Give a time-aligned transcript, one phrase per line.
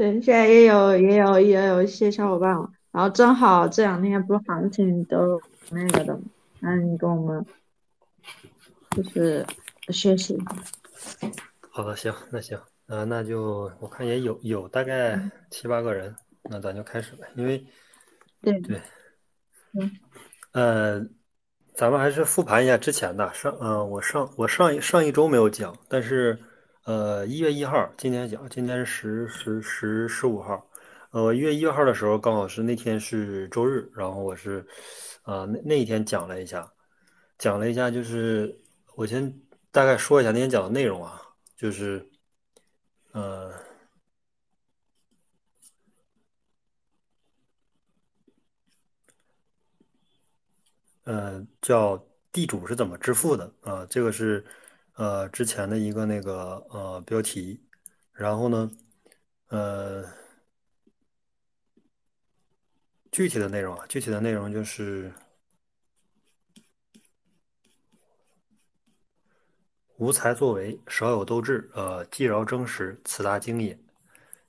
[0.00, 5.38] 对，现在也有也有也有一些小伙伴了，然后正好这两天不是行情都
[5.70, 6.22] 那个的嘛，
[6.60, 7.44] 那你跟我们
[8.92, 9.44] 就是
[9.88, 10.38] 学习。
[11.68, 17.28] 好的，行，那行，呃，那就我看也有有大概嗯，七八个人，那咱就开始呗。
[17.36, 17.62] 因为
[18.40, 18.80] 对，对，
[19.74, 19.90] 嗯，
[20.52, 21.06] 呃，
[21.74, 26.38] 咱们还是复盘一下之前的上，呃，我上我上一上一周没有讲，但是
[26.84, 30.68] 呃，一月一号今天讲，今天是十十十十五号，
[31.10, 34.66] 呃，一月一号的时候刚好是那天是周日，然后我是
[35.24, 36.72] 呃那那一天讲了一下，
[37.38, 38.58] 讲了一下，就是
[38.96, 39.32] 我先
[39.70, 41.20] 大概说一下那天讲的内容啊，
[41.56, 42.08] 就是
[43.12, 43.52] 呃。
[51.04, 51.98] 呃，叫
[52.30, 54.44] 地主是怎么致富的啊、这个是
[55.00, 57.58] 呃之前的一个那个呃标题，
[58.12, 58.70] 然后呢，
[59.48, 60.04] 呃，
[63.10, 65.10] 具体的内容啊，具体的内容就是
[69.96, 73.78] 无才作为，少有斗志，呃，既饶争时，此大经也。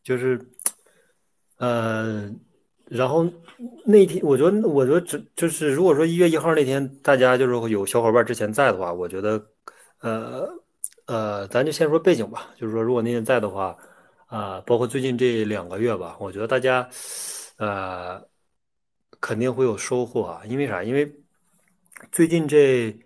[0.04, 0.38] 就是
[1.60, 2.30] 呃，
[2.88, 3.24] 然后
[3.86, 9.42] 那天我觉得，我觉得这就是如果说一月一号那天大家就是有小伙伴之前在的话，我觉得
[10.02, 10.50] 呃
[11.06, 13.78] 呃，咱就先说背景吧，就是说如果那天在的话，
[14.28, 16.88] 啊、包括最近这两个月吧，我觉得大家
[17.58, 18.22] 呃
[19.20, 20.84] 肯定会有收获啊，因为啥？
[20.84, 21.12] 因为
[22.12, 22.98] 最近这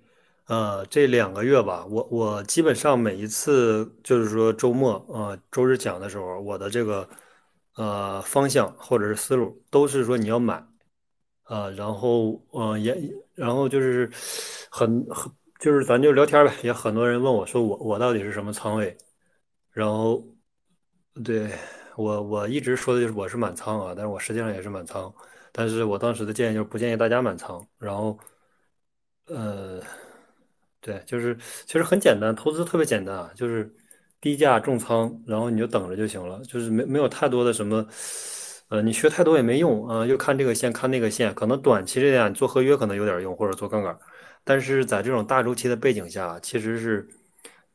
[0.48, 7.08] 呃这两个月吧，我我基本上每一次就是说周末呃周日讲的时候，我的这个
[7.76, 10.66] 呃方向或者是思路都是说你要买。
[11.44, 12.98] 啊，然后呃也
[13.36, 14.10] 然后就是
[14.72, 18.96] 很很就是咱就聊天呗，也很多人问我说我我到底是什么仓位，
[19.72, 20.24] 然后
[21.24, 21.50] 对
[21.96, 25.14] 我我一直说的就是我是满仓啊，但是我实际上也是满仓，
[25.52, 28.18] 但是我当时的建议就是不建议大家满仓，然后
[29.28, 29.82] 呃
[30.82, 31.36] 对，就是
[31.66, 33.74] 其实很简单，投资特别简单啊，就是
[34.22, 37.88] 低价重仓，然后你就等着就行了，就是没没有太多的什么，
[38.70, 43.98] 呃，你学太多也没用啊，又看这个线看那个线，可能短期这样做合约可能有点用，或者做杠杆，
[44.46, 47.06] 但是在这种大周期的背景下，其实是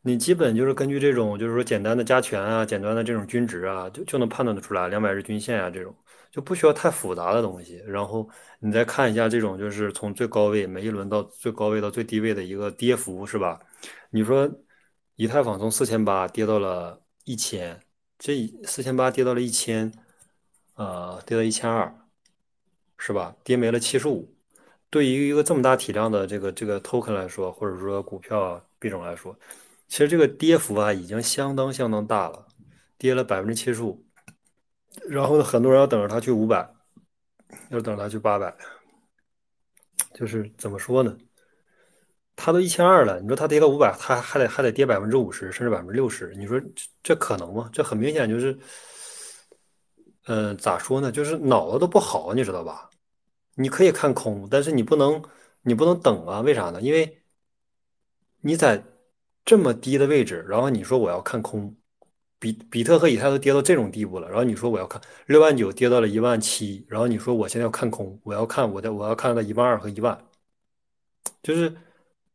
[0.00, 5.94] 你基本就是根据这种就是说简单的加权啊，简单的这种均值啊，就就能判断得出来两百日均线啊这种。
[6.30, 8.28] 就不需要太复杂的东西，然后
[8.60, 13.58] 你再看一下这种就是从最高位每一轮到最高位到最低位的一个跌幅，是吧？
[14.10, 14.48] 你说
[15.16, 17.80] 以太坊从四千八跌到了一千，
[18.16, 19.92] 这四千八跌到了一千，
[20.74, 21.92] 呃，跌到一千二，
[22.96, 23.34] 是吧？
[23.42, 24.32] 跌没了七十五。
[24.90, 29.34] 对于一个这么大体量的这个这个 token 来说，或者说股票啊币种来说，
[29.88, 32.46] 其实这个跌幅啊已经相当相当大了，
[32.98, 34.04] 跌了百分之七十五。
[35.08, 36.68] 然后呢，很多人要等着它去五百，
[37.70, 38.52] 要等着它去八百，
[40.12, 41.16] 就是怎么说呢？
[42.34, 47.70] 它都一千二了，你说它跌到五百，它还得还得跌百分之五十，甚至百分之六十，你说这这可能吗？
[47.72, 48.58] 这很明显就是，
[50.24, 51.12] 呃，咋说呢？
[51.12, 52.89] 就是脑子都不好，你知道吧？
[53.54, 55.22] 你可以看空，但是你不能
[55.62, 56.40] 你不能等啊？
[56.40, 56.80] 为啥呢？
[56.80, 57.18] 因为
[58.40, 58.82] 你在
[59.44, 61.76] 这么低的位置，然后你说我要看空，
[62.38, 70.18] 比比特和以太都跌到这种地步了，然后你说我要看六万九跌到了一万七，然后你说我现在要看空，我要看我的我要看到一万二和一万，
[71.42, 71.74] 就是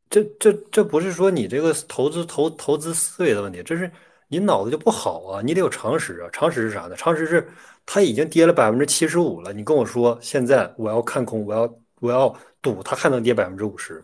[0.09, 3.91] 这这这不是说你这个投资投投资思维的问题，这是
[4.27, 6.29] 你脑子就不好啊，你得有常识啊。
[6.31, 6.95] 常识是啥呢？
[6.95, 7.47] 常识是
[7.85, 14.03] 它已经跌了百分之七十五了，你跟我说现在我要看空，我要我要赌它还能跌百分之五十。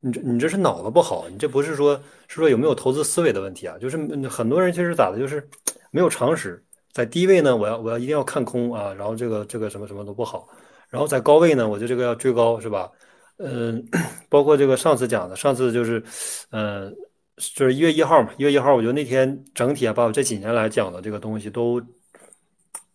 [0.00, 1.94] 你这你这是脑子不好，你这不是说
[2.26, 3.78] 是说有没有投资思维的问题啊？
[3.78, 3.96] 就是
[4.28, 5.48] 很多人其实咋的，就是
[5.90, 10.48] 没有常识，在低位呢，我要我要一定要看空啊，然后这个这个什么什么都不好，
[10.88, 12.90] 然后在高位呢，我就这个要追高是吧？
[13.38, 13.84] 嗯，
[14.28, 16.02] 包括这个上次讲的，上次就是，
[16.50, 16.94] 嗯，
[17.36, 21.80] 就是一月一号嘛，一月一号，我觉得那天整体啊，把我这几年来讲的这个东西都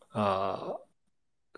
[0.10, 0.60] 啊、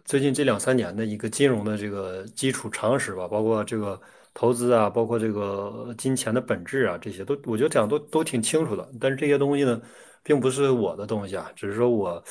[0.05, 3.99] 最近这两三年的一个金融的这个基础常识吧，包括这个
[4.33, 8.89] 投资啊，包括这个金钱的本质啊，这些都我觉得讲都都挺清楚的。
[8.99, 9.81] 但是这些东西呢，
[10.23, 12.23] 并不是我的东西啊，只是说我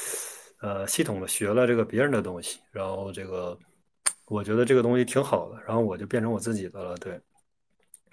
[0.61, 3.57] 呃系统的学了这个别人的东西，然后这个
[4.27, 6.95] 我觉得这个东西挺好的，然后我就变成我自己的了。
[6.97, 7.19] 对，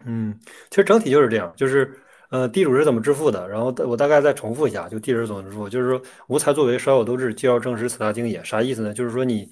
[0.06, 0.40] 嗯，
[0.70, 2.00] 其实整体就是这样，就是
[2.36, 3.48] 呃，地主是怎么致富的？
[3.48, 8.44] 然后我大概再重复一下，就地主怎么致富，就是说无才作为，少有斗志，既要正实，此大经也。
[8.44, 8.94] 啥意思呢？
[8.94, 9.50] 就是说你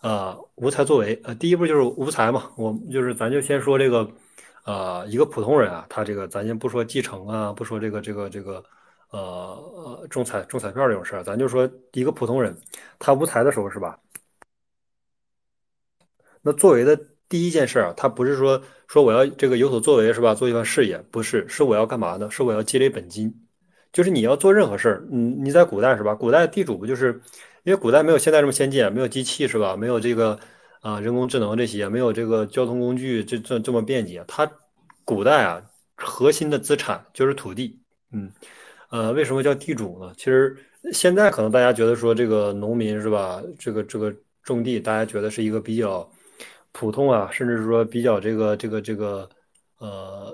[0.00, 2.50] 啊、无才作为，呃，第一步就是无才嘛。
[2.56, 4.06] 我就是咱就先说这个，
[4.64, 8.62] 啊，一个普通人啊，他这个咱先不说继承啊，不说这个这个这个
[9.10, 12.54] 呃呃中彩中彩票这种事儿，咱就说一个普通人，
[12.98, 13.98] 他无才的时候是吧？
[16.42, 20.34] 那作为的第一件事啊，他不是说说我要这个有所作为是吧？
[20.34, 22.30] 做一番事业，不是，是我要干嘛呢？
[22.30, 23.34] 是我要积累本金。
[23.92, 26.14] 就是你要做任何事儿，你你在古代是吧？
[26.14, 27.20] 古代地主不就是
[27.64, 29.76] 因为古代没有现在这么先进，没有机器是吧？
[29.76, 30.38] 没有这个
[30.82, 34.22] 啊人工智能这些，没有这个交通工具这这这么便捷。
[34.28, 34.48] 他
[35.04, 35.62] 古代啊，
[35.96, 37.80] 核心的资产就是土地。
[38.12, 38.30] 嗯，
[38.90, 40.12] 呃，为什么叫地主呢？
[40.16, 40.56] 其实
[40.92, 43.42] 现在可能大家觉得说这个农民是吧？
[43.58, 46.08] 这个这个种地，大家觉得是一个比较。
[46.78, 49.26] 普通啊，甚至是说比较这个这个这个
[49.78, 50.30] 呃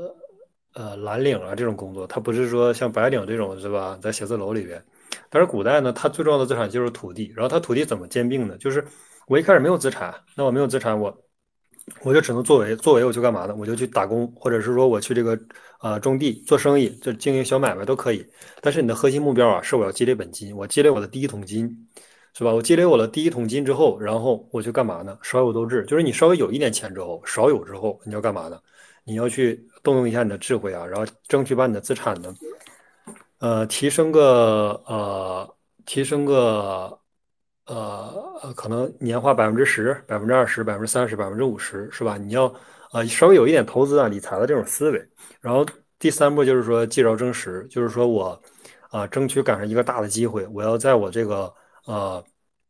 [0.74, 4.82] 呃蓝领啊这种工作，它不是说像白领这种是吧，在写字楼里边。
[5.30, 7.32] 但是古代呢，它最重要的资产就是土地。
[7.36, 8.56] 然后它土地怎么兼并呢？
[8.58, 8.84] 就是
[9.28, 11.16] 我一开始没有资产，那我没有资产，我
[12.02, 13.54] 我就只能作为作为我去干嘛呢？
[13.56, 15.38] 我就去打工，或者是说我去这个
[15.80, 18.26] 呃种地做生意，就经营小买卖都可以。
[18.60, 21.88] 但是你的核心目标啊，是我要积累本金，我积累我的第一桶金。
[22.34, 22.50] 是吧？
[22.50, 25.18] 我积累我的第一桶金之后，然后我去干嘛呢？
[25.22, 28.58] 少有斗志，就是你稍微有一点钱之后，少有之后，你要干嘛呢？
[29.04, 32.34] 你要去动用一下你的智慧啊，然后争取把你的资产呢，
[33.40, 36.98] 呃，提升个呃，提升个
[37.66, 42.16] 呃，可能年化百分之十、百分之二十、百分之三十、百分之五十，是吧？
[42.16, 42.50] 你要
[42.92, 45.06] 呃稍微有一点投资啊、理财的这种思维。
[45.40, 45.66] 然后
[45.98, 48.40] 第三步就是说积劳争实，就是说我
[48.90, 51.52] 啊，争取赶上一个大的机会，我要在我这个。
[51.86, 52.24] 呃，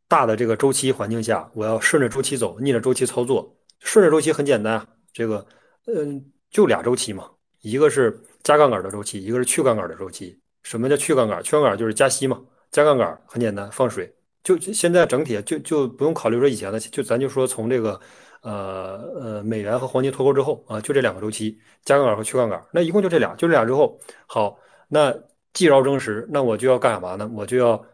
[0.09, 3.55] 大的这个周期环境下，我要顺着周期走，逆着周期操作。
[3.81, 5.45] 顺着周期很简单，这个，
[5.87, 7.29] 嗯，就俩周期嘛，
[7.63, 10.39] 一个是加杠杆的周期，一个是去杠杆的周期。
[10.63, 11.43] 什么叫去杠杆？
[11.43, 14.15] 去杠杆就是加息嘛，加杠杆很简单，放水。
[14.45, 18.01] 就现在整体就就不用考虑说以前的，就咱就说从这个，
[18.43, 24.57] 呃呃，美元和黄金脱钩之后啊，就这两个周期，加杠杆和去杠杆，那一共就这俩，就这俩之后，好，
[24.89, 25.13] 那
[25.53, 27.29] 既饶争时，那我就要干什么呢？
[27.35, 27.85] 我就要。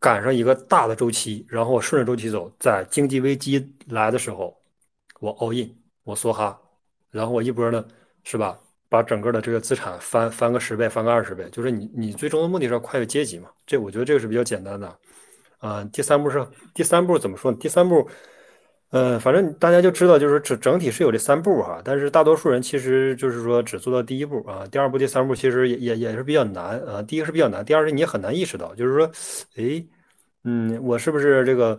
[0.00, 4.56] 赶上一个大的周期，然后我顺着周期走，在经济危机来的时候，
[5.20, 5.74] 我 all in，
[6.04, 6.60] 我梭哈，
[7.10, 7.84] 然后我一波呢，
[8.24, 8.58] 是吧？
[8.88, 13.50] 把整个的这个资产翻翻个十倍，翻个二十倍，就是你你最终的目的是要跨越阶级嘛？
[13.66, 14.98] 这我觉得这个是比较简单的。
[15.58, 17.58] 啊，第三步是第三步怎么说呢？
[17.60, 18.08] 第三步。
[18.90, 27.02] 呃，反正大家就知道，就是整整体是有这三步哈，但是大多数人其实就是说只做到第一步啊，第二步、第三步其实也也也是比较难啊。
[27.02, 29.10] 第一个是比较难，第二是你也很难意识到，就是说，
[29.56, 29.84] 哎，
[30.44, 31.78] 嗯，我是不是这个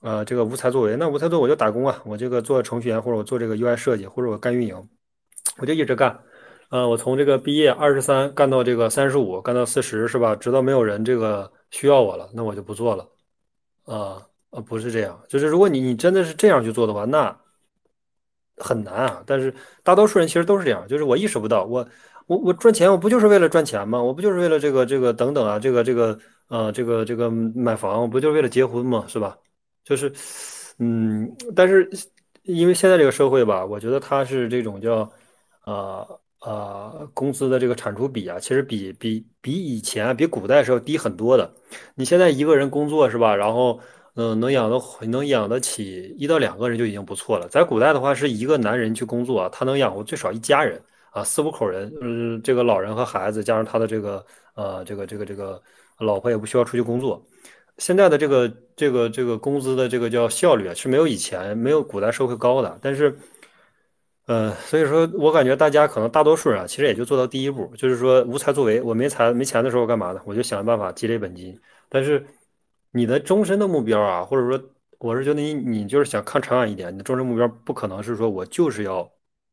[0.00, 0.96] 呃这个无才作为？
[0.96, 4.88] 那无才作为我就打工啊，我这个做程序员或者我做这个 UI 设计或者我干运营，
[5.58, 6.18] 我就一直干，
[6.70, 10.34] 呃，我从这个毕业二十三干到这个三十五，干到四十是吧？
[10.34, 13.06] 直到没有人这个需要我了，那我就不做了
[13.84, 14.26] 啊。
[14.56, 17.38] 啊，不是这样，就是如果你你真的是这样去做的话，那
[18.56, 19.22] 很难啊。
[19.26, 21.86] 但是大多数人其实都是这样，就是我意识不到，我
[22.26, 24.02] 我我赚钱，我不就是为了赚钱吗？
[24.02, 26.18] 我不就是为了这个这个等等啊，这个这个
[26.48, 29.04] 呃这个这个买房，不就是为了结婚吗？
[29.06, 29.36] 是吧？
[29.84, 30.10] 就是
[30.78, 31.88] 嗯，但是
[32.44, 35.10] 因为现在这个社会吧，我觉得它是这种叫
[35.64, 41.52] 呃呃工资的这个产出比啊，其实比比比以前比古代是要低很多的。
[41.94, 43.34] 你现在一个人工作是吧？
[43.36, 43.78] 然后
[44.18, 47.46] 嗯，能养得能养得起一到两个人就已经不错了。
[47.48, 50.80] 在古代的话，是一个男人去工作，他能养活最少一家人
[51.10, 54.24] 啊，四五口人，嗯，这个老人和孩子加上他的这个
[54.54, 55.60] 呃，这个这个这个
[55.98, 57.22] 老婆也不需要出去工作。
[57.76, 62.78] 现在的这个这个这个工资的这个叫效率啊，是没有以前没有古代社会高的。
[62.80, 63.14] 但是，
[64.26, 68.80] 呃，所以说我感觉大家可能大多数人啊，其实也就做到第一步，就是说无才作为。
[68.80, 70.20] 我没财没钱的时候干嘛呢？
[70.24, 71.54] 我就想办法积累本金。
[71.90, 72.26] 但是。
[72.96, 74.58] 你的终身的目标啊，或者说，
[74.98, 79.06] 我是觉得你你就是想看长远一点，你的终身目标不可能是说我就是要，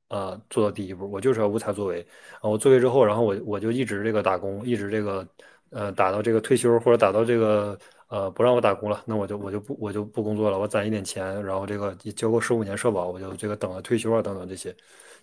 [0.08, 2.00] 呃，做到第一步，我就是要无才作为
[2.40, 5.28] 啊，我作为之后，然后我我就一直这个打工，一直这个，
[5.72, 14.74] 呃，打到这个退休或者打到这个，呃，不让我打工了，那我就我就不我就不工作了，我攒一点钱，然后这个交够十五年社保，我就这个等了退休啊等等这些，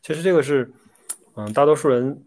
[0.02, 0.70] 其实这个是，
[1.36, 2.22] 嗯，大多数人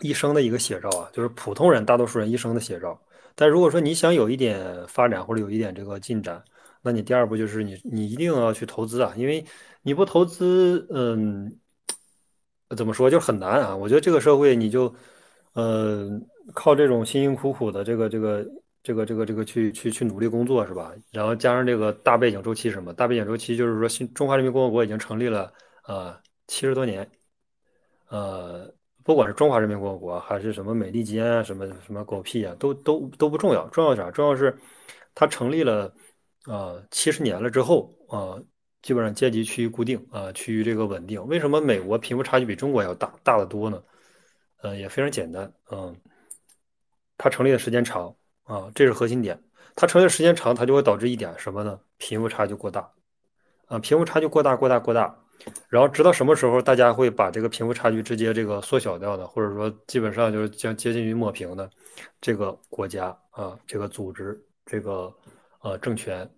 [0.00, 3.00] 一生的一个写照啊，就是普通人大多数人一生的写照。
[3.34, 6.42] 但如果说你想有一点发展或者有一点这个进展，
[6.82, 9.44] 那你第二步就是你你一定要去投资啊，因为
[9.82, 11.58] 你不投资，嗯，
[12.76, 13.76] 怎么说就很难啊。
[13.76, 14.94] 我觉得这个社会你就，
[15.54, 16.08] 呃，
[16.54, 18.46] 靠这种辛辛苦苦的这个这个
[18.82, 20.92] 这个这个这个去去去努力工作是吧？
[21.10, 22.92] 然后加上这个大背景周期什么？
[22.92, 25.52] 大背景周期就是说，新中华人民共和国已经成立了
[25.86, 27.10] 呃七十多年，
[28.08, 28.72] 呃。
[29.04, 33.66] 不管是中华人民共和国还是什么美利坚啊，什么什么狗屁啊，都都都不重要。
[33.68, 34.10] 重要啥？
[34.10, 34.56] 重要是
[35.14, 35.92] 它成立了
[36.44, 38.38] 啊七十年了之后啊，
[38.80, 41.24] 基本上阶级趋于固定啊，趋于这个稳定。
[41.26, 43.82] 为什么美国贫富差距比中国要大大得多呢？
[44.62, 45.96] 呃，也非常简单，嗯，
[47.18, 49.42] 它成立的时间长啊，这是核心点。
[49.74, 51.80] 它成立的时间长，它就会导致一点什么呢？
[51.98, 52.92] 贫富差距过大
[53.66, 55.21] 啊，贫富差距过大，过大，过大。
[55.68, 59.26] 然后直到什么时候，大家会把这个贫富差距直接这个缩小掉呢？
[59.26, 61.68] 或者说基本上就是将接近于抹平的
[62.20, 65.12] 这个国家啊，这个组织，这个
[65.62, 66.28] 呃政权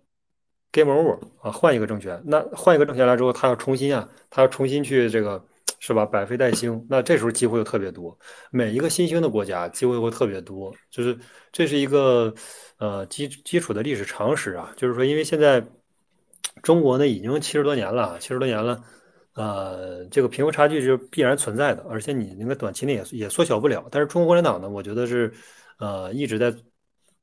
[0.71, 2.19] ，game over 啊，换一个政权。
[2.25, 5.43] 那换一个政权来之后，他要重新啊，他要重新去这个
[5.79, 6.03] 是吧？
[6.03, 6.83] 百废待兴。
[6.89, 8.17] 那这时候机会又特别多，
[8.49, 11.15] 每一个新兴的国家机会会特别多，就是
[11.51, 12.33] 这是一个
[12.79, 14.73] 呃基基础的历史常识啊。
[14.75, 15.63] 就是说，因为现在
[16.61, 18.83] 中国呢已经七十多年了，七十多年了。
[19.35, 23.85] 呃，这个贫富差距是必然存在的，而且你那个短期内也也缩小不了。
[23.91, 25.29] 但是中国共产党呢，我觉得是，
[25.77, 26.53] 呃，一直在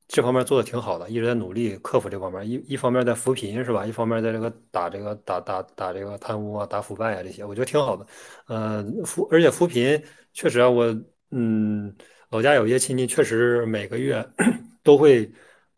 [0.07, 2.47] 这方面做的挺好的，一直在努力克服这方面。
[2.47, 3.83] 一一方面在扶贫是吧？
[3.83, 8.05] 一方面在这个打这个打打打这个贪污啊，打腐败啊这些，我觉得挺好的。
[8.45, 9.99] 呃，扶而且扶贫
[10.33, 10.85] 确实啊，我
[11.31, 11.91] 嗯，
[12.29, 14.23] 老家有一些亲戚确实每个月
[14.83, 15.31] 都会，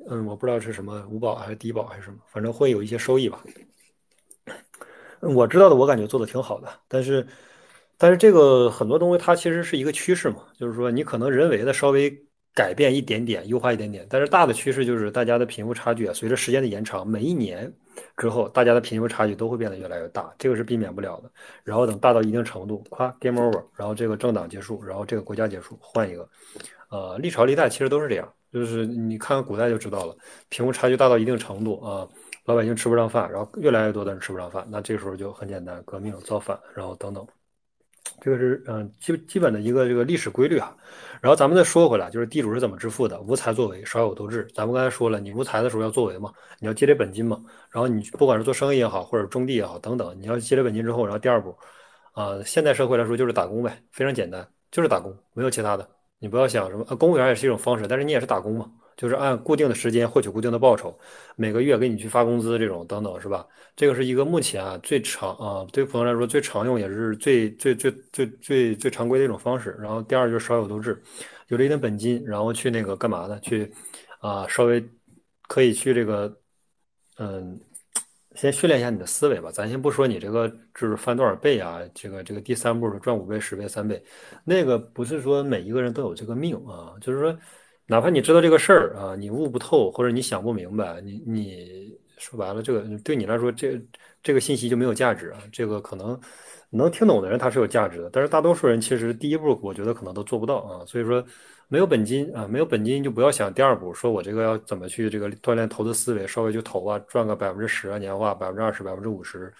[0.08, 3.44] 嗯，我不知道是什么五保还是低保还是什么，反正会有一些收益吧。
[5.22, 7.26] 我知道的，我感觉做的挺好的，但是，
[7.98, 12.16] 但是这个很多东西它其实是一个趋势嘛，就是说你可能人为的稍微
[12.54, 17.74] 改变一点点，优化一点点，但是大的趋势就是大家的贫富差距啊，随着时间的延长，每一年
[18.16, 21.32] 之后，大家的贫富差距都会变得越来越大，这个是避免不了的。
[21.64, 26.30] 然后等大到一定程度，夸 game over，然后这个政党结束，然后这个国家结束，换一个，
[26.90, 30.16] 呃，历朝历代其实都是这样，就是你看看古代就知道了，
[30.50, 32.08] 贫富差距大到一定程度啊。
[32.46, 37.26] 老百姓吃不上饭，然后越来越多的人吃不上饭，那这时候就很简单，革命造反，然后等等，
[38.22, 40.78] 这个是嗯基基本的一个这个历史规律啊。
[41.22, 43.20] 然后咱们再说回来，就是地主是怎么致富的？
[43.22, 44.48] 无财作为，少有斗志。
[44.54, 47.44] 咱们刚才说了，你无财的时候要作为嘛，你要积累本金嘛。
[47.72, 51.58] 然后你不管是做生意也好，或者种地也好，等等，你要积累本金之后，然后第二步，
[52.12, 55.95] 啊，现代社会来说就是打工呗，非常简单，就是打工，没有其他的。
[56.26, 58.68] 你不要想什么，公务员也是一种方式，但是你也是打工嘛。
[58.98, 60.98] 就是按固定的时间获取固定的报酬，
[61.36, 63.46] 每个月给你去发工资这种等等是吧？
[63.76, 69.78] 这个是一个目前啊最常啊对普通来说最常用也是最最最最最最常规的一种方式。
[69.80, 71.00] 然后第二就是少有斗志，
[71.50, 73.40] 有了一定本金，然后去那个干嘛呢？
[73.42, 73.72] 去
[74.20, 74.84] 啊稍微
[75.48, 76.34] 可以去这个
[77.20, 77.60] 嗯，
[78.36, 79.50] 先训练一下你的思维吧。
[79.52, 84.04] 咱先不说你这个就是翻多少倍啊，这个这个第三步是赚五倍、十倍、三倍，
[84.44, 87.38] 那个不是说每一个人都有这个命啊，就是说。
[87.88, 93.80] 哪怕你知道这个事儿啊，你悟不透或者你想不明白，你你说白了，这个对你来说，这
[94.24, 95.40] 这个信息就没有价值啊。
[95.52, 96.20] 这个可能
[96.72, 100.84] 能听懂的人他是有价值的，但是大多数人其实第一步我觉得可能都做不到啊。
[100.88, 101.24] 所以说
[101.68, 109.54] 没有本金啊，没有本金就不要想第二步，说我这个要怎么去这个锻炼投资思维，稍微就投啊，赚个百分之十啊年化，百分之二十、百分之五十，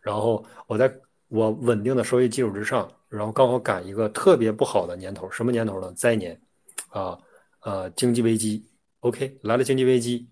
[0.00, 0.92] 然后我在
[1.28, 5.92] 我稳定的收益基础之上，然后刚好赶一个特别不好的年头，什么年头呢？
[5.94, 6.40] 灾年
[6.88, 7.18] 啊。
[7.62, 8.66] 呃，经济危机
[9.00, 10.26] ，OK，来了经济危机，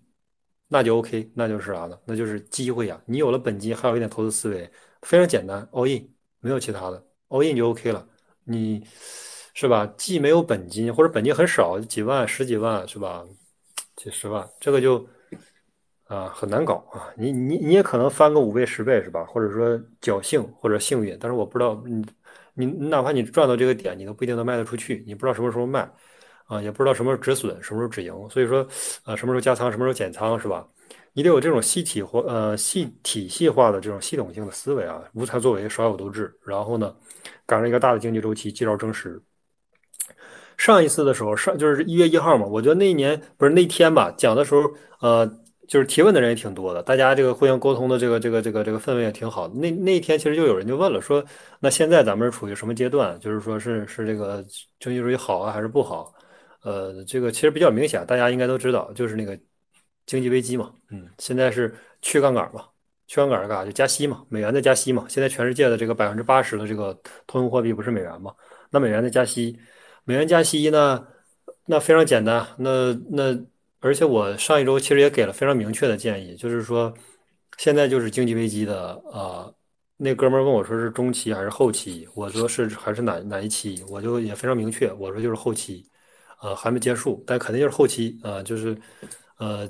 [0.67, 1.95] 那就 OK，那就是啥呢？
[2.03, 2.99] 那就是机会呀！
[3.05, 4.67] 你有了本金，还有一点投资思维，
[5.03, 8.03] 非常简单，all in，没有其他的，all in 就 OK 了。
[8.43, 8.83] 你
[9.59, 9.85] 是吧？
[9.97, 13.25] 既没有本金，或者本金很少，几万、十几万，是吧？
[13.97, 15.05] 几十万，这个就
[16.05, 17.11] 啊很难搞啊。
[17.17, 19.25] 你你你也可能翻个五倍、十倍，是吧？
[19.25, 22.05] 或者说侥幸或者幸运，但是我不知道，你
[22.53, 25.91] 你哪怕你赚到这个点，你都不一定能卖得出去，你不知道什么时候卖。
[26.45, 28.65] 啊，也不知道什么时候止损，什么时候止盈，所以说，
[29.03, 30.65] 啊，什么时候加仓，什么时候减仓，是吧？
[31.11, 36.33] 你得有这种细体或呃细体系化的这种系统性的思维啊，无才作为，少有斗志。
[36.45, 36.95] 然后呢，
[37.45, 39.21] 赶上一个大的经济周期，见招征实。
[40.59, 45.25] 上一次的时候，上就是一月一号嘛，我觉得那一年不是那天吧，讲的时候，呃，
[45.69, 49.47] 就是提问的人也挺多的，大家这个互相沟通的这个这个这个这个氛围也挺好。
[49.47, 51.23] 那那一天其实就有人就问了，说
[51.61, 53.17] 那现在咱们是处于什么阶段？
[53.21, 54.45] 就是说是是这个
[54.81, 56.13] 经济周期好啊，还是不好？
[56.63, 59.39] 呃，这个其实比较明显，大家应该都知道，就是那个
[60.05, 62.65] 经济危机嘛，嗯，现在是去杠杆嘛，
[63.07, 63.63] 去杠杆干啥？
[63.63, 65.05] 就加息嘛，美元在加息嘛。
[65.07, 66.93] 现在全世界的这个百分之八十的这个
[67.25, 68.33] 通用货币不是美元嘛？
[68.69, 69.57] 那美元在加息，
[70.09, 71.05] 美元加息呢，
[71.67, 73.39] 那非常简单，那那
[73.79, 76.91] 而且我上一周其实也给了非常明确的建议，就是说
[77.59, 79.53] 现在就是经济危机的啊。
[79.97, 82.07] 那哥们儿问我说是中期还是后期？
[82.15, 83.83] 我说是还是哪哪一期？
[83.87, 85.85] 我就也非常明确，我说就是后期。
[86.41, 88.75] 呃，还没结束，但肯定就是后期啊，就是
[89.37, 89.69] 呃，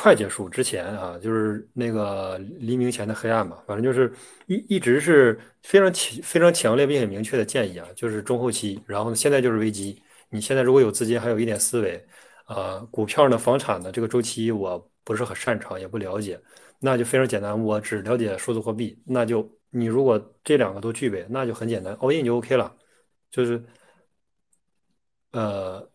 [0.00, 4.12] 快结束之前啊，就是那个黎明前的黑暗嘛，反正就是
[4.46, 10.00] 一一直是非常强、非常强烈并且明确的建议啊，就是中后期，然后呢，现在就是危机。
[10.30, 12.06] 你现在如果有资金，还有一点思维，
[12.44, 16.40] 啊，股票呢、房产的这个周期我不是很擅长，也不了解，
[16.78, 22.72] 那就非常简单，我只了解数字货币，那就你如果这两个都具备，那就很简单，all in 就 OK 了，
[23.32, 23.60] 就是
[25.32, 25.90] 呃。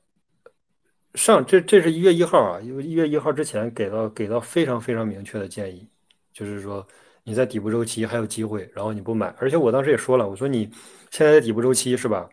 [1.16, 5.88] 上这这是一月一号啊，因为一月一号之前给到给到非常非常明确的建议，
[6.32, 6.86] 就是说
[7.24, 10.72] 你在底部周期还有机会，然后你不买，而且我当时也说了，我说你
[11.12, 12.30] 现在在底部周期是吧？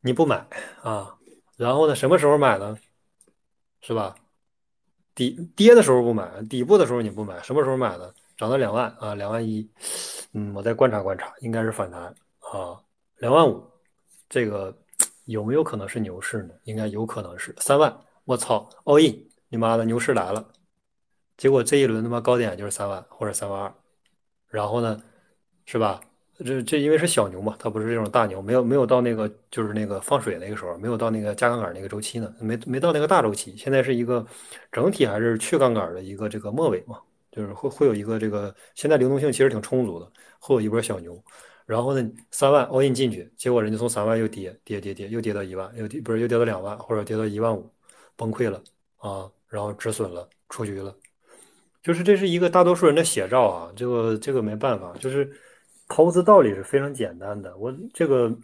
[0.00, 0.46] 你不买
[0.82, 1.16] 啊，
[1.56, 2.76] 然后呢，什么时候买呢？
[3.80, 4.14] 是吧？
[5.14, 8.12] 底跌的时候不买，底部的时候你不买，什么时候买呢？
[8.36, 9.70] 涨到两万啊，两万一，
[10.32, 12.02] 嗯，我再观察观察，应该是反弹
[12.40, 12.82] 啊，
[13.18, 13.62] 两万五，
[14.28, 14.76] 这个
[15.24, 16.54] 有没有可能是牛市呢？
[16.64, 20.46] 应该有可能是三万，我操，all in，你妈的牛市来了，
[21.36, 23.74] 结果这一轮他妈高点就是三万或者三万二，
[24.48, 25.02] 然后呢，
[25.66, 26.00] 是吧？
[26.44, 34.26] 这这因为是小牛嘛，它不是这种大牛，没有没有到那个就是那个放水那个时候，没有到那个加杠杆那个周期呢，没没到那个大周期，现在是一个
[34.72, 36.98] 整体还是去杠杆的一个这个末尾嘛，
[37.30, 41.16] 就是会会有一个这个现在流动性其实挺充足的，会有一波小牛，
[41.66, 47.70] 然后呢三万 all in 进去，结果人家从三万又跌跌跌跌，又跌到一万，又跌不是又跌到两万或者跌到一万五，
[48.16, 48.62] 崩溃了
[48.98, 50.94] 啊，然后止损了，出局了，
[51.82, 55.32] 就是这是一个大多数人的写照啊，这个这个没办法，就是。
[55.86, 58.34] 投资道理是非常简单的，我这个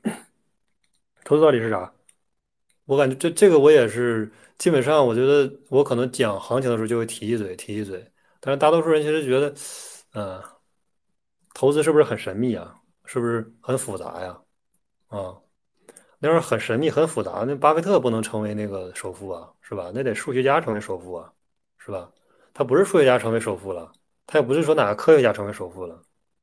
[1.24, 1.90] 投资道理是啥？
[2.84, 8.06] 我感觉这这个我也是基本上，我觉得我可能讲行情的时候就会提一嘴，提一嘴。
[8.40, 9.54] 但是大多数人其实觉得，
[10.12, 10.42] 嗯，
[11.54, 12.79] 投资是不是很神秘啊？
[13.12, 14.38] 是不是很复杂呀？
[15.08, 15.34] 啊，
[16.20, 19.90] 那要是很神秘、很复杂，那巴菲特不能成为那个首富啊，是吧？
[19.92, 21.32] 那得数学家成为首富啊，
[21.76, 22.08] 是吧？
[22.54, 23.90] 他不是数学家成为首富了，
[24.28, 26.00] 他也不是说哪个科学家成为首富了，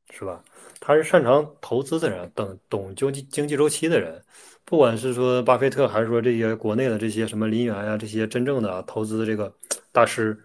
[0.09, 0.43] 是吧？
[0.81, 4.21] 他是擅长投资的人，懂懂经济经济周期的人，
[4.65, 9.55] 不管是说巴菲特，还是说这些国内的这些什么林园呀，这些真正的投资这个
[9.93, 10.37] 大师，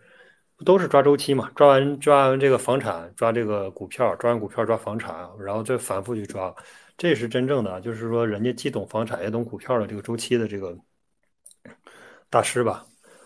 [0.65, 6.55] 都是抓周期嘛，抓完抓完这个房产，抓这个股票，抓完股票抓房产，然后再反复去抓，
[6.97, 10.77] 这是真正的，就是说人家既懂房产也懂股票的这个周期的这个
[12.31, 12.85] 大师吧。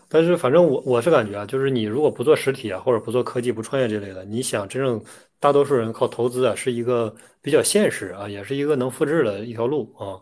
[0.09, 5.03] 但是反正我我是感觉啊，就是你如果不做实体啊，或者不做科技、不创业这类的，你想真正
[5.41, 10.15] 大多数人靠投资啊，是一个比较现实啊，也是一个能复制的一条路啊，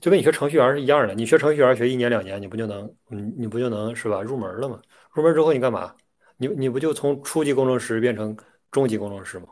[0.00, 1.14] 就跟你学程序员是一样的。
[1.14, 4.22] 你学程序员学一年两年，你不就能，你你不就能是吧？
[4.22, 4.80] 入门了吗？
[5.12, 5.94] 入门之后你干嘛？
[6.36, 8.36] 你你不就从初级工程师变成
[8.70, 9.46] 中级工程师吗？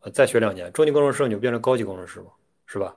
[0.00, 2.26] 呃，再学两年，中级工程师你就变成高级工程师吗？
[2.66, 2.94] 是吧？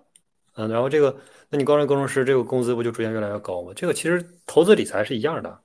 [0.56, 1.16] 嗯，然后这个，
[1.50, 3.74] 那你高级工程师这个工资不就逐渐越来越高吗？
[3.76, 5.60] 这个其实投资理财是一样的。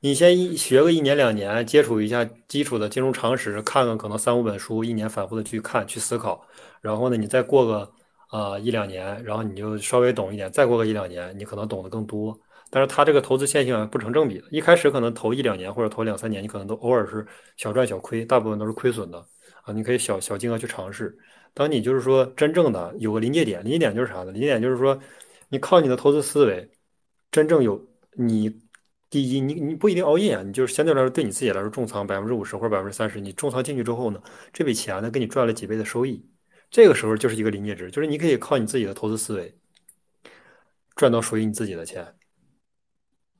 [0.00, 6.44] 你先一学个一年两年，接触一下基础的金融常识，看看可能三五本书，一年反复的去看去思考，
[6.80, 7.92] 然后呢，你再过个
[8.28, 12.36] 啊一两年，然后你就稍微懂一点，再过个一两年，你可能懂得更多。
[12.72, 17.26] 但是它这个投资线性不成正比的，一开始可能投一两年或者投两三年，你可能都偶尔是
[17.58, 19.18] 小赚小亏，大部分都是亏损的
[19.64, 19.72] 啊。
[19.74, 21.14] 你可以小小金额去尝试。
[21.52, 24.32] 当你就是说真正的有个临界点，临界点就是啥呢？
[24.32, 24.98] 临界点就是说
[25.50, 26.70] 你靠你的投资思维，
[27.30, 28.62] 真正有你。
[29.10, 34.18] 第一，你你不一定熬夜啊，你就是相对来说对你自己来说重仓百分之五十或者百分之三十，你重仓进去之后呢，
[34.54, 36.26] 这笔钱呢给你赚了几倍的收益，
[36.70, 39.54] 这个时候就是一个临界值，就是你可以靠你自己的投资思维
[40.96, 42.14] 赚到属于你自己的钱，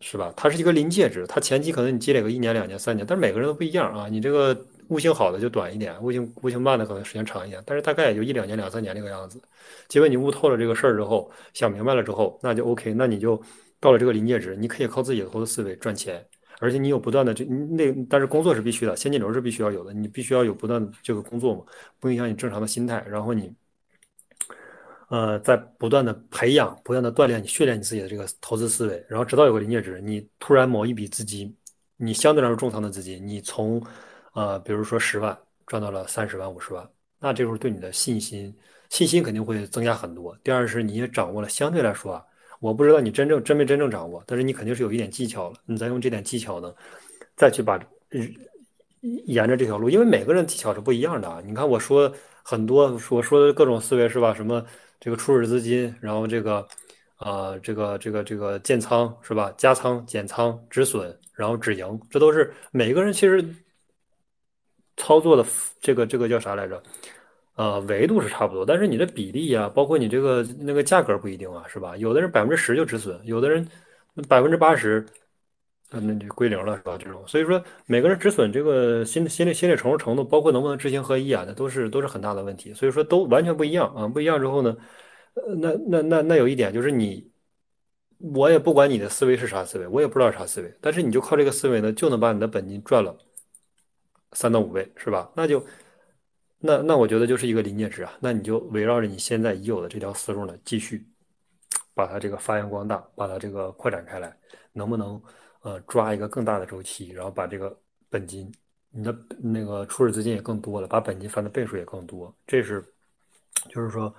[0.02, 0.30] 是吧？
[0.36, 9.40] 它是一个临界值，它前期可能你积累个一年、两年、三年，但是每个人都不一样啊，你这个悟性好的就短一点，悟性悟性慢的可能时间长一点，但是大概也就一两年、两三年这个样子。
[9.88, 13.40] 结果你悟透了这个事儿之后，想明白了之后，那就 OK，那你就。
[13.82, 16.24] 到了这个临界值，你可以靠自己的投资思维赚钱，
[16.60, 21.64] 而且你有不断的这那，但是工作是必须的，现金流是必须要有的，你必须要有不断的这个工作嘛，
[21.98, 23.04] 不影响你正常的心态。
[23.10, 23.52] 然后你，
[25.12, 31.54] 呃，在不断的培养、不断的锻炼、你训练你自己的这个投资思维，然后直到有个临界值，你突然某一笔资金，
[31.98, 33.78] 你相对来说重仓的资金，你从，
[34.32, 36.88] 呃，比如说十万赚到了三十万、五十万，
[37.20, 38.56] 那这时候对你的信心，
[38.88, 40.34] 信心肯定会增加很多。
[40.42, 42.24] 第二是你也掌握了相对来说啊。
[42.58, 45.56] 我不知道你真正真没真正掌握，但是你肯定是有一点技巧了。
[45.66, 46.72] 你再用这点技巧呢，
[47.36, 47.78] 再去把
[49.26, 51.42] 沿着这条路，因为每个人技巧是不一样的啊。
[51.44, 52.10] 你看我说
[52.42, 54.32] 很多，我说的各种思维是吧？
[54.32, 54.64] 什么
[55.02, 56.64] 这个初始资金，然后这个
[57.16, 59.52] 啊，这个这个这个建仓是吧？
[59.56, 63.44] 加仓、减仓、止损，然后止盈，这都是每个人其实
[64.96, 65.44] 操作的
[65.80, 66.80] 这个这个叫啥来着？
[67.56, 71.96] 呃，维度是差不多，但是你的比例啊，包括你这个那个价格不一定啊，是吧？
[71.96, 73.66] 有的人百分之十就止损，有的人
[74.28, 75.04] 百分之八十，
[76.00, 76.96] 那就归零了，是吧？
[76.98, 82.72] 这种，所以说每个人止损这个心心理心理承受程度，包括能不能知行合一啊，那都是都是很大的问题。
[82.74, 84.76] 所以说都完全不一样啊，不一样之后呢，
[85.34, 87.30] 呃，那那那那有一点就是你，
[88.18, 93.16] 我也不管你的思维是啥思维，我也不知道啥思维，但是你就靠这个思维呢，就能把你的本金赚了
[94.32, 95.30] 三到五倍，是吧？
[95.34, 95.64] 那就。
[96.64, 101.04] 那那我觉得就是一个临界值啊，那你就围绕着你现在已有的这条思路呢，继续
[101.92, 104.32] 把它这个发扬光大，把它这个扩展开来，
[104.72, 105.20] 能不能
[105.62, 107.76] 呃抓一个更大的周期，然后把这个
[108.10, 108.52] 本金，
[108.90, 112.84] 你的那个初始资金也更多了，把本金翻的倍数也更多，这是
[113.68, 114.14] 就是说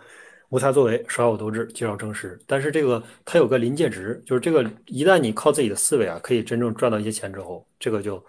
[0.50, 2.40] 无才作为，少有斗志，积少成实。
[2.46, 8.24] 但是这个它有个临界值，就是这个一旦你靠自己的思维啊，可以真正赚到一些钱之后，这个就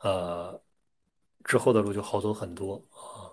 [0.00, 0.60] 呃
[1.42, 3.32] 之后的路就好走很多啊，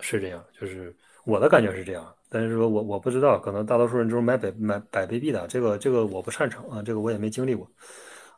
[0.00, 2.14] 是这样，就是我的感觉是这样。
[2.28, 7.70] 但是说我我不知道，可能大多数人都是买百买百倍币的，这个这个我不擅长啊，这个我也没经历过，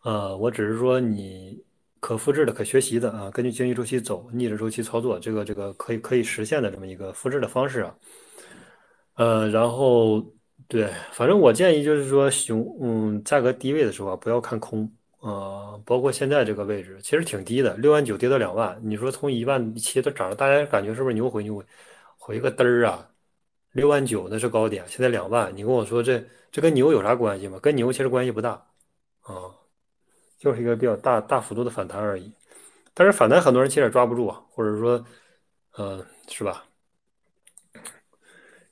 [0.02, 1.62] 呃，我只是说你
[2.00, 7.94] 可复制的、可学习的啊，根据经济周期走，逆着周期操作，这个这个可以可以实现的这么一个复制的方式啊，
[9.14, 10.24] 呃，然后
[10.68, 23.10] 对，反正我建议就是说熊嗯价格低位的时候啊，不要看空，呃，包括现在这个位置其实挺低的，六万九跌到两万，你说从一万七都涨了，大家感觉是不是牛回牛回回个嘚儿啊？
[23.72, 27.58] 六万九那是高点，现在两万，你跟我说这这跟牛有啥关系吗？
[27.60, 28.50] 跟牛其实关系不大
[29.22, 29.34] 啊，
[30.38, 32.32] 就是一个比较大大幅度的反弹而已。
[32.94, 35.04] 但是反弹很多人其实也抓不住啊，或者说，
[35.72, 36.64] 呃，是吧？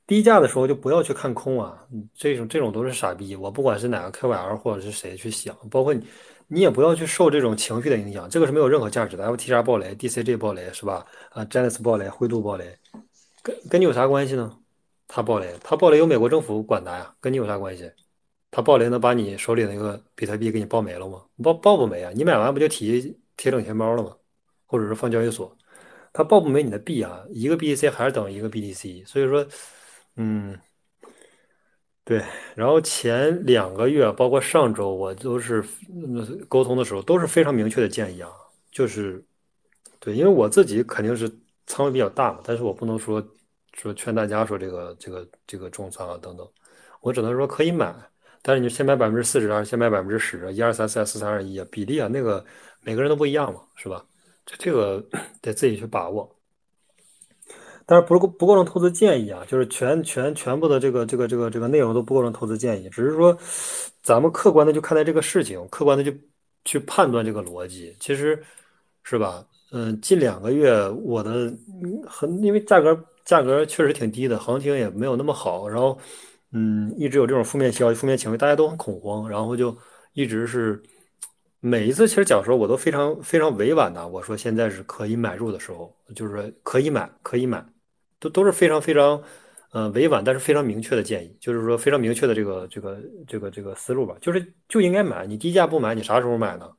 [0.07, 3.35] 低价的时候就不要去看空啊，这种这种都是傻逼。
[3.35, 6.07] 我不管是哪个 KOL 或者是谁去想，包括你，
[6.47, 9.25] 你也不要去受这种情绪的影响，这个是没有任何价值的。
[9.27, 11.05] FTR 暴雷，DCG 暴雷是吧？
[11.31, 12.79] 啊，Genesis 暴雷，灰度暴雷，
[13.43, 14.57] 跟跟你有啥关系呢？
[15.09, 17.91] 他暴雷，他暴雷由美国政府管的呀，跟你有啥关系？
[18.51, 21.23] 他暴雷能把你手里那个比特币给你爆没了吗？
[21.43, 22.13] 爆爆不没啊？
[22.15, 24.17] 你买完不就提提整钱包了吗？
[24.67, 25.57] 或者是放交易所，
[26.13, 27.25] 他爆不没你的币啊？
[27.31, 29.47] 一个 BTC 还是等于一个 BTC，所以说，
[30.17, 30.59] 嗯，
[32.05, 32.25] 对。
[32.55, 35.65] 然后前两个月，包括上周，我都是
[36.49, 38.31] 沟通的时候都是非常明确的建议啊，
[38.71, 39.25] 就是
[40.01, 41.31] 对，因为我自己肯定是
[41.67, 43.25] 仓位比较大嘛，但是我不能说。
[43.73, 46.51] 说劝大家说这个这个这个重仓啊等等，
[47.03, 47.95] 我只能说可以买，
[48.47, 52.45] 但是你先买百分之四十啊，先买百分之十，一二三四四三二一啊，比例啊那个
[52.81, 54.07] 每个人都不一样嘛，是吧？
[54.47, 55.05] 这这个
[55.43, 56.33] 得自己去把握。
[57.85, 63.37] 但是不不不构成投资建议啊，就是全全全部的这个这个这个这个内容都不构成投资建议，只是说
[64.05, 66.13] 咱们客观的就看待这个事情，客观的就
[66.65, 68.41] 去判断这个逻辑，其实
[69.03, 69.45] 是吧？
[69.73, 71.53] 嗯，近两个月我的
[72.09, 72.97] 很因为价格。
[73.27, 75.99] 价格确实挺低的，行情也没有那么好，然后，
[76.57, 79.77] 嗯，一直有这种负面消息、负面情绪，大家都很恐慌，然后就
[80.15, 80.83] 一直是
[81.61, 87.63] 每一次其实讲的时候我都非常非常委婉的，我说现在是可以买入的时候，就是说可以买，可以买，
[88.19, 89.23] 都都是非常非常
[89.73, 96.71] 呃委婉，但是非常明确的建议，就是说非常明确的这个这个这个这个思路吧，就是就应该买，你低价不买，你啥时候买呢？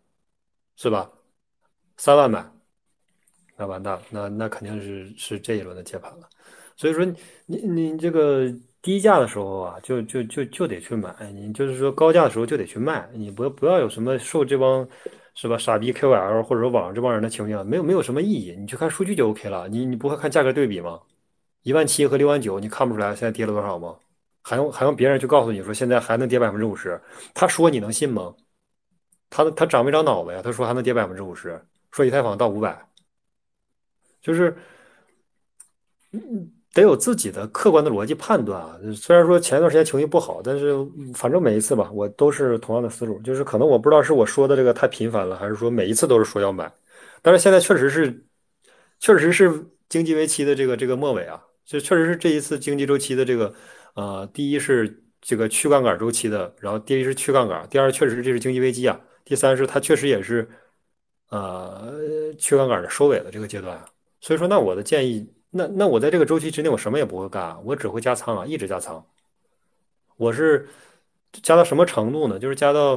[0.76, 1.12] 是吧？
[1.98, 2.44] 三万买，
[3.58, 6.28] 那完蛋了，那那肯定是是这一轮的接盘了。
[6.76, 7.06] 所以说
[7.48, 8.52] 你你这个
[8.88, 14.88] 低价的时候啊，就就就就得去买，你就是说高价的时候就得去卖，你不不要有什么受这帮
[15.36, 19.68] 是吧傻逼 KOL 或者说网上这帮人的情绪，没有没有什么意义，你去看数据就 OK 了。
[19.68, 21.02] 你你不会看价格对比吗？
[21.64, 23.94] 一万七和六万九，你看不出来现在跌了多少吗？
[24.42, 26.98] 还用还用别人去告诉你说现在还能跌百分之五十？
[27.34, 28.34] 他说你能信吗？
[29.30, 30.42] 他他长没长脑子呀？
[30.42, 32.88] 他说还能跌百分之五十，说以太坊到五百，
[34.22, 34.56] 就是
[36.14, 36.57] 嗯。
[36.82, 38.80] 得有自己的客观的逻辑判断啊。
[38.96, 40.76] 虽然说前一段时间情绪不好，但是
[41.14, 46.72] 反正每一次吧，我都是同样的思路，就是可能我不知道是我说的这个太频繁了，还是说每一次都是说要买。
[47.22, 48.26] 但是现在确实是，
[49.00, 49.52] 确实是
[49.90, 53.54] 经济危机的这个这个末尾啊，就确实是这一次经济周期的这个，
[53.96, 60.48] 呃，第一是这个去杠杆周期的，然后第一是去杠杆，第二确实这是经济危机啊，第三是它确实也是，
[61.30, 61.92] 呃，
[62.38, 63.86] 去杠杆的收尾的这个阶段啊。
[64.22, 65.28] 所以说，那我的建议。
[65.58, 69.04] 那那我在这个周期之内，我什么也不会干，我只会加仓啊，一直加仓。
[70.16, 70.68] 我是
[71.44, 72.40] 加到什么程度呢？
[72.40, 72.94] 就是加到，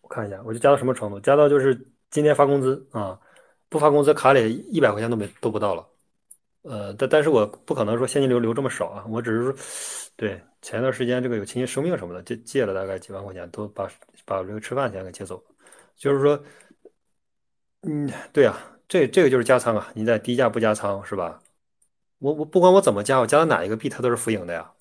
[0.00, 1.20] 我看一下，我就加到什么程度？
[1.20, 1.74] 加到就是
[2.10, 3.18] 今天发工资啊，
[3.68, 5.86] 不发工资卡里一百块钱都没都不到了。
[6.62, 9.54] 呃，但但是我不可能说现金流留这么少啊，我只是说，
[10.16, 13.88] 对，前一段时间这个有亲戚生病什么的，借借了大概几万块钱，都把
[14.24, 15.54] 把这个吃饭钱给借走了。
[15.96, 16.42] 就是说，
[17.82, 18.75] 嗯，对啊。
[18.88, 19.88] 这这个就是加仓啊！
[19.94, 21.40] 你在低价不加仓是吧？
[22.18, 24.72] 我我不管我怎么加，我加到哪一个币它都是浮盈的呀。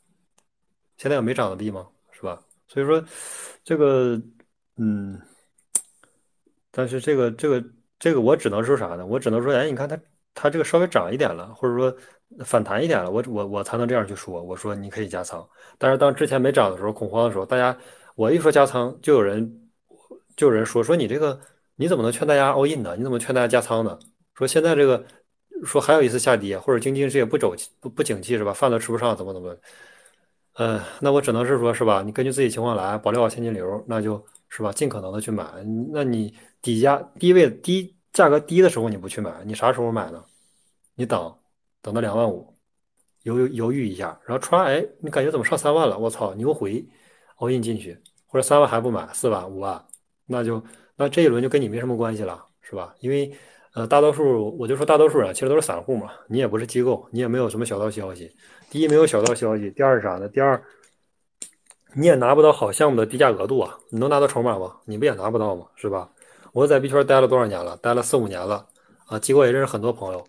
[0.97, 1.87] 现在有没涨的币吗？
[2.11, 2.39] 是吧？
[2.67, 3.03] 所以说
[3.63, 4.21] 这个
[4.77, 5.19] 嗯，
[6.71, 7.63] 但是这个这个
[7.97, 9.05] 这个我只能说啥呢？
[9.05, 9.99] 我只能说，哎，你看它
[10.35, 11.95] 它这个稍微涨一点了，或者说
[12.45, 14.41] 反弹一点了，我我我才能这样去说。
[14.41, 15.47] 我说你可以加仓。
[15.79, 17.75] 但是当之前没涨的时候，恐慌的时候，大家
[18.15, 19.69] 我一说加仓，就有人
[20.35, 21.39] 就有人说说你这个。
[21.75, 22.95] 你怎么能劝大家 all in 呢？
[22.97, 23.97] 你怎么劝大家加仓呢？
[24.33, 25.05] 说现在这个，
[25.63, 28.53] 说还有一次下跌，或者经济这也不走不不景气是吧？
[28.53, 29.55] 饭都吃不上，怎么怎么？
[30.53, 32.01] 呃，那我只能是说，是吧？
[32.01, 35.45] 你根据自己情况来，保留好现金流，那就是吧，尽可能的去买。
[35.91, 40.23] 那你底价低位低价格低的时候你不去买，你啥时候买呢？
[40.95, 41.35] 你等
[41.81, 42.55] 等到两万五，
[43.23, 45.99] 犹犹犹豫一下，然后突然哎，你感觉怎么上三万了？
[45.99, 46.87] 我操，牛回
[47.37, 49.85] ，all in 进去，或者三万还不买，四万五万，
[50.25, 50.63] 那就
[50.97, 52.93] 那这一轮就跟你没什么关系了，是吧？
[52.99, 53.31] 因为
[53.73, 58.31] 呃，大多数我就说大多数人其实都是散户嘛，你也不是机构，你也没有什么小道消息。
[58.69, 60.29] 第一没有小道消息，第二是啥呢？
[60.29, 60.63] 第二
[61.93, 63.77] 你也拿不到好项目的低价额度啊！
[63.89, 64.77] 你能拿到筹码吗？
[64.85, 65.65] 你不也拿不到吗？
[65.75, 66.09] 是吧？
[66.53, 67.75] 我在币圈待了多少年了？
[67.77, 68.65] 待了四五年了
[69.07, 69.19] 啊！
[69.19, 70.25] 机构也认识很多朋友，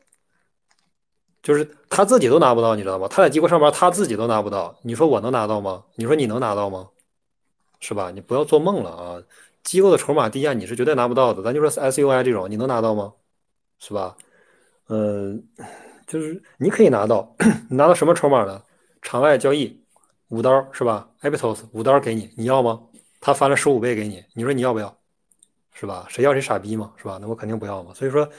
[1.42, 3.07] 就是他自己都拿不到，你知道吗？
[3.09, 4.76] 他在机构上班，他自己都拿不到。
[4.83, 5.85] 你说我能拿到吗？
[5.94, 6.88] 你说你能拿到吗？
[7.79, 8.11] 是吧？
[8.11, 9.22] 你不要做梦了啊！
[9.66, 11.42] 机构的筹码低价你是绝对拿不到的。
[11.42, 13.12] 咱就说 SUI 这种，你能拿到吗？
[13.79, 14.16] 是吧？
[14.88, 15.46] 嗯。
[16.07, 17.35] 就是你可以拿到，
[17.68, 18.62] 你拿到什么筹码呢？
[19.02, 19.85] 场外交易
[20.29, 22.81] 五刀是吧？Aptos 五刀给你，你要吗？
[23.20, 24.96] 他翻了十五倍给你，你说你要不要？
[25.72, 26.07] 是吧？
[26.09, 27.18] 谁要谁傻逼嘛，是吧？
[27.20, 27.92] 那我肯定不要嘛。
[27.92, 28.31] 所以说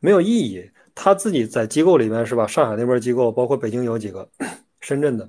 [0.00, 0.70] 没有意义。
[0.94, 2.46] 他自己在机构里面是吧？
[2.46, 4.28] 上海那边机构，包括北京有几个，
[4.80, 5.28] 深圳的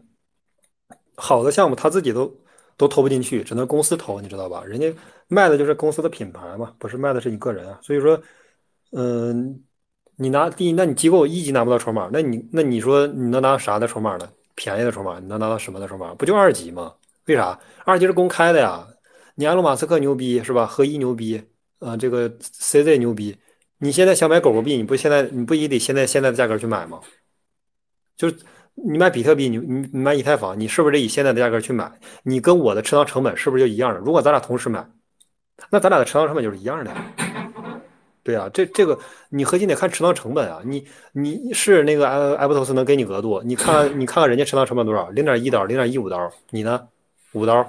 [1.15, 2.31] 好的项目，他自己都
[2.77, 4.63] 都投不进去，只能公司投，你知道吧？
[4.65, 4.93] 人家
[5.27, 7.79] 卖的就是公司的品牌嘛，不是卖的是你个人啊。
[7.81, 8.21] 所以说，
[8.91, 9.63] 嗯。
[10.17, 14.29] 你拿第一，那你机构一级拿不到筹码，那你那你说你能拿啥的筹码呢？
[14.55, 16.15] 便宜的筹码，你能拿到什么的筹码？
[16.15, 16.93] 不就二级吗？
[17.25, 17.59] 为啥？
[17.83, 18.87] 二级是公开的呀。
[19.35, 20.65] 你埃隆马斯克牛逼是吧？
[20.65, 21.43] 合一牛逼，
[21.79, 23.35] 呃，这个 CZ 牛逼。
[23.79, 27.01] 你现在想买狗狗币，你不现在你不也得现在现在的价格去买吗？
[28.15, 28.37] 就是
[28.75, 31.91] 你买比特币，你你买以太坊，你是不是得以现在的价格去买？
[32.23, 33.99] 你跟我的持仓成本是不是就一样的？
[33.99, 34.85] 如果咱俩同时买，
[35.69, 36.91] 那咱俩的持仓成本就是一样的。
[38.21, 40.59] 对啊，这这个你核心得看持仓成本啊。
[40.65, 46.87] 你你是那个埃埃博托斯能给你额度，你看你看看人家持仓成本多少，零点一刀，零点一五刀，你呢，
[47.33, 47.63] 五刀，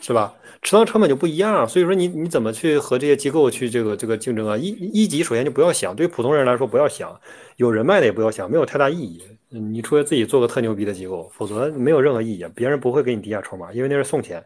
[0.00, 0.34] 是吧？
[0.62, 4.56] 持仓成本就不一样，所以说你你怎么去和这些机构去这个这个竞争啊？
[4.56, 7.20] 一一级首先就不要想，对于普通人来说不要想，
[7.56, 9.22] 有人脉的也不要想，没有太大意义。
[9.50, 12.46] 你除非自己做个特牛逼的机构，否则没有任何意义。
[12.54, 14.44] 别人不会给你低价筹码，因为那是送钱。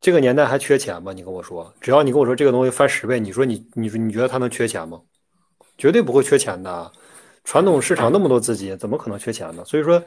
[0.00, 1.12] 这个年代还缺钱吗？
[1.12, 5.00] 你跟我说，只要你跟我说这个东西翻十倍，你说你你说你觉得它能缺钱吗？
[5.76, 6.90] 绝对不会缺钱的。
[7.44, 9.62] 传统市场那么多资金，怎么可能缺钱呢？
[9.64, 10.02] 所以说，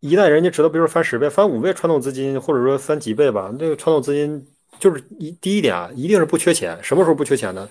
[0.00, 4.46] 一旦人家知道，比如说翻十倍、翻五倍，传统资金或者说翻几倍吧，那个传统资金
[4.78, 6.78] 就是一第一点啊，一定是不缺钱。
[6.82, 7.68] 什么时候不缺钱呢？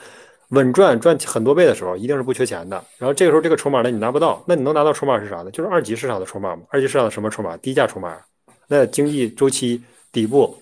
[0.53, 2.83] 稳赚赚很多倍的时候，一定是不缺钱的。
[2.97, 5.51] 然后这个时候这个筹码呢，你拿不到，那你能拿到筹码是啥呢？
[5.51, 6.63] 就是二级市场的筹码嘛。
[6.69, 7.57] 二级市场的什么筹码？
[7.57, 8.17] 低价筹码。
[8.67, 10.57] 那经济周期底部。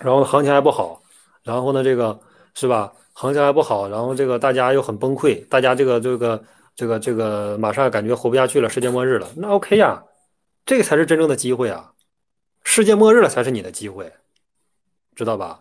[0.00, 1.00] 然后行情还不好，
[1.44, 2.18] 然后呢，这个
[2.54, 2.92] 是吧？
[3.12, 9.28] 行情还不好，然后这个大家又很崩溃，大家这个这个这个这个马上感觉活不下去了，世界末日了。
[9.36, 10.02] 那 OK 呀，
[10.66, 11.92] 这个才是真正的机会啊！
[12.64, 14.12] 世界末日了才是你的机会，
[15.14, 15.60] 知道吧？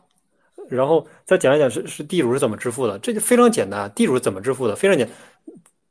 [0.76, 3.92] 然后再讲一讲是是地主是怎么致富的，这就非常简单。
[3.96, 4.76] 地主怎么致富的？
[4.76, 5.08] 非常简，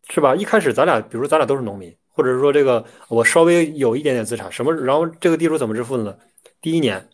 [0.08, 0.34] 是吧？
[0.34, 4.72] 一开始咱俩，比如咱俩都是农民，或者是说这个我稍微有一点点资产，什么？
[4.74, 6.16] 然后这个地主怎么致富的呢？
[6.60, 7.06] 第一年。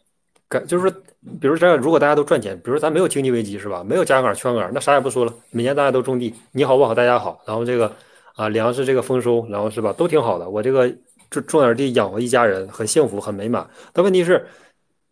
[0.51, 1.01] 感就是说，
[1.39, 3.85] 比如咱俩，如果大家都赚钱，比如咱没有经济危机是吧？
[3.85, 7.95] 没有加杠杆圈杆，那啥也不说了，每年大家都种地，你好我好大家好，然后这个
[8.35, 10.49] 啊粮食这个丰收，然后是吧，都挺好的。
[10.49, 10.89] 我这个
[11.29, 13.69] 种种点地养活一家人，很幸福很美满。
[13.93, 14.47] 但问题是，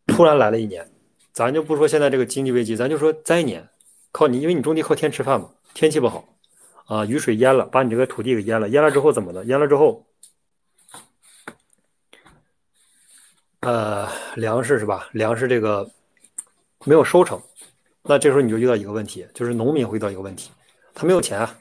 [0.06, 0.88] 突然来了一年，
[1.36, 3.68] 咱就不说现在这个经济危机，咱就说灾年，
[4.10, 6.26] 靠你，因为你种地靠天吃饭嘛，天气不好
[6.86, 9.44] 啊，雨水淹了，把你这个土地给淹了，淹了之后怎么的？
[9.44, 10.06] 淹了之后。
[13.60, 15.10] 呃，粮食是吧？
[15.12, 15.90] 粮食这个
[16.86, 17.38] 没有收成，
[18.04, 20.50] 那这时候你就遇到一个问题，就是农民会遇到一个问题，
[20.94, 21.58] 他没有钱啊，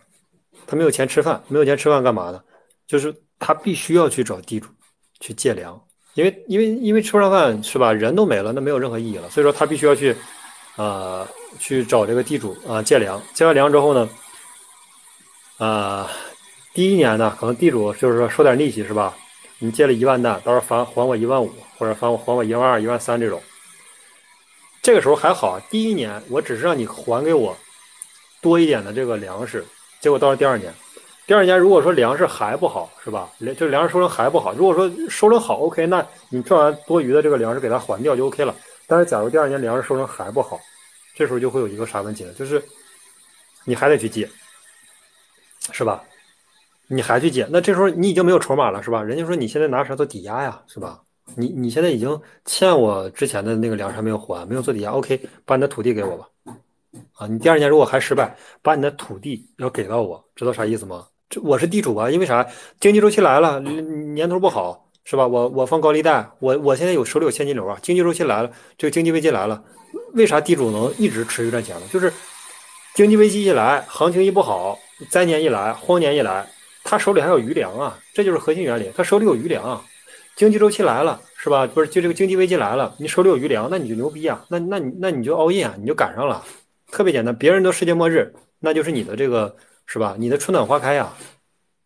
[0.66, 2.42] 他没有钱吃饭，没有钱吃饭干嘛呢？
[2.88, 4.70] 就是他必须要去找地主
[5.20, 5.85] 去借粮，
[6.16, 7.94] 因为因为因为吃不上饭是吧？
[7.94, 10.16] 人都没了，那没有任何意义了，所以说他必须要去
[10.76, 11.28] 啊
[11.60, 14.10] 去找这个地主啊借粮，借完粮之后呢，
[15.60, 16.10] 啊
[16.74, 19.16] 第一年呢，可能地主就是说收点利息是吧？
[19.60, 21.54] 你借了一万担，到时候还还我一万五。
[21.78, 23.44] 或者还我还我一万二、一万三这种，
[24.82, 25.60] 这个时候还好。
[25.70, 27.54] 第一年我只是让你还给我
[28.42, 29.66] 多一点的这个粮食，
[30.00, 30.74] 结果到了第二年，
[31.28, 33.30] 第二年如果说粮食还不好，是吧？
[33.40, 34.54] 粮就粮食收成还不好。
[34.54, 38.54] 如果说收成好，OK，那你赚完多余的这个粮食给他还掉就 OK 了。
[38.86, 40.60] 但是假如第二年粮食收成还不好，
[41.16, 42.32] 这时候就会有一个啥问题呢？
[42.34, 42.64] 就是
[43.64, 44.30] 你还得去借，
[45.72, 46.04] 是吧？
[46.88, 49.02] 你还去借，那这时候你已经没有筹码了，是吧？
[49.02, 51.02] 人家说你现在拿啥做抵押呀，是吧？
[51.34, 56.28] 你你现在已经欠我之前的那个粮食还没有还，没有做抵押，OK，把你的土地给我吧。
[57.16, 61.08] 啊，你第二年如果还失败，把你的土地要给到我，知道啥意思吗？
[61.30, 62.46] 这我是地主啊，因为啥？
[62.80, 65.26] 经济周期来了，年头不好，是吧？
[65.28, 69.64] 我我放高利贷，我我现在有手里有现金流啊，经济周期来了，这个经济危机来了，
[70.14, 71.88] 为啥地主能一直持续赚钱呢？
[71.92, 72.12] 就是
[72.94, 74.78] 经济危机一来，行情一不好，
[75.10, 76.48] 灾年一来，荒年一来，
[76.84, 79.64] 他手里还有余粮啊，这就是核心原理，他手里有余粮。
[79.64, 79.84] 啊
[80.36, 81.66] 经济周期来了，是吧？
[81.66, 84.44] 不是，就这个经济危机来了，你手里有余粮，那你就牛逼啊！
[84.50, 86.44] 那那你那你就 all in 啊，你就赶上了，
[86.92, 87.34] 特别简单。
[87.34, 89.56] 别人都世界末日，那就是你的这个
[89.86, 90.16] 是吧？
[90.18, 91.14] 你的春暖花开呀，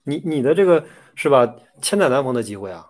[0.03, 0.83] 你你的这个
[1.15, 1.55] 是吧？
[1.81, 2.85] 千载难逢的机会啊，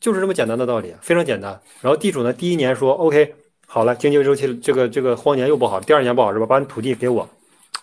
[0.00, 1.60] 就是这么简单的道理，非常简单。
[1.80, 3.34] 然后地主呢，第一年说 OK，
[3.66, 6.46] 好了，经济周期这个这个荒年又不好，第二年不好是吧？
[6.46, 7.28] 把你土地给我。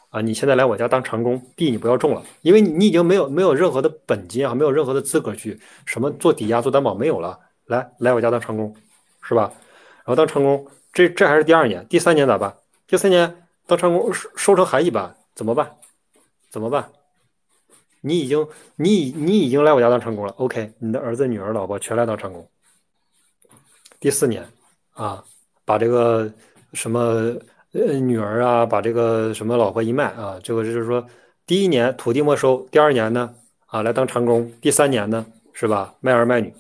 [0.10, 7.40] 啊，你现在来我家当长工，地你不要种了，因为你你已经没有没有任何的本金啊，没有任何的资格去什么做抵押、做担保没有了。
[7.66, 8.76] 来来我家当长工，
[9.22, 9.52] 是吧？
[9.98, 12.54] 然后当长工，这这还是第二年，第三年咋办？
[12.88, 15.78] 第三年当长工收收成还一般，怎么办？
[16.50, 16.90] 怎么办？
[18.02, 22.48] 你已经你已你已经来我家当长工了，OK，你的儿子、女儿、老婆全来当长工。
[24.00, 24.48] 第四年
[24.94, 25.24] 啊，
[25.66, 26.32] 把这个
[26.74, 27.34] 什么。
[27.72, 31.06] 呃，女儿啊，把这个什么老婆一卖啊，这个就是说，
[31.46, 33.32] 第一年土地没收，第二年呢，
[33.68, 35.94] 啊，来当长工，第三年呢，是吧？
[36.00, 36.52] 卖儿卖女，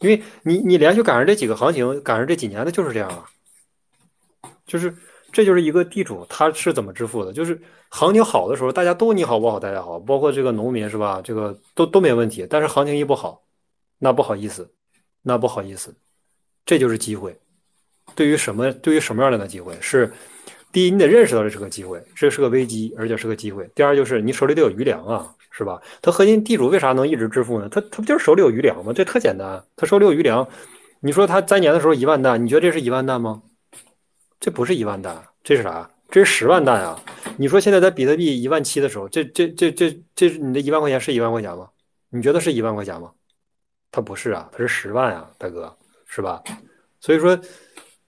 [0.00, 3.30] 因为你你连续赶上这几个行情，赶上这几年的就是这样啊，
[4.66, 4.92] 就是
[5.36, 11.20] 这就是一个地主他是怎么致富的，就是行情好的时候，大家都你好我好大家好，包括这个农民是吧？
[11.22, 13.42] 这个都都没问题，但是行情一不好，
[13.98, 14.72] 那不好意思，
[15.20, 15.94] 那不好意思，
[16.64, 17.38] 这就是机会。
[18.14, 18.72] 对于什么？
[18.72, 20.10] 对于什么样的机会是？
[20.72, 23.70] 第一，你得认识到这是个机会，这是个危机，而且是个机会。
[23.74, 25.78] 第二，就是你手里得有余粮啊，是吧？
[26.00, 27.68] 他核心地主为啥能一直致富呢？
[27.68, 28.90] 他他不就是手里有余粮吗？
[28.94, 30.48] 这特简单，他手里有余粮。
[31.00, 33.42] 你说他灾年的时候一万担，你觉得这是一万担吗？
[34.40, 35.88] 这不是一万单，这是啥？
[36.10, 36.98] 这是十万单啊！
[37.36, 41.68] 你说现在在比特币一万七的时候，这这这这这是你的一万块钱是一万块钱吗？
[42.10, 43.10] 你觉得是一万块钱吗？
[43.90, 46.42] 它不是啊，它是十万啊，大哥，是吧？
[47.00, 47.38] 所以说，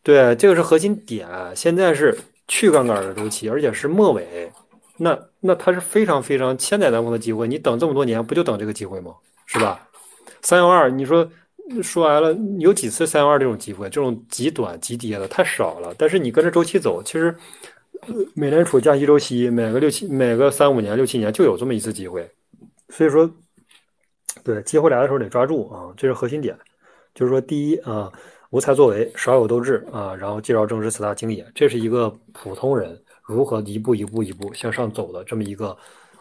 [0.02, 1.28] 对，这个是核心点。
[1.54, 2.18] 现在是。
[2.50, 4.50] 去杠杆的周期，而且是末尾，
[4.96, 7.46] 那那它是非常非常千载难逢的机会。
[7.46, 9.14] 你等这么多年，不就等这个机会吗？
[9.44, 9.86] 是吧？
[10.40, 11.30] 三幺二，你说
[11.82, 15.94] 说白了，有几次三幺二这种机会，这种极短极跌的太少了。
[15.98, 17.34] 但是你跟着周期走，其实
[18.34, 22.28] 美联储加息周期每个六七每个三五年六七年就有这么一次机会。
[22.88, 23.30] 所以说，
[24.42, 26.56] 对机会来的时候得抓住啊，这是核心点。
[27.14, 28.12] 就是说，第一啊。
[28.50, 30.14] 无才作为，少有斗志啊！
[30.14, 35.76] 然后介绍正史四大经也，这是一个普通人如何一步一步一步向上走的这么一个，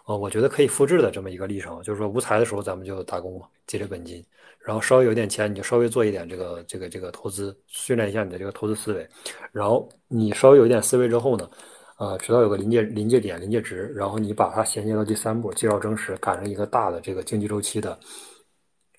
[0.08, 1.84] 呃，我觉得可以复制的这么一个历程。
[1.84, 4.24] 就是说，无才的时候咱们就打工嘛，积累本金，
[4.58, 9.06] 然后稍微有点钱，你就稍微做一点这个这个这个投资，训练一下你的这个投资思维。
[9.52, 11.50] 然后你稍微有一点思维之后呢，
[11.98, 18.00] 呃，直到有个临界临界点、临界值，然后你把它衔接到第三步，介绍真实，赶上一个大的这个经济周期的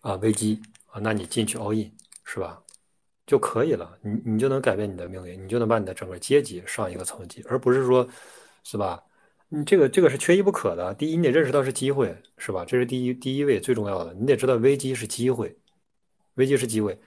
[0.02, 1.90] 啊危机啊，那你进去 all in
[2.24, 2.60] 是吧？
[3.26, 8.06] 就可以了，你你就能改变你的命运，你就能把你的整个阶级上一个层级，而不是说，
[8.62, 9.02] 是吧？
[9.50, 10.92] 你这个这个是缺一不可的。
[10.94, 12.64] 第一，你得认识到是机会，是吧？
[12.66, 14.12] 这是第一第一位最重要的。
[14.14, 15.56] 你得知道危机是机会，
[16.34, 16.98] 危机是机会。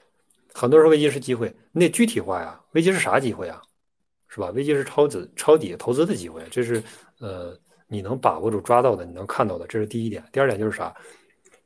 [0.54, 2.60] 很多人说危机是机会，你得具体化呀。
[2.72, 3.62] 危机是啥机会啊？
[4.28, 4.50] 是吧？
[4.52, 6.82] 危机是抄底抄底投资的机会，这是
[7.20, 10.24] 呃你能把握住抓到的，你能看到的，这是第一点。
[10.32, 10.96] 第二点就是啥？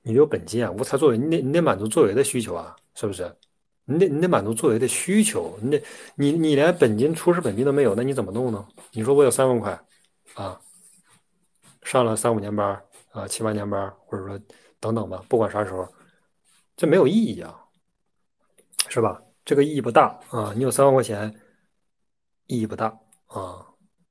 [0.01, 3.31] 你有本金啊，无才作为，你得你得满足作为的需求啊，是不是？
[3.85, 5.81] 你得你得满足作为的需求，你得
[6.15, 8.67] 你你连本金初始本金都没有，那你怎么弄呢？
[8.91, 9.79] 你说我有三万块，
[10.33, 10.59] 啊，
[11.85, 14.37] 上了三五年班啊，七八年班，或者说
[14.81, 15.87] 等等吧，不管啥时候，
[16.75, 17.57] 这没有意义啊，
[18.89, 19.21] 是吧？
[19.45, 21.33] 这个意义不大啊，你有三万块钱，
[22.47, 22.87] 意义不大
[23.27, 23.65] 啊，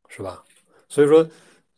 [0.09, 0.43] 是吧？
[0.89, 1.29] 所以说。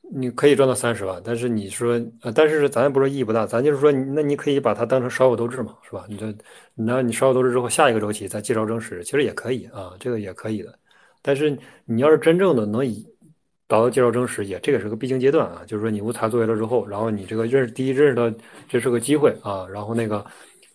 [0.08, 6.06] 你可以赚到三十万，但是你说，呃，但是咱也不说意义不大，咱就是说，那你可以把它当成少有斗志嘛，是吧？
[6.08, 6.32] 你这，
[6.74, 10.78] 那你少有斗志之后，下一个周期再介绍正史，其实也可以啊，这个也可以的。
[11.22, 13.04] 但是你要是真正的能以
[13.66, 18.30] 达到介绍真实，也这个是个必经阶段啊，就是说你无才作为了之后，然后你这个认识，第一认识到
[18.68, 20.24] 这是个机会啊，然后那个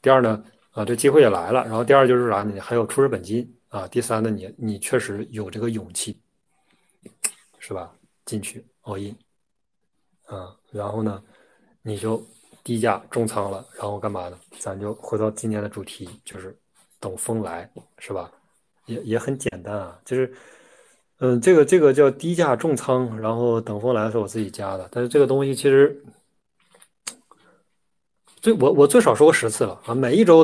[0.01, 2.59] 第二呢，啊，这机会也来了，然后第二就是啥呢？
[2.61, 6.19] 还有初始本金啊，第三呢，你你确实有这个勇气，
[7.59, 7.93] 是吧？
[8.25, 8.65] 进去。
[8.83, 9.15] all in，
[10.25, 11.23] 啊，然后呢，
[11.83, 12.19] 你就
[12.63, 14.39] 低价重仓了，然后干嘛呢？
[14.59, 16.57] 咱就回到今年的主题，就是
[16.99, 17.69] 等风来，
[17.99, 18.31] 是吧？
[18.87, 20.33] 也也很简单啊，就是，
[21.23, 26.03] 嗯，这个这个叫低价重仓，然后等风来是我自己加的，但是这个东西其实，
[28.41, 30.43] 最我我最少说过十次了啊，每一周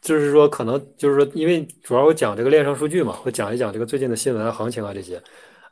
[0.00, 5.22] 就是说可能就是说，因为主要我讲这个链上数据嘛，会讲一讲这个最近的新闻行情啊这些。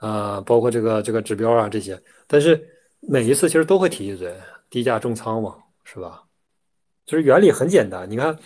[0.00, 2.62] 啊，包括这个这个指标啊这些，但是
[3.00, 4.34] 每一次其实都会提一嘴，
[4.68, 6.22] 低价重仓嘛，是吧？
[7.06, 8.06] 就是原理很简单。
[8.10, 8.36] 你看，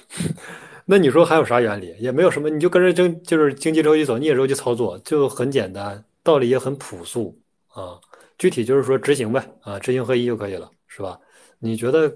[0.90, 1.94] 那你说还有啥原理？
[1.98, 8.00] 也没有什么，你就跟着经就是经济周期走，逆周期操作，就很简单，道理也很朴素啊。
[8.38, 11.20] 具体就是说执行呗啊，知行合一就可以了，是吧？
[11.58, 12.10] 你觉得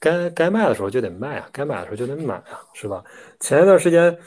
[0.00, 3.04] 该该卖的时候就得卖啊，该买的时候就得买啊，是吧？
[3.38, 4.18] 前一段时间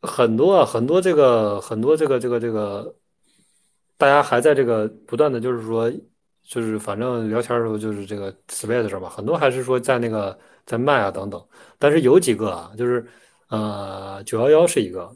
[0.00, 2.96] 很多啊，很多这个很多这个这个这个，
[3.98, 5.92] 大家还在这个不断的就是说。
[6.48, 11.42] 就是反正聊天的时候就是这个 space 上吧，很多还是说在那个在卖啊等等，
[11.78, 13.06] 但是有几个啊，就是
[13.48, 15.08] 呃九幺幺是一个，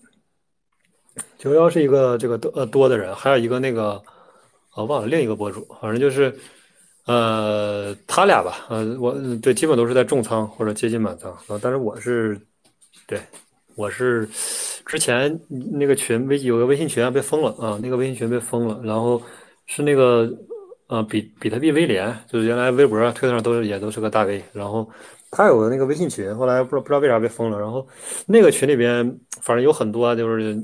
[1.38, 4.00] 九幺幺是一个这个多呃多的人，还有一个那个
[4.76, 6.32] 我忘了另一个博主，反正就是
[7.06, 12.40] 呃他俩吧，呃我对基本都是在重仓或者接近满仓啊，但是我是
[13.06, 13.20] 对
[13.74, 14.28] 我是
[14.86, 19.20] 之前那个群微有个微信群被封了啊，那个微信群被封了，然后
[19.66, 20.32] 是那个。
[20.90, 24.90] 呃，比比特币威廉就是原来微博、推特上都是也都是个大 V，然后
[25.30, 27.58] 他有个那个微信群，后来不知道不知道为啥被封了。
[27.58, 27.86] 然后
[28.26, 30.60] 那个群里边反正有很多，就是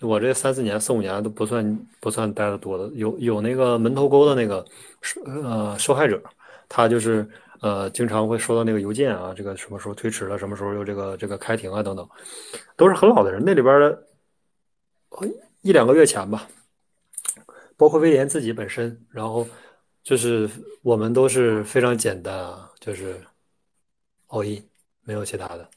[0.00, 4.64] 我这三四年、四五年都不算不算待的多的，有有那个门头沟的那个
[5.00, 6.20] 受呃受害者，
[6.68, 7.28] 他就是
[7.60, 12.08] 呃经常会收到那个邮件啊，这个什么时候推迟了，什么时候又这个这个开庭啊等等，
[12.76, 13.42] 都是很老的人。
[13.44, 14.02] 那里边的
[15.62, 16.48] 一两个月前吧，
[17.76, 19.46] 包括威廉自己本身，然后。
[20.04, 20.48] 就是
[20.80, 23.20] 我们都是非常简单啊，就是
[24.28, 24.62] all in，
[25.02, 25.68] 没有其他的。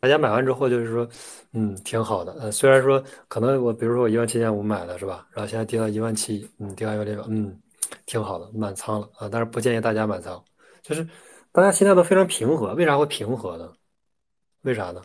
[0.00, 1.08] 大家买完之后就是说，
[1.52, 2.32] 嗯，挺好的。
[2.40, 7.54] 呃，虽然说可能我比如说我一万七千五买的是吧，然后现在跌到一万七，嗯，跌到一万六，嗯，
[8.06, 9.28] 挺好的，满仓了啊。
[9.30, 10.42] 但是不建议大家满仓，
[10.80, 11.06] 就是
[11.52, 12.72] 大家心态都非常平和。
[12.74, 13.70] 为啥会平和呢？
[14.62, 15.02] 为啥呢？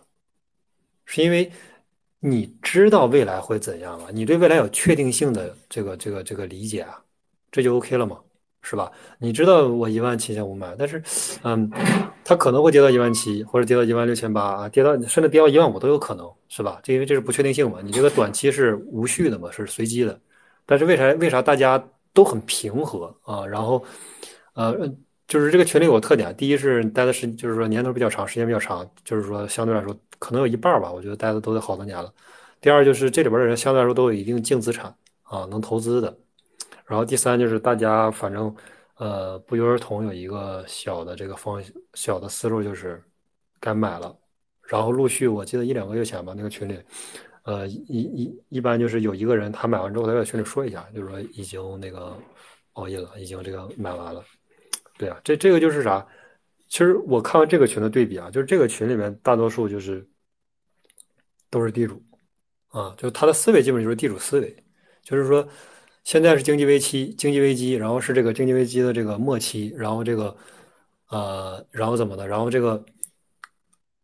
[1.06, 1.51] 是因为
[2.20, 4.10] 你知道未来会怎样啊？
[4.12, 7.03] 你对未来有确定性的这个这个这个理解啊，
[7.51, 8.20] 这就 OK 了吗？
[8.68, 8.91] 是吧？
[9.20, 10.99] 你知道我一万七千五买，但是，
[11.43, 11.70] 嗯，
[12.24, 16.80] 它可能会跌到一万七，或者跌到一万六千八啊，跌到甚至跌到一万五都有可能，是吧？
[16.82, 20.20] 这因为这是不确定性嘛，你这个短期是无序的嘛，是随机的。
[20.66, 23.45] 但是为啥为啥大家都很平和啊？
[23.45, 23.84] 然后，
[24.55, 24.76] 呃，
[25.28, 32.11] 就是这个群里有个特点，第一是待的时，就是说年头比较长，时间比较长，就是说相对来说可能有一半吧，我觉得待的都得好多年了。
[32.59, 34.91] 第二就是这里边的人相对来说都有一定净资产
[35.22, 36.18] 啊，能投资的。
[36.88, 38.55] 然后第三就是大家反正，
[38.97, 41.59] 呃，不约而同有一个小的这个方
[41.95, 43.03] 小的思路，就是
[43.59, 44.15] 该买了。
[44.61, 46.79] 然后陆续，我记得一两个月前吧，那个群里，
[47.41, 52.15] 呃，一一一般就是有一个人他买完之后，他在群里说一下，就是说已经那个
[52.75, 54.23] all in 了，已经这个买完了。
[54.95, 56.05] 对啊，这这个就是啥？
[56.67, 60.07] 其实我看完这个群的对比啊，就是这个群里面大多数就是
[61.49, 61.99] 都是地主
[62.67, 64.55] 啊，就是他的思维基本就是地主思维，
[65.01, 65.47] 就是说。
[66.06, 70.38] 现在是经济危机，经济危机，然后是这个经济危机的这个末期，然后这个，
[71.10, 72.28] 呃，然后怎么的？
[72.28, 72.86] 然后这个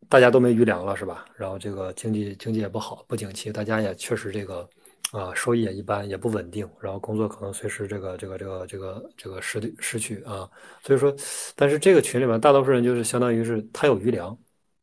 [0.08, 1.24] 大家都没余粮了，是吧？
[1.36, 4.68] 然后这个经济经济也不好，不景气，大家也确实这个，
[5.12, 10.50] 啊，收益也一般，也不稳定，然后工作可能随时这个这个这个这个这个失失去啊。
[10.82, 11.14] 所以说，
[11.54, 14.36] 但是这个群里面大多数人就是相当于是他有余粮，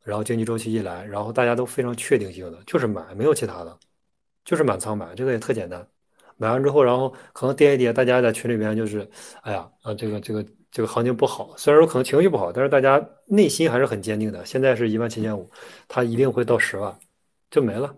[0.03, 3.77] 然后经济周期一来，然后大家都非常确定性的就是买，没有其他的，
[4.45, 5.85] 就是满仓买，这个也特简单。
[6.39, 9.07] 买完之后，然后可能跌一跌，大家在群里边就是，
[9.41, 11.53] 哎呀，啊，这个这个这个行情不好。
[11.57, 14.45] 虽然说可能情绪不好，但是大家内心还是很坚定的。
[14.45, 15.49] 现在是一万七千五，
[15.89, 16.97] 它一定会到十万，
[17.51, 17.93] 就没了。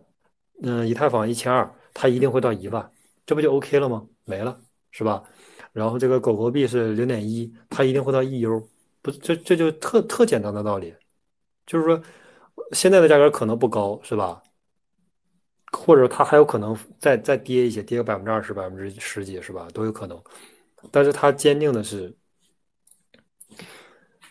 [0.64, 2.92] 嗯，以太坊一千二，它一定会到一万，
[3.28, 4.06] 这不就 OK 了吗？
[4.26, 5.24] 没了，是吧？
[5.72, 8.68] 然后这个狗狗币是零点一，它一定会到一 U，
[9.02, 10.94] 不，这这就特特简单的道理，
[11.66, 12.02] 就是说
[12.72, 14.42] 现在的价格可能不高，是吧？
[15.72, 19.68] 或者它还有可能再再跌一些，跌个百分之二十、百分之十几，是吧？
[19.74, 20.22] 都有可能。
[20.92, 22.16] 但是它坚定的是，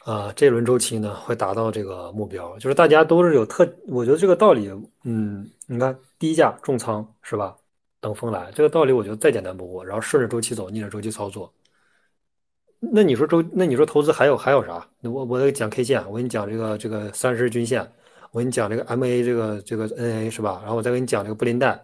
[0.04, 4.68] 啊，这轮周期呢会达到这个目标，就是大家都是有特，我觉得这个道理，
[5.04, 7.56] 嗯，你看低价重仓是吧？
[8.00, 9.84] 等风来，这个道理我觉得再简单不过。
[9.84, 11.52] 然后顺着周期走，逆着周期操作。
[12.78, 14.88] 那你说周，那你说投资还有还有啥？
[15.02, 17.90] 我我讲 K 线，我给你讲这个这个三十日均线。
[18.30, 20.60] 我跟你讲这个 MA 这个这个 NA 是吧？
[20.62, 21.80] 然后我再跟你讲这个布林带，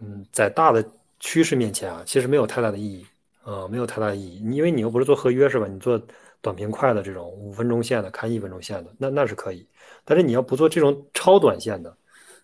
[0.00, 0.84] 嗯，在大的
[1.18, 3.04] 趋势面前啊，其实没有太大的意义
[3.42, 4.36] 啊，没有太大意义。
[4.50, 5.66] 因为你又不是做合约是吧？
[5.66, 6.00] 你做
[6.40, 9.66] 短平快的这种五分钟线的，看一分钟线的，那那是可以。
[10.04, 11.96] 但是你要不做这种超短线的，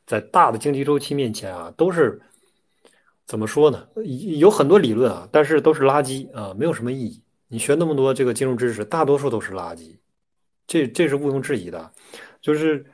[0.07, 2.21] 在大的经济周期面前啊，都是
[3.27, 3.87] 怎么说呢？
[4.39, 7.23] 有很多理论啊，但是都是垃圾啊，没有什么意义。
[7.49, 9.97] 你学那么多这个金融知识，大多数都是垃圾。
[10.69, 11.91] 这这是毋庸置疑的，
[12.41, 12.87] 就是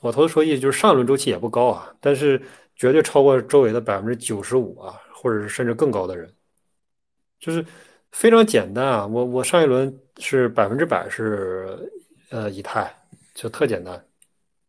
[0.00, 2.40] 我投资收益就是上轮周期也不高啊，但是
[2.74, 6.34] 绝对超过周围的百分之九十五啊，或者是甚至更高的人。
[7.38, 7.64] 就是
[8.12, 11.78] 非常简单啊，我我上一轮是百分之百是
[12.30, 12.92] 呃以太，
[13.34, 14.02] 就特简单，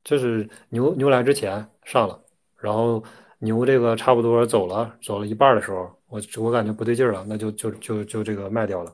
[0.03, 2.21] 就是牛牛来之前上了，
[2.57, 3.01] 然后
[3.39, 8.93] 牛这个差不多走了走了一半的时候，我我感觉不对劲了，那就就就就这个卖掉了。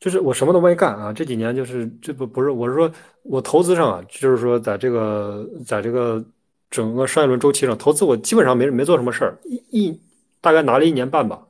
[0.00, 2.90] 就是我什么都没干啊，这几年就是这不不是我是说
[3.22, 6.24] 我投资上啊，就是说在这个在这个
[6.70, 10.00] 整个上一轮周期上投资，我基本上没没做什么事儿，一一
[10.40, 11.44] 大概拿了一年半吧。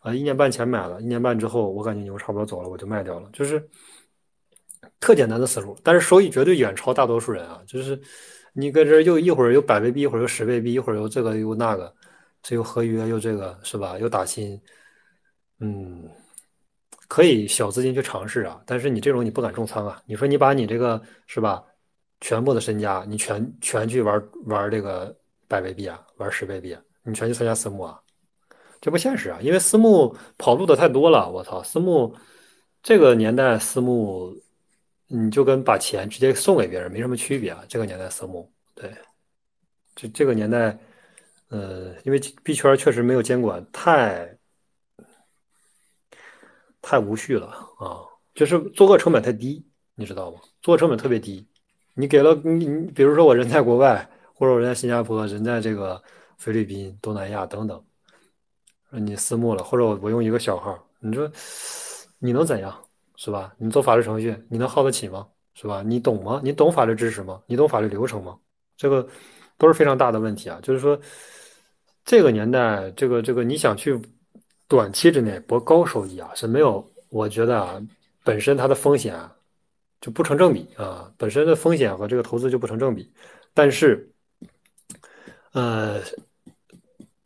[0.00, 3.60] 啊，一年半前买了，一年半之后，我感觉牛差不多走了，我就卖掉了，就是
[5.00, 7.60] 特简单的思路，但是收益绝对远超大多数人啊！
[7.66, 8.00] 就是
[8.52, 11.92] 你搁这又一会儿又百倍币，一会儿又十倍币，一会儿又这个又那个，
[12.40, 13.98] 这又合约又这个是吧？
[13.98, 14.60] 又打新，
[15.58, 16.04] 嗯，
[17.08, 20.02] 可以小资金去尝试啊，但是你这种你不敢重仓啊！
[20.06, 21.64] 你说你把你这个是吧，
[22.20, 28.00] 全部的身家你全全去玩玩这个百倍币啊，玩十倍币啊，你全去参加私募啊？
[28.80, 31.30] 这不现实啊，因为私募跑路的太多了。
[31.30, 32.14] 我操，私募
[32.82, 34.36] 这个年代私募，
[35.06, 37.64] 你就跟把钱直接送给别人没什么区别啊。
[37.68, 38.92] 这个年代私募，对，
[39.94, 40.78] 这这个年代，
[41.48, 44.35] 呃，因为币圈确实没有监管，太
[46.86, 47.48] 太无序了
[47.80, 47.98] 啊。
[48.32, 49.66] 就是做恶成本太低，
[49.96, 50.38] 你知道吗？
[50.62, 51.44] 做恶成本特别低，
[51.94, 56.00] 你给了你你，比如说我人在国外，或者我人在新加坡，人在这个
[56.38, 57.82] 菲律宾、东南亚等等。
[58.90, 61.28] 你私募了，或者我我用一个小号，你说
[62.20, 62.72] 你能怎样，
[63.16, 63.52] 是吧？
[63.58, 65.26] 你做法律程序，你能耗得起吗？
[65.54, 65.82] 是吧？
[65.82, 66.40] 你懂吗？
[66.44, 67.42] 你懂法律知识吗？
[67.46, 68.38] 你懂法律流程吗？
[68.76, 69.06] 这个
[69.58, 70.60] 都是非常大的问题啊。
[70.62, 70.98] 就是说，
[72.04, 73.98] 这个年代，这个这个，你想去
[74.68, 76.84] 短期之内博高收益啊，是没有。
[77.08, 77.80] 我觉得啊，
[78.24, 79.32] 本身它的风险啊
[80.00, 83.12] 就不成正比啊，本身的风险和这个投资就不成正比。
[83.54, 84.08] 但是，
[85.52, 86.00] 呃。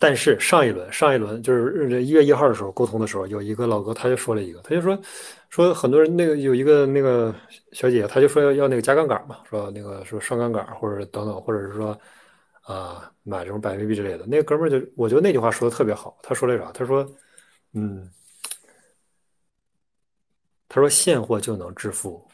[0.03, 4.99] 但是上一轮，上一轮就是一月一号的时候沟通的时候，有一个老哥他就说了一个，他就说
[5.51, 7.35] 说很多人那个有一个那个
[7.73, 11.95] 小姐姐，她就说要要那个加杠杆嘛，说那个说上杠杆或者等等，或者是说
[12.63, 14.25] 啊买这种百倍币之类的。
[14.25, 16.73] 那哥们儿就我觉得那句话说的特别好，他说了啥？
[16.73, 17.07] 他说
[17.73, 18.11] 嗯，
[20.69, 22.27] 他说现货就能致富，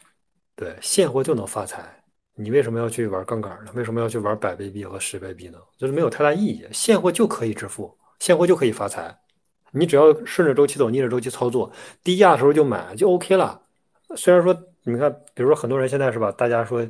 [0.55, 1.93] 对，现货就能发财。
[2.39, 3.71] 你为什么要去玩杠杆呢？
[3.75, 5.59] 为什么要去玩百倍币和十倍币呢？
[5.77, 6.67] 就是没有太大意义。
[6.71, 9.15] 现货就可以致富，现货就可以发财。
[9.71, 11.71] 你只要顺着周期走，逆着周期操作，
[12.03, 13.61] 低价的时候就买就 OK 了。
[14.15, 16.87] 虽然说你看，比如说很多人现在是吧，大家说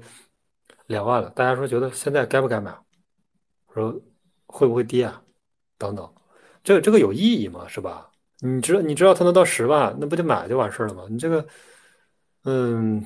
[0.88, 2.78] 两万了，大家说觉得现在该不该买？
[3.74, 3.92] 说
[4.48, 5.22] 会不会跌啊？
[5.78, 6.14] 等等，
[6.64, 7.68] 这这个有意义吗？
[7.68, 8.10] 是吧？
[8.40, 11.04] 你知道你知道它能到十万，那不就买就完事儿了吗？
[11.10, 11.46] 你这个，
[12.46, 13.06] 嗯。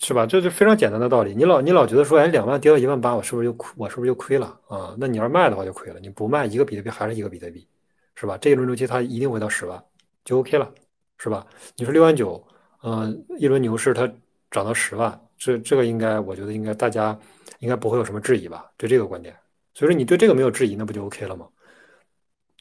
[0.00, 0.24] 是吧？
[0.24, 1.34] 这就非常简单的道理。
[1.34, 3.72] 你老你老觉得说，哎，两万跌到一万八，我是不是就亏？
[3.76, 4.94] 我是不是就亏了啊？
[4.96, 5.98] 那你要卖的话就亏了。
[5.98, 7.66] 你不卖，一个比特币还是一个比特币，
[8.14, 8.38] 是吧？
[8.38, 9.82] 这一轮周期它一定会到十万，
[10.24, 10.72] 就 OK 了，
[11.18, 11.44] 是吧？
[11.74, 12.40] 你说六万九，
[12.84, 14.06] 嗯，一轮牛市它
[14.52, 17.18] 涨到十万，这这个应该，我觉得应该大家
[17.58, 18.70] 应该不会有什么质疑吧？
[18.76, 19.34] 对这个观点，
[19.74, 21.48] 所以说你对这个没有质疑，那不就 OK 了吗？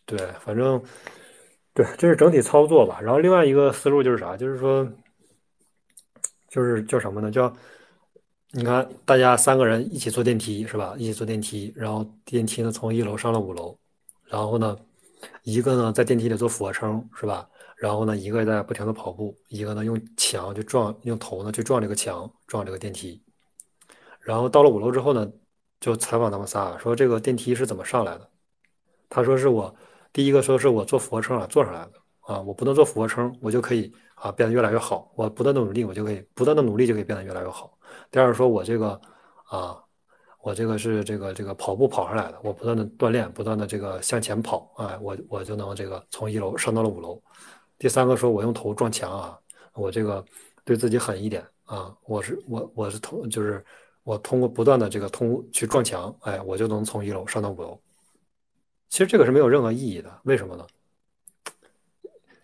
[0.08, 0.82] 对，反正
[1.78, 3.00] 对，这是整体操作吧。
[3.00, 4.36] 然后另外一个思路就是啥？
[4.36, 4.88] 就是说。
[6.50, 7.30] 就是叫什么呢？
[7.30, 7.54] 叫
[8.52, 10.96] 你看，大家三个人一起坐电梯是吧？
[10.98, 13.78] 一起坐电梯，然后电梯呢从一楼上了五楼，
[14.24, 14.76] 然后呢，
[15.44, 17.48] 一个呢在电梯里做俯卧撑是吧？
[17.76, 23.22] 然后呢，一个在不停的跑步，一个呢用墙就撞，用头呢去撞这个墙，撞这个电梯。
[24.22, 25.30] 然后到了五楼之后呢，
[25.82, 28.30] 就采访他们仨，说这个电梯是怎么上来的？
[29.10, 29.76] 他说是我
[30.18, 31.92] 第一个说是我做俯卧撑啊做上来的
[32.22, 33.94] 啊，我不能做俯卧撑，我就可以。
[34.16, 35.12] 啊，变得越来越好。
[35.16, 37.78] 我不断的努力，我就可以不断的努力就可以变得越来越好。
[38.10, 39.00] 第二个说，我这个
[39.48, 39.78] 啊，
[40.42, 47.22] 我这个是这个这个跑步跑上来的，我不断的锻炼，不断的这个向前跑，哎，我我就能这个从一楼上到了五楼。
[47.78, 49.38] 第三个说，我用头撞墙啊，
[49.76, 50.26] 我这个
[50.66, 53.64] 对自己狠一点啊，我是我我是通就是
[54.02, 57.80] 我通过不断的这个通去撞墙，哎，我就能从一楼上到五楼。
[58.90, 60.66] 其实这个是没有任何意义的，为什么呢？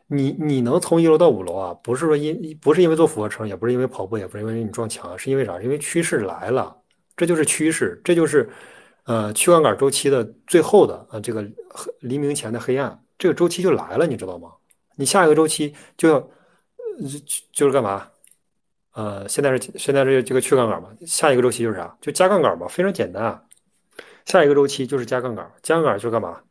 [0.07, 1.73] 你你能从一楼到五楼啊？
[1.81, 5.59] 不是说因不是因为做俯卧撑，也不是因为跑步，也不是因为你撞墙，是因为啥？
[5.61, 6.75] 因为趋势来了，
[7.15, 8.47] 这就是趋势，这就是
[9.05, 11.43] 呃去杠杆周期的最后的呃这个
[12.01, 14.51] 黎明前的黑暗，这个周期就来了，你知道吗？
[14.95, 16.19] 你下一个周期就要
[17.51, 18.07] 就是干嘛？
[18.91, 20.89] 呃，现在是现在是这个去杠杆嘛？
[21.07, 21.97] 下一个周期就是啥？
[21.99, 23.41] 就加杠杆嘛，非常简单啊。
[24.25, 26.41] 下一个周期就是加杠杆，加杠杆就是干嘛？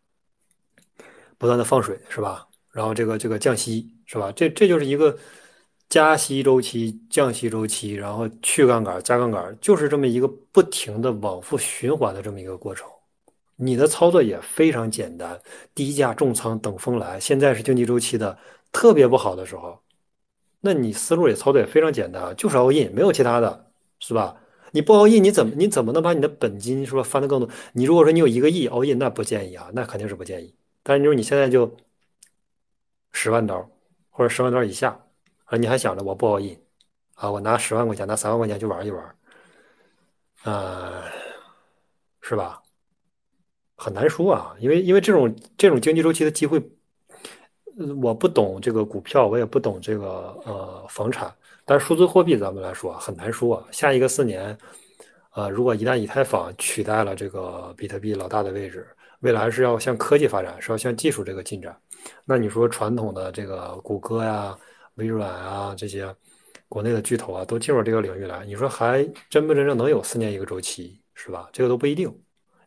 [1.38, 2.46] 不断的放水，是吧？
[2.70, 4.30] 然后这个这个降息是吧？
[4.32, 5.18] 这这就是一个
[5.88, 12.88] 加息周期、降息周期，然后去杠杆、加杠杆，就是这么一个不停的往复循环的这么一个过程。
[13.56, 15.38] 你的操作也非常简单，
[15.74, 17.20] 低价重仓等风来。
[17.20, 18.36] 现在是经济周期的
[18.72, 19.78] 特别不好的时候，
[20.60, 23.70] 那你思路也操作也非常简单，就是 all in，没有其他的，
[24.00, 24.36] 是吧？
[24.72, 27.48] 你不熬夜你怎么你怎么能把你的本金是吧翻得更多？
[27.72, 30.54] 你如果说你有一个亿熬夜那不建议啊，那肯定是不建议。
[30.82, 31.76] 但是就是你现在就
[33.12, 33.70] 十万刀
[34.10, 35.00] 或者十万刀以下，
[35.44, 36.58] 啊，你还想着我不 all in
[37.14, 39.16] 啊，我拿十万块钱拿三万块钱去玩一玩，
[40.44, 41.04] 呃，
[42.20, 42.60] 是吧？
[43.76, 46.62] 很难说啊，因为因为这种这种经济周期的机会，
[48.00, 51.34] 我不懂这个股票，我也不懂这个呃房产，
[51.64, 53.66] 但是数字货币咱们来说很难说。
[53.70, 54.56] 下一个四年，
[55.34, 58.86] 呃，如果一旦以太坊取代了这个比特币老大的位置，
[59.20, 61.76] 未来是要向科技发展，是要向技术这个进展。
[62.24, 64.58] 那你说传统的这个谷歌呀、
[64.94, 66.14] 微软啊这些
[66.68, 71.48] 国内的巨头啊，都进入这个领域来，你说还真不真正能有四年一个周期，是吧？
[71.52, 72.12] 这个都不一定，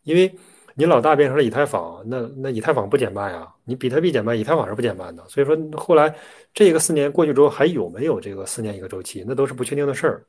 [0.02, 0.34] 因为。
[0.78, 3.50] 你老大变成了以太坊，那那以太坊不减半呀？
[3.64, 5.26] 你比特币减半，以太坊是不减半的。
[5.26, 6.14] 所以说后来
[6.52, 10.26] 这个四年过去之后，还有没有这个四年一个周期，那都是不确定的事儿。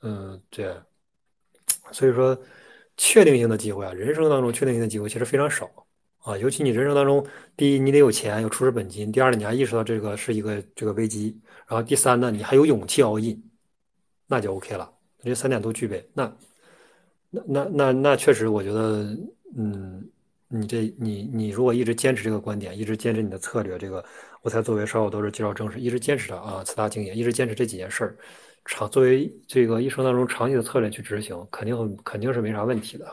[0.00, 0.74] 嗯，对。
[1.90, 2.36] 所以说
[2.96, 5.70] 确定性的机会啊，人生当中确定性的机会其实非常少
[6.20, 6.38] 啊。
[6.38, 7.22] 尤其你人生当中，
[7.54, 11.36] 第一你得有钱，有初始本金；第二呢，你还意识到这个是一个这个危机；
[11.68, 13.42] 然后第三呢，你还有勇气熬 in，
[14.26, 14.90] 那就 OK 了。
[15.22, 16.34] 这三点都具备，那
[17.28, 19.14] 那那那那确实，我觉得。
[19.56, 20.08] 嗯，
[20.48, 24.04] 你这你你如果一直坚持这个观点，一直坚持你的策略，这个
[24.42, 28.16] 我才作为稍后都是介绍正式，一直坚持的啊，四大经验，一直坚持这几件事儿，
[28.64, 33.06] 长作为这个一生当中长期的策略去执行，肯定肯定是没啥问题的。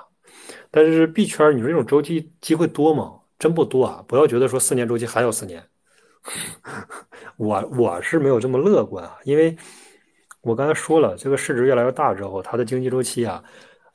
[0.72, 3.20] 但是币圈你说这种周期机会多吗？
[3.38, 4.04] 真不多啊！
[4.08, 5.64] 不要觉得说四年周期还有四年，
[7.38, 9.56] 我我是没有这么乐观啊，因为
[10.42, 13.44] 我刚才说了，这个市值越来越大之后，它的经济周期啊。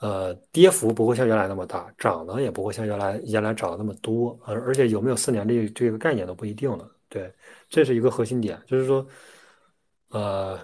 [0.01, 6.91] 呃，跌幅不会像原来那么大，涨呢也不会像原来原来涨的那么多，而而且有没有四年这这个概念都不一定了。
[7.09, 7.33] 对，
[7.69, 9.07] 这是一个核心点，就是说，
[10.11, 10.59] 呃，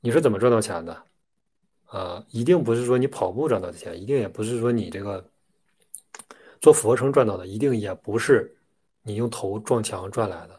[0.00, 0.96] 你是怎么赚到钱的？
[1.86, 5.22] 啊，一定不是说你跑步赚到的钱，一定也不是说你这个
[6.60, 8.56] 做俯卧撑赚到的，一定也不是
[9.02, 10.58] 你用头撞墙赚来的。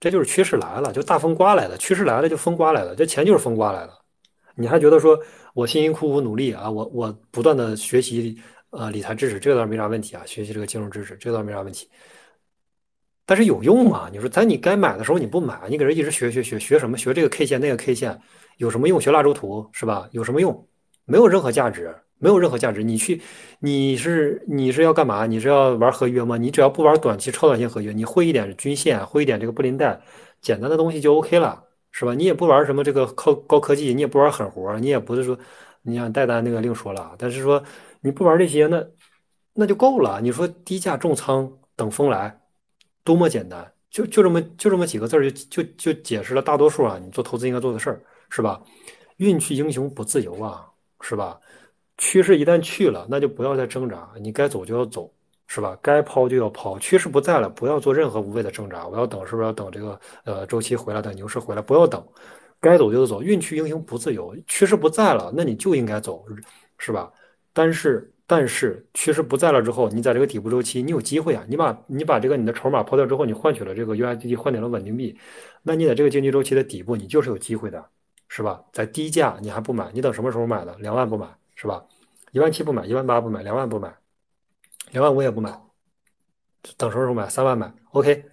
[0.00, 4.03] 这就是趋势来了，就大风刮来的，趋势来了就风刮来的，这钱就是风刮来的。
[4.56, 5.18] 你还觉得说？
[5.54, 8.36] 我辛辛苦苦努力啊，我我不断的学习
[8.70, 10.22] 呃理财知识，这个倒是没啥问题啊。
[10.26, 11.88] 学习这个金融知识，这个倒是没啥问题。
[13.24, 14.08] 但是有用吗？
[14.12, 16.98] 你说在你该买的时候你不买，你搁这一直学学学学什么？
[16.98, 18.20] 学这个 K 线那个 K 线
[18.56, 19.00] 有什么用？
[19.00, 20.08] 学蜡烛图是吧？
[20.10, 20.68] 有什么用？
[21.04, 22.82] 没有任何价值，没有任何价值。
[22.82, 23.22] 你去
[23.60, 25.24] 你是你是要干嘛？
[25.24, 26.36] 你是要玩合约吗？
[26.36, 30.00] 你只要不玩短期超短线合约，你会一点均线，会一点这个布林带，
[30.40, 31.62] 简单的东西就 OK 了。
[31.96, 32.12] 是吧？
[32.12, 35.38] 你也不玩什么这个高高科技，你也不玩狠活，你也不是说
[35.82, 37.14] 你想带单那个另说了。
[37.16, 37.62] 但是说
[38.00, 38.84] 你不玩这些，那
[39.54, 40.20] 那就够了。
[40.20, 42.36] 你说低价重仓等风来，
[43.04, 48.60] 多么简单，就就这么就这么几个字，就就就解释了大多数啊，你做投资应该做的事儿，是吧？
[49.18, 50.68] 运去英雄不自由啊，
[51.00, 51.38] 是吧？
[51.96, 55.08] 趋势一旦去了，那就不要再挣扎，你该走就要走。
[55.46, 55.78] 是吧？
[55.82, 58.86] 该抛就要抛，趋势不在了，不要做任何无谓的挣扎。
[58.88, 61.62] 我要等，是不是要等这个呃周期回来，等牛市回来？
[61.62, 62.04] 不要等，
[62.60, 63.22] 该走就走。
[63.22, 66.24] 运气英雄不自由，趋势不在了，那你就应该走，
[66.78, 67.12] 是吧？
[67.52, 71.44] 但是但是趋势不在了之后，你在这个底部周期，你有机会啊！
[71.46, 75.16] 你把你把这个你的筹码抛掉之后，你换取了这个 USDT，换点了稳定币，
[75.62, 77.84] 那你在这个经济周期的底部，你就是有机会的，
[78.28, 78.60] 是吧？
[78.72, 80.74] 在低价你还不买，你等什么时候买的？
[80.78, 81.84] 两万不买，是吧？
[82.32, 83.94] 一万七不买，一万八不买，两万不买。
[84.90, 85.50] 两万五也不买，
[86.76, 87.28] 等什么时候买？
[87.28, 88.24] 三万买，OK。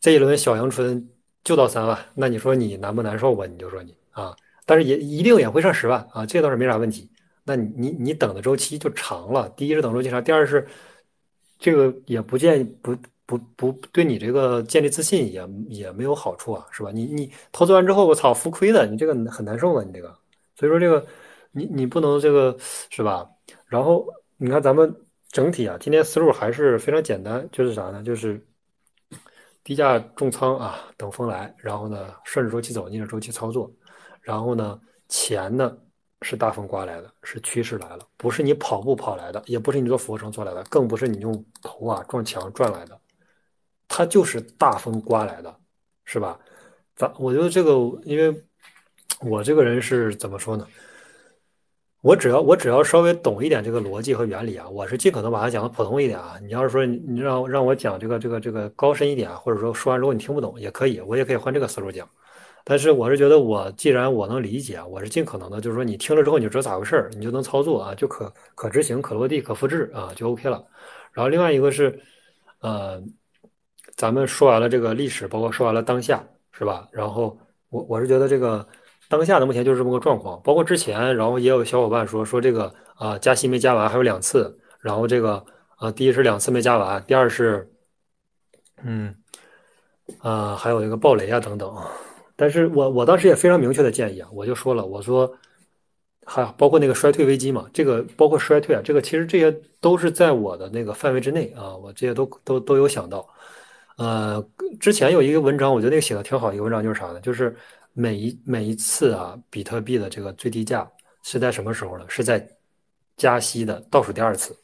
[0.00, 1.10] 这一轮小阳春
[1.44, 3.44] 就到三万，那你说你难不难受吧？
[3.44, 4.34] 你就说你啊，
[4.64, 7.10] 但是也一定也会上十万啊，这倒是没啥问题。
[7.44, 9.46] 那你你你等的周期就长了。
[9.50, 10.66] 第一是等周期长，第二是
[11.58, 16.90] 这个也不建不不不对你这个建立自信也也没有好处啊，是吧？
[16.90, 20.08] 你你投资完之后，我操，浮亏的，你这个很难受啊，你这个。
[20.56, 21.06] 所以说这个
[21.52, 22.56] 你你不能这个
[22.88, 23.28] 是吧？
[23.66, 24.06] 然后
[24.38, 24.96] 你看咱们。
[25.30, 28.02] 整体啊，今天思路还是非常简单，就是啥呢？
[28.02, 28.44] 就是
[29.62, 33.70] 低价重仓啊，等风来，然后呢顺着周期走，逆着周期操作，
[34.20, 35.76] 然后呢钱呢
[36.22, 43.00] 是大风刮来的，是趋势来了，不是你跑步跑来的，也不是你做俯卧撑做来的，更不是你用头啊撞墙赚来的，
[43.86, 45.56] 它就是大风刮来的，
[46.04, 46.38] 是吧？
[46.96, 47.70] 咱我觉得这个，
[48.02, 48.44] 因为
[49.20, 50.66] 我这个人是怎么说呢？
[52.02, 56.38] 我只要我只要稍微懂一点这个逻辑和原理啊，我是尽可能把它讲的普通一点啊。
[56.42, 62.08] 你要是说你让让我讲这个这个这个高深一点，或者说说完之后你听不懂也可以，我也可以换这个思路讲。
[62.64, 70.64] 但是我是觉得我既然我能理解，我是尽可能的，就是说你听了之后你就知道咋回事儿，你就能操作啊，就可可执行、可落地、可复制啊，就 OK 了。
[71.12, 72.00] 然然后另外一个是，
[72.60, 72.98] 呃，
[73.94, 76.88] 咱们说完了这个历史，包括说完了当下，是吧？
[76.92, 77.38] 然后
[77.68, 78.66] 我我是觉得这个
[79.10, 85.44] 当下的目前就是这么个状况，包括之前，然后也有小伙伴说说这个啊加息没加完，还有两次，然后这个
[85.76, 87.70] 啊第一是两次没加完，第二是
[88.84, 89.14] 嗯
[90.20, 91.76] 啊还有一个暴雷啊等等，
[92.36, 95.30] 但是我我当时也非常明确的建议啊，我就说了，我说。
[96.26, 99.50] 还包括那个衰退危机嘛，这个包括衰退啊，这个其实这些
[99.80, 103.26] 都是在我的那个范围之内啊，我这些都都都有想到。
[103.96, 104.40] 呃，
[104.78, 107.20] 之前有一个文章，我觉得那个写的挺好，一个文章就是啥呢？
[107.20, 107.56] 就是
[107.92, 110.90] 每一每一次啊，比特币的这个最低价
[111.22, 112.04] 是在什么时候呢？
[112.08, 112.46] 是在
[113.16, 114.56] 加息的倒数第二次，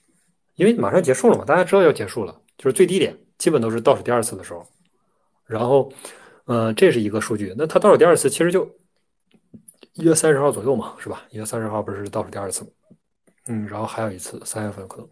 [0.54, 4.66] 因为马上结束了嘛，大家知道要结束了，就是最低点基本都是倒数第二次的时候。
[5.44, 5.92] 然后，
[6.44, 8.68] 呃，这是一个数据，那它倒数第二次其实就。
[9.92, 11.24] 一月三十号左右嘛，是吧？
[11.30, 12.70] 一月三十号不是倒数第二次，
[13.46, 15.08] 嗯，然后还有一次三月份可能，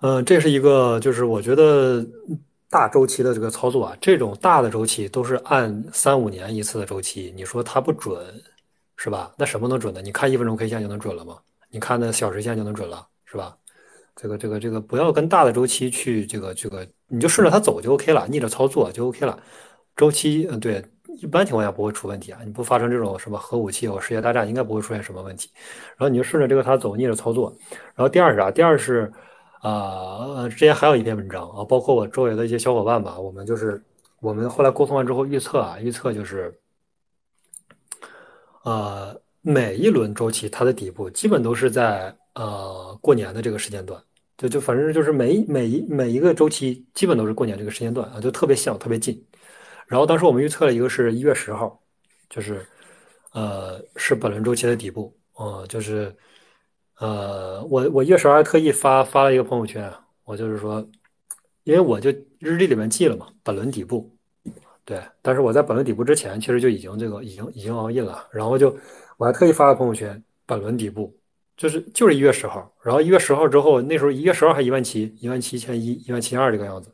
[0.00, 2.06] 嗯，这是一个就是我觉得
[2.70, 8.18] 大周期的这个操作啊，这种大的周期都是按三五年一次的周期，你说它不准
[8.96, 9.32] 是吧？
[9.36, 10.02] 那什么能准的？
[10.02, 11.38] 你看一分钟 K 线就能准了吗？
[11.70, 13.56] 你看那小时线就能准了是吧？
[14.16, 19.38] 这个这个这个不要跟大的周期去这个这个，你就顺着它走就 OK 了，逆着操作就 OK 了。
[19.96, 20.84] 周期嗯对。
[21.18, 25.48] 一般情况下不会出问题啊，你不发生这种什么核武器或世界大战，应该不会出现什么问题。
[25.96, 27.56] 然后你就顺着这个它走，逆着操作。
[27.94, 28.50] 然后第二是啥？
[28.50, 29.12] 第二是，
[29.64, 33.82] 啊，之前还有一篇文章啊，包括我周围的一些小伙伴吧，我们就是
[34.20, 36.54] 我们后来沟通完之后预测啊，预测就是，
[38.64, 43.98] 呃，每一轮周期它的底部基本都是在呃过年的这个时间段，
[44.36, 49.18] 就就反正就是每每一每一个周期基本都是过年这个时间段啊，就特别像，特别近。
[49.86, 51.80] 然后当时我们预测了一个是一月十号，
[52.28, 52.66] 就是，
[53.32, 56.14] 呃，是本轮周期的底部，嗯，就是，
[57.04, 59.92] 呃，我我月十二还特意发发了一个朋友圈，
[60.24, 60.82] 我就是说，
[61.64, 64.10] 因为我就日历里面记了嘛，本轮底部，
[64.86, 68.74] 对，但是我在本轮底部之前，其实就已经这个已经已经熬印了，然后就
[69.18, 71.14] 我还特意发了朋友圈，本轮底部
[71.58, 76.90] 就是就是一月十号，然后一月十号之后，那时候一月十号还一万七，一万七千一，一万七千二这个样子。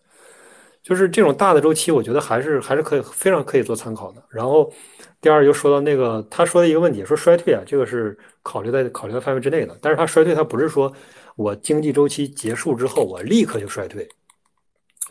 [0.83, 4.22] 就是这种大的周期，我觉得还是还是可以非常可以做参考的。
[4.31, 4.72] 然后，
[5.20, 9.76] 第二就说到那个他说的一个问题，说衰退啊，这个是考虑在考虑的范围之内的。
[9.83, 10.91] 但是他衰退，他不是说
[11.37, 14.09] 我经济周期结束之后我立刻就衰退，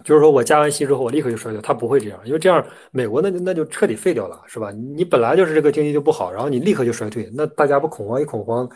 [0.03, 4.71] 就是说我加完息之后我立刻就衰退，他不会这样，因为这样美国那那就彻底废掉了，是吧？
[4.71, 8.67] 你本来就是这个经济就不好，然后你立刻就衰退，那大家不恐慌一恐慌，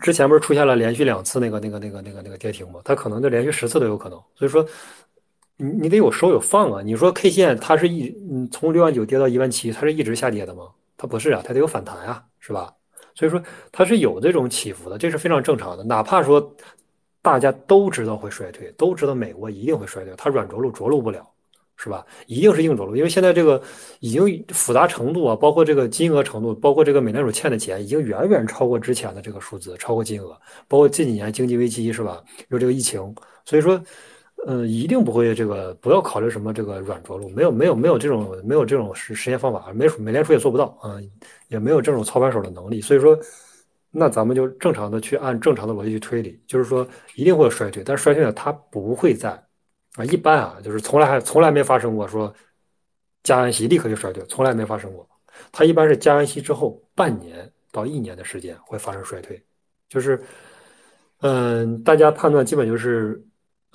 [0.00, 2.80] 之前不是出现了连续两次那个那个那个那个那个跌停吗？
[2.84, 4.66] 它可能就连续十次都有可能，所以说。
[5.58, 6.82] 你你得有收有放啊！
[6.82, 10.64] 你说 K 线它是一嗯从六万九跌到一万七，它是一直下跌的吗？
[10.98, 12.72] 它不是啊，它得有反弹啊，是吧？
[13.14, 13.42] 所以说
[13.72, 15.82] 它是有这种起伏的，这是非常正常的。
[15.82, 16.54] 哪怕说
[17.22, 21.26] 大家都知道会衰退，都知道美国一定会衰退，它软着陆着陆不了，
[21.76, 22.04] 是吧？
[22.26, 23.60] 一定是硬着陆，因为现在这个
[24.00, 30.38] 已经复杂程度啊，包括这个金额程度，包括这个美联储欠的钱，已经远远超过之前的这个数字，超过金额，
[30.68, 32.22] 包括近几年经济危机，是吧？
[32.48, 33.14] 有这个疫情，
[33.46, 33.82] 所以说。
[34.44, 41.00] 嗯，一定不会这个，不要考虑什么这个软着陆，没有没有没有这种没有这种实实现方法，美美联储也做不到啊，
[41.48, 43.18] 也没有这种操盘手的能力，所以说，
[43.90, 49.30] 那咱们就正常的去按正常的逻辑去推理，就是说一定会有衰退，但衰退呢，它不会在
[49.96, 52.32] 啊，一般啊，就是从来还从来没发生过说
[53.24, 55.08] 加完息立刻就衰退，从来没发生过，
[55.50, 59.42] 它一般是加完息之后半年到一年的时间会发生衰退，
[59.88, 60.22] 就是
[61.22, 63.20] 嗯，大家判断基本就是。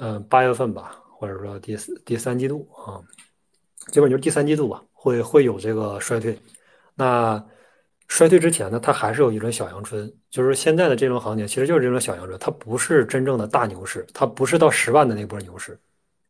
[0.04, 2.98] 嗯，八月份吧，或者说第四第三季度啊，
[3.92, 6.36] 基本就是第三季度吧，会会有这个衰退。
[6.96, 7.40] 那
[8.08, 15.80] 衰退之前呢，它还是有一轮小阳春，就是现在的这轮行情其实就是这轮小阳春，它不是真正的大牛市，它不是到十万的那波牛市，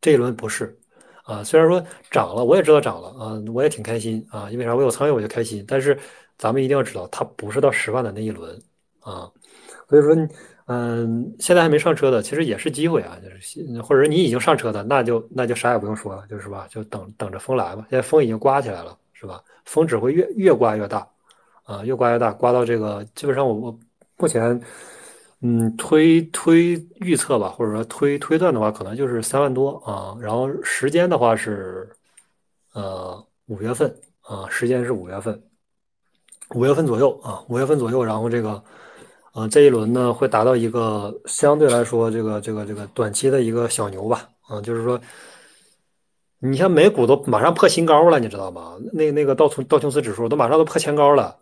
[0.02, 0.78] 这一轮不是
[1.24, 1.42] 啊。
[1.42, 4.76] 虽然说涨了，我也知道涨了啊，我也挺开心啊，因为啥？
[4.76, 5.64] 我有参与我就开心。
[5.66, 5.98] 但是
[6.36, 8.54] 咱们一定要知道，它不是到十万的那一轮
[9.00, 9.32] 啊，
[9.88, 10.14] 所以说。
[10.66, 17.84] 嗯，现在还没上车的，其实也是机会啊，就是或者你已经上车的，那就那就啥也不用说了，就是吧，就等等着风来吧。
[17.90, 19.42] 现在风已经刮起来了，是吧？
[19.64, 21.06] 风只会越越刮越大，
[21.64, 23.78] 啊，越刮越大，刮到这个基本上我我
[24.16, 24.58] 目前
[25.40, 30.16] 嗯推推预测吧，或者说推推断的话，可能就是三万多啊。
[30.20, 31.90] 然后时间的话是
[32.72, 35.42] 呃五月份啊，时间是五月份，
[36.54, 38.62] 五月份左右啊，五月份左右，然后这个。
[39.34, 45.00] 嗯，这一轮呢会达到一个相对来说这个这个这个短期的一个小牛吧，啊，就是说，
[46.38, 48.76] 你像美股都马上破新高了，你知道吗？
[48.92, 51.34] 那那个道琼道琼斯指数都马上都破前高了，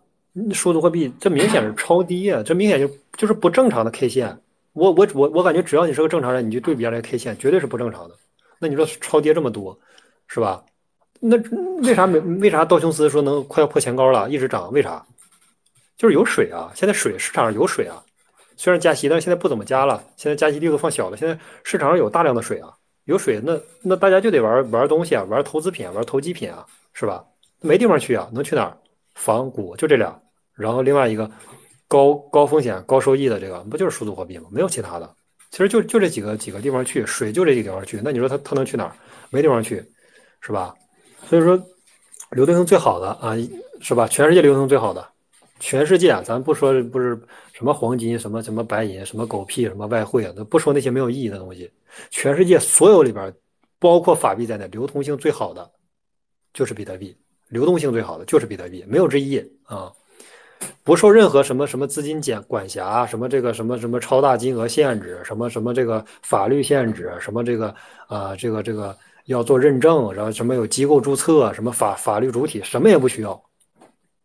[0.53, 4.39] 数字货币这明显是超低啊，这明显就就是不正常的 K 线，
[4.73, 8.15] 我我我我感觉只要你是个正常人，你就对比下来 K 线绝对是不正常的。
[8.61, 9.77] 那你说超跌这么多，
[10.29, 10.63] 是吧？
[11.19, 11.37] 那
[11.83, 14.71] 为啥没为啥道琼斯说能快要破前高了，一直涨？
[14.71, 15.05] 为啥？
[16.01, 16.73] 就是有水啊！
[16.75, 18.03] 现在水市场上有水啊，
[18.57, 20.03] 虽然加息，但是现在不怎么加了。
[20.17, 22.71] 现在加息力度放小了，现在市场上有大量的水啊，
[23.05, 27.23] 有水，那那大家就得玩玩东西啊，玩投资品，玩投机品啊，是吧？
[27.61, 28.75] 没地方去啊，能去哪儿？
[29.15, 30.19] 房股就这俩，
[30.55, 31.31] 然后另外一个
[31.87, 34.49] 高高风险高收益的这个，不就是数字货币吗？
[34.51, 35.15] 没有其他的。
[35.51, 38.01] 其实就就这几个几个地方去，水就这几个地方去。
[38.03, 38.93] 那你说他他能去哪儿？
[39.29, 39.85] 没地方去，
[40.41, 40.75] 是吧？
[41.29, 41.63] 所以说，
[42.31, 43.37] 流动性最好的啊，
[43.83, 44.09] 是吧？
[44.09, 45.07] 全世界流动性最好的，
[45.61, 47.17] 全世界，咱不说不是
[47.53, 51.71] 什么黄金、什么什么白银、什么狗屁、什么外汇啊，都不说那些没有意义的东西。
[52.11, 53.33] 全世界所有里边，
[53.79, 55.71] 包括法币在内，流通性最好的
[56.53, 57.17] 就是比特币，
[57.49, 59.93] 流动性最好的就是比特币，没有之一啊。
[60.83, 67.75] 不受任何什么什么资金监管辖，什么这个什么什么超大金额限制，什么什么这个法律限制，什么这个
[68.09, 73.43] 啊这个这个要做认证，然后什么有机构注册，什么法法律主体，什么也不需要。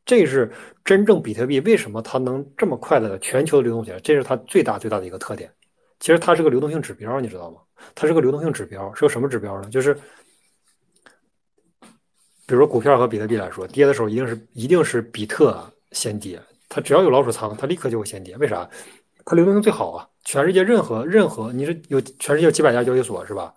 [0.06, 0.52] 这是
[0.84, 4.00] 真正比特币为什么它能这么快的全球流动起来？
[4.00, 5.52] 这是它最大最大的一个特点。
[6.00, 7.58] 其实它是个流动性指标，你知道吗？
[7.94, 9.70] 它是个流动性指标，是个什么指标呢？
[9.70, 9.94] 就是
[12.46, 15.70] 比如说股票和比特币来说，跌的时候一定是一定是比特。
[15.92, 16.38] 先跌，
[16.68, 18.36] 它只要有老鼠仓，它立刻就会先跌。
[18.36, 18.70] 为啥？
[19.24, 20.06] 它流动性最好啊！
[20.26, 23.54] 全世界任何任何，你是有全世界几百家交易所是吧？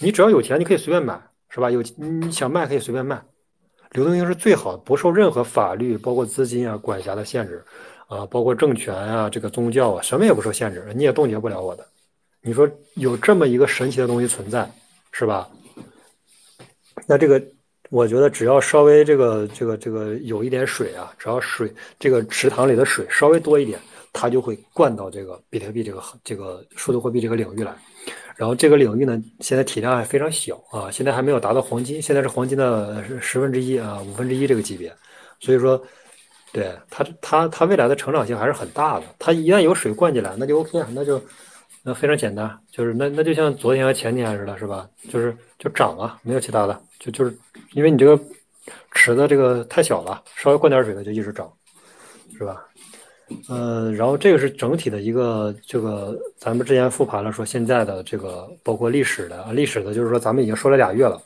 [0.00, 1.70] 你只要有钱，你可以随便买是吧？
[1.70, 3.22] 有你想卖可以随便卖，
[3.92, 7.64] 流动性是最好的，不受任何法律包括资金啊管辖的限制
[8.06, 11.86] 啊，包括政权啊这个宗教啊什么也不受限制，你也冻结不了我的。
[12.42, 14.70] 你说有这么一个神奇的东西存在
[15.12, 15.48] 是吧？
[17.06, 17.42] 那这个。
[17.88, 23.78] 我觉得只要稍微这个这个这个有一点水啊，只要水这个池塘里的水稍微多一点，
[24.12, 27.72] 它就会灌到这个比特币这个这个数字货币这个领域来。
[28.36, 34.94] 然后这个领域呢，现在体量还非常小啊，现在还没有达到黄金，现在是黄金的十分之一啊，五分之一这个级别。
[35.40, 35.82] 所以说，
[36.52, 39.06] 对它它它未来的成长性还是很大的。
[39.18, 41.22] 它一旦有水灌进来，那就 OK，啊那就
[41.82, 44.88] 那非常简单，就是那那就像昨天和前天似的，是吧？
[45.08, 47.36] 就是就涨啊，没有其他的，就就是。
[47.72, 48.18] 因为你这个
[48.92, 51.50] 池子这个太小了，稍微灌点水它就一直涨，
[52.36, 52.65] 是吧？
[53.48, 61.20] 呃，然后这个是整体的一个这个，咱们之前复盘了，说现在的这个包括历史的历史的，就是说咱们已经说了俩月了，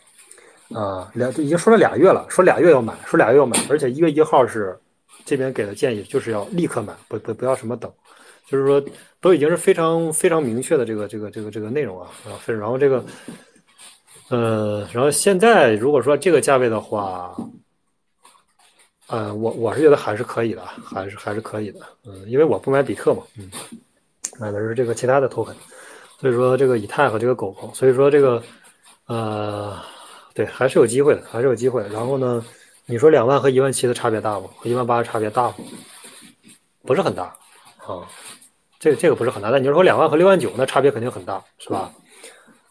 [0.74, 4.78] 啊，两已经说了俩月了，说俩月要买，说俩月要买，而且一月一号是
[5.24, 7.92] 这边给的建议，就是要立刻买，不不不要什么等，
[8.46, 8.82] 就是说
[9.20, 13.05] 都已经是非常非常明确的这个这个这个这个内容啊，啊，然后这个。
[14.30, 17.34] 呃，然后现在如果说这个价位的话，
[19.11, 23.51] 呃，我我是觉得还是可以的，还是还是可以的，嗯，因为我不买比特嘛，嗯，
[24.39, 25.55] 买的是这个其他的 token，
[26.21, 28.43] 所以说这个以太和这个狗狗，所以说这个，
[29.07, 29.77] 呃，
[30.33, 31.83] 对，还是有机会的，还是有机会。
[31.89, 32.45] 然后呢，
[32.87, 34.47] 你说两万和一万七的差别大不？
[34.47, 35.65] 和一万八差别大不？
[36.87, 37.25] 不是很大
[37.87, 38.07] 啊，
[38.79, 39.51] 这个这个不是很大。
[39.51, 41.93] 但你说两万和六万九，那差别肯定很大，是吧？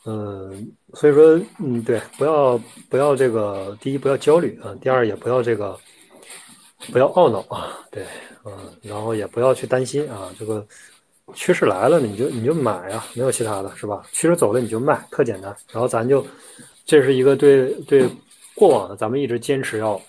[0.06, 2.58] 嗯，所以说，嗯，对，不要
[2.90, 5.78] 不要这个，第一不要焦虑啊，第二也不要这个，
[6.92, 8.06] 不要懊恼啊， 对，
[8.46, 8.52] 嗯，
[8.82, 10.66] 然后也不要去担心啊，这个
[11.34, 14.04] 趋势来了，你就你就买啊，没有其他的是吧？
[14.12, 15.56] 趋势走了你就卖，特简单。
[15.72, 16.26] 然后咱就，
[16.86, 18.10] 这是一个对对
[18.56, 20.00] 过往的咱们一直坚持要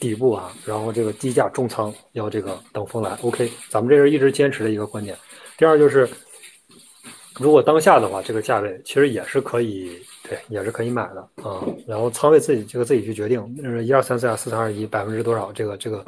[0.00, 5.16] 底部啊，然后这个低价重仓要这个等风来，OK，咱们这是一直坚持的一个观点。
[5.56, 6.08] 第二就是。
[7.40, 11.60] 如果当下的话，这个价位其实也是可以，对，也是可以买的啊。
[11.86, 16.04] 然后仓位自己这个自己去决定，是一二三四二四三二一百分之多少，这个这个，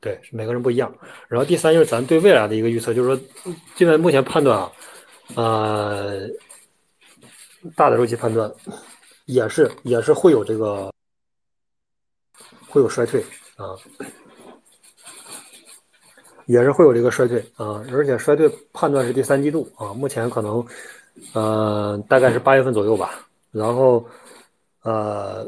[0.00, 0.94] 对，每个人不一样。
[1.26, 4.72] 然后第三就是咱对未来的一个预测，就是说，现在目前判断啊，
[5.34, 6.28] 呃，
[7.74, 8.50] 大的周期判断
[9.26, 10.92] 也是也是会有这个
[12.68, 13.20] 会有衰退
[13.56, 13.74] 啊。
[16.48, 20.64] 也是会有这个衰退啊，而且衰退判断是第三季度啊，目前可能，
[21.34, 23.28] 呃，大概是八月份左右吧。
[23.50, 24.02] 然后，
[24.80, 25.46] 呃，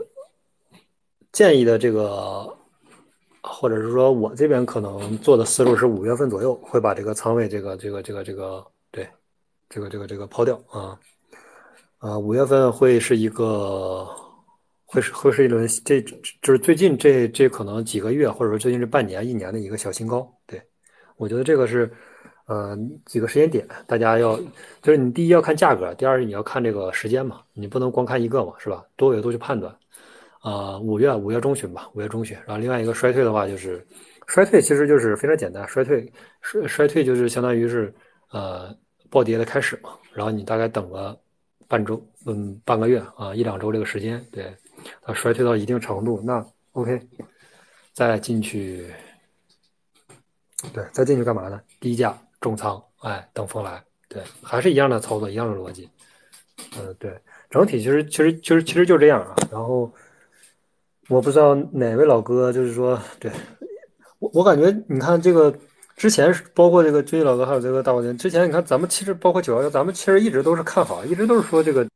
[1.32, 2.54] 建议的这个，
[3.42, 9.08] 或者是说我这边可能做的思路是五月份左右会把这个仓位这个这个这个这个对，
[9.70, 11.00] 这个这个这个抛掉啊，
[11.96, 14.06] 啊，五月份会是一个，
[14.84, 20.60] 会是会是一轮，这就是最近这这可能几个月，或者说最近这半年一年的一个小新高，对。
[21.20, 21.92] 我觉得这个是，
[22.46, 24.40] 呃，几个时间点，大家要
[24.80, 28.82] 就是你第一要看价格，第二你要看这个时间嘛，你不能光看一个嘛，是吧？
[28.96, 29.70] 多维度去判断。
[30.40, 32.34] 啊，五月五月中旬吧，五月中旬。
[32.46, 33.86] 然后另外一个衰退的话，就是
[34.28, 36.10] 衰退其实就是非常简单，衰退
[36.40, 37.94] 衰衰退就是相当于是
[38.30, 38.74] 呃
[39.10, 41.14] 暴跌的开始嘛，然后你大概等个
[41.68, 44.50] 半周，嗯，半个月啊，一两周这个时间，对，
[45.02, 46.42] 它衰退到一定程度，那
[46.72, 46.98] OK，
[47.92, 48.86] 再进去，
[50.72, 51.60] 对，再进去干嘛呢？
[51.80, 55.88] 低价重仓，哎，等风来，对，还是一样的操作，一样的逻辑，
[56.78, 59.92] 嗯，对，整体其实其实其实其实就这样啊，然后
[61.08, 63.30] 我不知道哪位老哥，就是说，对
[64.18, 65.54] 我我感觉你看这个。
[65.96, 68.16] 之前包括这个军毅老哥，还有这个大宝剑。
[68.16, 71.86] 之前你看，咱们其实包括九幺幺，咱们其实一直都是看好，一直都是说这个，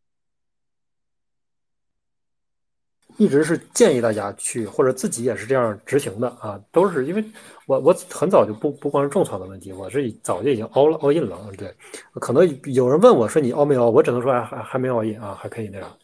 [3.16, 6.60] 一直是建议大家去，或者自己也是这样执行的啊。
[6.72, 7.24] 都是因为
[7.66, 11.38] 我我很早就不不光是重仓的问题，我是早就已经 all all in 了。
[11.56, 11.72] 对，
[12.14, 15.98] 可能有人问我说你 all 没 all，我只能说还还还没 all in 啊，还可以那样。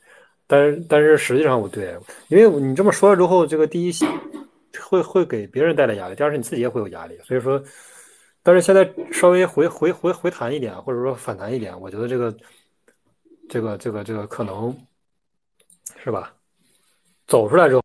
[0.47, 1.97] 但是但是实际上我对，
[2.29, 3.93] 因为你这么说了之后，这个第一
[4.81, 7.63] 会会给别人带来压力，第二是你自己也会有压力，所以说。
[8.43, 12.35] 但是现在稍微回回回回弹一点，或者说反弹一点，我觉得这个
[13.51, 14.75] 这个这个这个可能
[16.03, 16.33] 是吧？
[17.31, 17.83] 走出来之后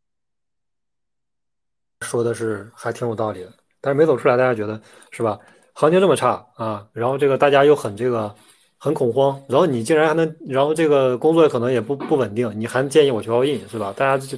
[2.02, 4.82] 说的是还挺有道理的，但是没走出来，大家觉得
[5.12, 5.39] 是吧？
[5.74, 8.34] 行情这么差啊，然后这个大家又很这个
[8.80, 13.93] 很恐慌，然后你竟然还能，然后这个工作可能也不不稳定，你还建议我去 all in 是吧？
[13.96, 14.36] 大家就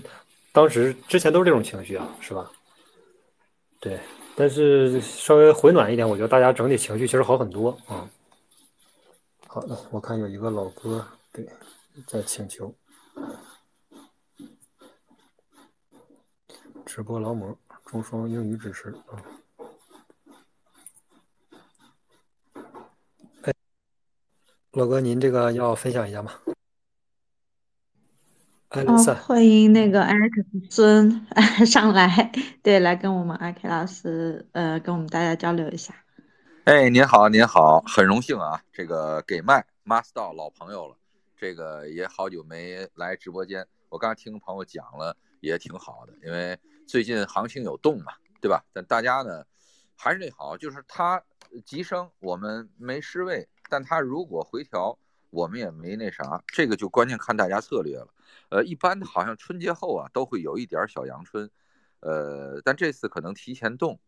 [0.52, 2.52] 当时之前都是这种情绪啊，是吧？
[3.80, 3.98] 对。
[4.36, 8.08] 但是稍微回暖一点，我觉得大家整体情绪其实好很多啊。
[9.48, 11.48] 好的，我看有一个老哥对
[12.06, 12.72] 在请求
[16.88, 19.22] 直播劳模中双英语支持啊。
[23.44, 23.54] 哎，
[24.72, 26.32] 老哥，您这个要分享一下吗？
[28.70, 31.28] 哦，欢迎那个艾克孙
[31.68, 32.32] 上来，
[32.64, 35.94] 对，来跟我们阿 K 老师，呃，跟我们大家交流一下。
[36.64, 40.98] 哎，您好，您好，很荣幸啊，这个给麦 Master 老朋友了，
[41.36, 48.64] 这个也好久没来直播间，我刚听朋友讲了，也挺好的，因为最近行情有动嘛，对吧？
[48.72, 49.46] 但大家呢，
[49.98, 51.22] 还是那好，就是它
[51.66, 54.98] 急升，我们没失位，但它如果回调，
[55.30, 58.08] 我们也没那啥，这个就关键看大家策略了。
[58.50, 61.52] 呃，一般好像春节后啊，都会有一点小阳春，
[62.00, 64.00] 呃，但这次可能提前动，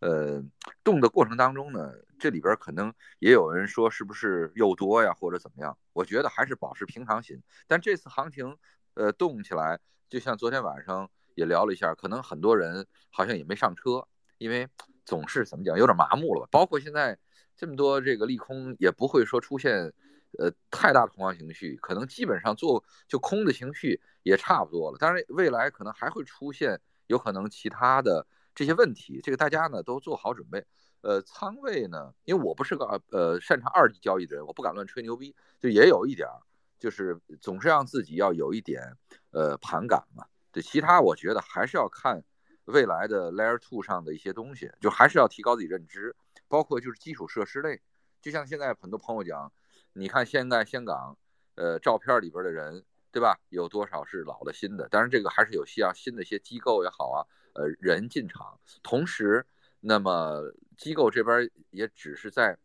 [0.00, 0.44] 呃，
[0.84, 5.78] 动的过程当中呢，这里边可能也有人说是不是又多呀，或者怎么样？
[5.94, 7.42] 我觉得还是保持平常心。
[7.66, 8.58] 但这次行情，
[8.92, 9.80] 呃，动起来，
[10.10, 14.04] 就像昨天晚上也聊了一下，可能很多人好像也没上车，
[14.38, 14.68] 因为
[15.04, 16.48] 总是怎么讲，有点麻木了？
[16.50, 17.16] 包括现在
[17.56, 19.94] 这么多这个利空，也不会说出现。
[20.38, 24.98] 呃，太大的恐慌情绪，可能基本上做就空的情绪也差不多了。
[24.98, 30.62] 当然，未来可能还会出现有可能其他的这些问题，这个大家呢都做好准备。
[31.00, 36.36] 呃，仓位呢，因为我不是个呃擅长二级交易的人，我不敢乱吹牛逼，就也有一点儿，
[36.78, 38.82] 就是总是让自己要有一点
[39.30, 40.26] 呃盘感嘛。
[40.56, 42.24] 对，其他我觉得还是要看
[42.64, 46.16] 未来的 Layer Two 上的一些东西，就还是要提高自己认知，
[46.48, 47.82] 包括就是基础设施类，
[48.22, 49.52] 就像现在很多朋友讲。
[49.92, 51.18] 你看现在香港，
[51.56, 52.82] 呃，照片里边的人，
[53.12, 53.38] 对吧？
[53.50, 54.88] 有多少是老的、新的？
[54.88, 57.20] 当然，这个还是有需要新的一些机构也好啊，
[57.52, 58.58] 呃，人进场。
[58.82, 59.44] 同时，
[59.80, 60.40] 那么
[60.78, 62.56] 机构这边也只是在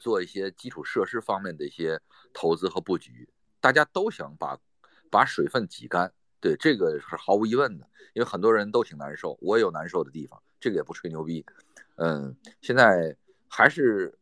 [0.00, 2.00] 做一些基础设施方面的一些
[2.32, 3.28] 投资和布局。
[3.60, 4.58] 大家都想把
[5.08, 6.12] 把水分挤干，
[6.46, 11.44] 对这个是毫无疑问的，因为很多人都挺难受，我也有难受的地方，这个也不吹牛逼。
[11.96, 13.16] 嗯，现在
[13.48, 14.16] 还是。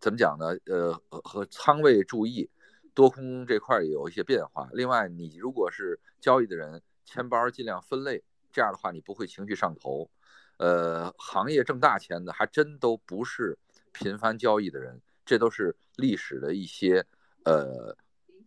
[0.00, 0.56] 怎么讲呢？
[0.64, 2.48] 呃，和仓位注意，
[2.94, 4.66] 多空这块也有一些变化。
[4.72, 10.10] 另外，你如果是交易的人，钱包尽量分类，这样的话你不会情绪上头。
[10.56, 13.58] 呃，行业挣大钱的还真都不是
[13.92, 17.04] 频繁交易的人，这都是历史的一些
[17.44, 17.94] 呃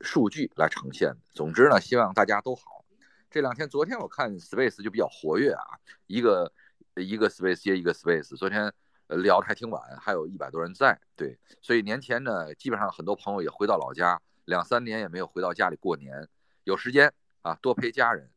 [0.01, 1.17] 数据来呈现的。
[1.35, 2.82] 总之呢，希望大家都好。
[3.33, 5.63] 这两天，昨天我看 Space 就比较活跃啊，
[6.05, 6.53] 一个
[6.95, 8.71] 一个 Space 接一个 Space，昨天。
[9.09, 16.27] 聊的还挺晚，还有一百多人在，对，所以年前呢，基本上很多朋友也回到老家，两三年也没有回到家里过年，
[16.63, 17.13] 有时间
[17.43, 18.31] 啊，多陪家人，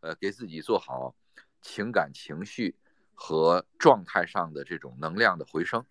[0.00, 1.14] 呃，给自己做好
[1.60, 2.74] 情感情绪
[3.14, 5.84] 和状态上的这种能量的回升，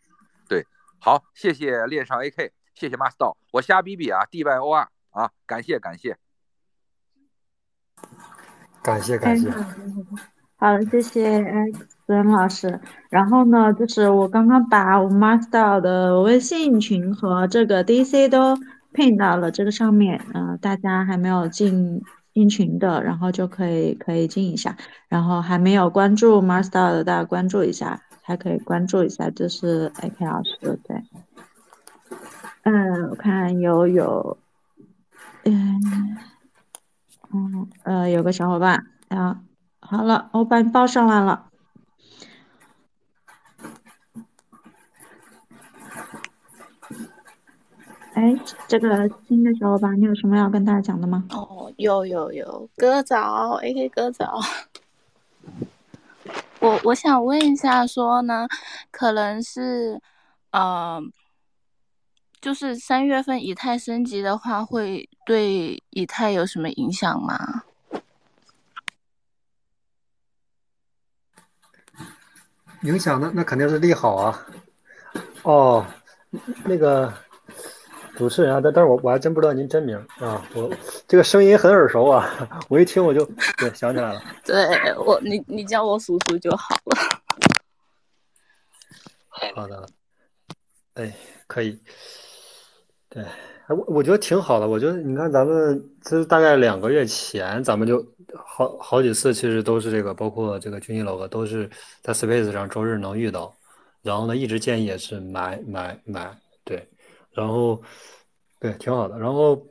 [0.50, 0.66] 对，
[1.00, 6.18] 好，谢谢恋上 AK，谢谢 Master，我瞎比比啊，D Y O R 啊，感谢感谢，
[8.86, 9.50] 感谢感谢。
[10.58, 12.80] 好，谢谢 X 老师。
[13.10, 18.56] 然后呢，就是我刚刚把我 Master 的微信群和这个 DC 都
[18.94, 20.22] 配到了这个上面。
[20.36, 22.00] 嗯，大家还没有进
[22.34, 24.78] 进群的，然后就可以可以进一下。
[25.10, 30.80] 然后还没有关注 Master 的，大家关注一下，还可以关注一下，就是 AK 老师。
[30.88, 31.04] 对，
[32.64, 34.38] 嗯，我看有有，
[35.44, 35.82] 嗯
[37.34, 39.42] 嗯呃，有个小伙伴啊，
[39.80, 41.50] 好了，我把你报上来了。
[48.14, 48.34] 哎，
[48.68, 51.26] 这个新的小伙伴，你有什么要跟大家讲的吗？
[51.32, 54.40] 哦，有有有，哥早，AK 哥早。
[56.62, 58.48] 我我想问一下，说呢，
[58.90, 60.00] 可能是，
[60.52, 61.02] 呃，
[62.46, 67.64] 就是三月份以太升级的话，会对以太有什么影响吗？
[72.84, 74.48] 影响那那肯定是利好啊。
[75.42, 75.84] 哦，
[76.64, 77.12] 那个。
[78.16, 80.72] 主持人啊，但但是我我还真不知道您真名啊，我
[81.08, 83.26] 这个声音很耳熟啊，我一听我就
[83.58, 84.22] 对想起来了。
[84.46, 84.56] 对
[84.98, 86.96] 我，你你叫我叔叔就好了。
[89.56, 89.90] 好的，
[90.94, 91.12] 哎，
[91.48, 91.82] 可以。
[93.16, 93.30] 对，哎，
[93.70, 94.68] 我我觉得挺好的。
[94.68, 98.06] 我觉得你看，咱们这大概两个月前，咱们就
[98.46, 101.70] 好好几次，其实都是这个，包括这个军医老哥都是
[102.02, 103.56] 在 Space 上周日能遇到，
[104.02, 106.30] 然后呢，一直建议也是买买买，
[106.66, 106.86] 对。
[107.32, 107.82] 然后，
[108.60, 109.18] 对，挺好的。
[109.18, 109.66] 然后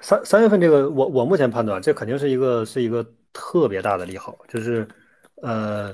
[0.00, 4.86] 三三月份这个，我我目前判断，这肯定是一个是一个特别大的利好，就是
[5.42, 5.92] 呃，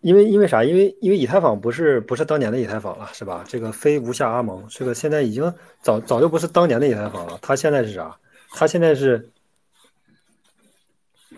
[0.00, 0.62] 因为因为啥？
[0.64, 3.44] 因为因为以太坊不是不是当年的以太坊了，是吧？
[3.46, 7.38] 这个非无下阿蒙，这个现在已经早早就不是当年的以太坊了。
[7.42, 8.16] 它现在是啥？
[8.54, 9.30] 它现在是，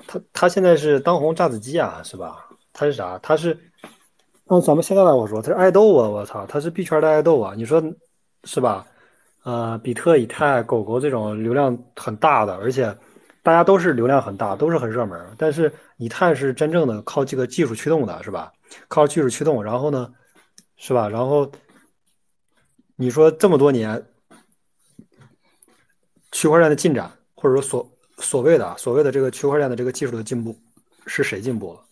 [0.07, 2.47] 它它现在是当红炸子鸡啊，是吧？
[2.73, 3.19] 它是啥？
[3.23, 3.59] 它是。
[4.47, 6.07] 那咱们现在来我说，它是爱豆啊！
[6.07, 7.55] 我操，它是币圈的爱豆啊！
[7.57, 7.83] 你说
[8.45, 8.87] 是吧？
[9.43, 12.95] 呃，比特、以太、狗狗这种流量很大的，而且
[13.45, 15.35] 大家都是流量很大，都是很热门。
[15.37, 18.51] 但是以太是真正的靠这个技术驱动的，是吧？
[18.89, 20.13] 靠技术驱动，然后呢，
[20.79, 21.09] 是吧？
[21.11, 21.53] 然后
[22.97, 24.03] 你说这么多年
[26.33, 30.59] 区块链的进展，或者说所所谓的所谓的这个区块链的这个技术的进步，
[31.07, 31.85] 是谁进步了？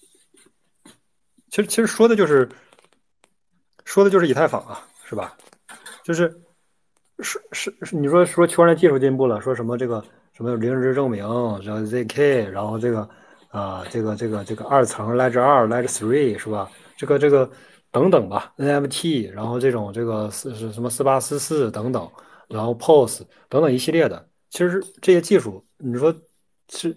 [1.51, 2.49] 其实其实说的就是
[3.85, 5.37] 说的就是以太坊啊，是吧？
[6.03, 6.35] 就是
[7.21, 11.23] 是是你说说区块链技术进步了，说什么这个什么零值证明，
[11.63, 13.09] 然后 zk，然后这个
[13.49, 16.71] 啊这个这个这个二层 ledger 二 ledger three 是吧？
[16.97, 17.51] 这个这个
[17.91, 22.11] 等等吧，nft，然后这种这个四是什么四八四四等等，
[22.49, 26.15] 然后 pos 等等一系列的，其实这些技术你说
[26.69, 26.93] 是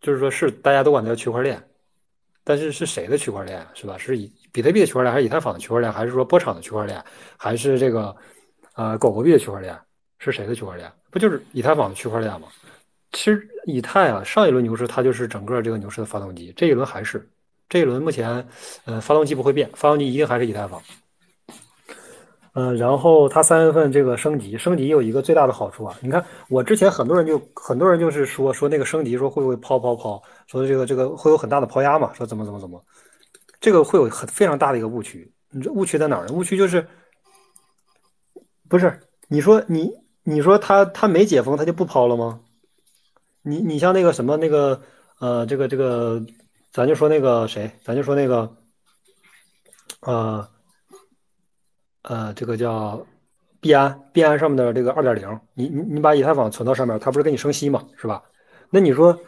[0.00, 1.62] 就是说是大家都管它叫区块链。
[2.44, 3.98] 但是是谁的区块链是吧？
[3.98, 7.04] 是以比特币的区块链，还是以太坊的区块链，还是说波场的区块链，
[7.36, 8.16] 还是这个
[8.74, 9.78] 呃狗狗币的区块链？
[10.18, 10.90] 是谁的区块链？
[11.10, 12.48] 不就是以太坊的区块链吗？
[13.12, 17.26] 其实以太啊，上一轮牛市它就是整个这个牛市的发动机，这一轮还是
[17.68, 18.46] 这一轮目前
[18.84, 20.80] 呃发动机不会变，发动机一定还是以太坊。
[22.54, 30.20] 嗯，然后它三月份这个升级，升级有一个最大的好处啊，你看我之前很多人就很多人就是说说那个升级说会不会抛抛抛。
[30.46, 32.12] 说这个这个会有很大的抛压嘛？
[32.14, 32.82] 说怎么怎么怎么，
[33.60, 35.30] 这个会有很非常大的一个误区。
[35.50, 36.32] 你这误区在哪儿呢？
[36.32, 36.84] 误区就是
[38.68, 38.98] 不是
[39.28, 39.92] 你说你
[40.28, 42.40] 你说他他没解封他就不抛了吗？
[43.42, 44.80] 你你像那个什么那个
[45.20, 46.22] 呃这个这个
[46.70, 48.54] 咱就说那个谁咱就说那个
[50.00, 50.46] 呃
[52.02, 53.06] 呃这个叫
[53.60, 58.22] 币安币安上面的这个二点零，你你你把以太坊存到上面，它不是给你生息嘛，是吧？
[58.70, 59.18] 那你说？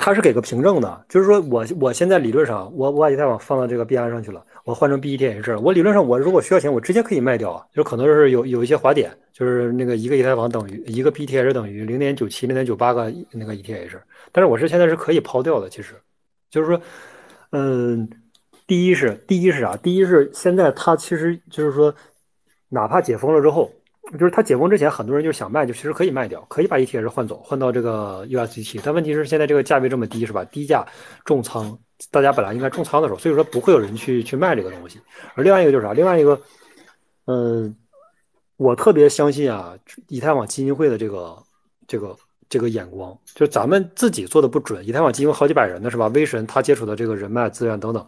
[0.00, 13.98] 它是给个凭证的，就是说我我现在理论上，我我把以太坊放到这个币安上去了，我换成 BETH，我理论上我如果需要钱，我直接可以卖掉啊，就可能是有有一些滑点，就是那个一个以太坊等于一个 BETH 等于零点九七零点九八个那个 ETH，
[14.30, 15.94] 但是我是现在是可以抛掉的，其实
[16.50, 16.78] 就是说，
[17.52, 18.06] 嗯，
[18.66, 19.74] 第一是第一是啥？
[19.78, 21.94] 第一是现在它其实就是说，
[22.68, 23.70] 哪怕解封了之后。
[24.12, 28.80] 就是它解封之前，很多人就想卖，就其实可以卖掉，可以把 ETH 换走，换到这个 USDT。
[28.82, 30.42] 但问题是现在这个价位这么低，是吧？
[30.46, 30.86] 低价
[31.26, 31.78] 重仓，
[32.10, 35.00] 大家本来应该重仓的时候，所以说不会有人去去卖这个东西。
[35.34, 35.92] 而另外一个就是啥？
[35.92, 36.40] 另外一个，
[37.26, 37.76] 嗯，
[38.56, 39.76] 我特别相信啊，
[40.08, 41.36] 以太坊基金会的这个
[41.86, 42.16] 这个
[42.48, 44.86] 这个眼光，就咱们自己做的不准。
[44.86, 46.06] 以太坊基金会好几百人呢，是吧？
[46.08, 48.06] 威神他接触的这个人脉资源等等，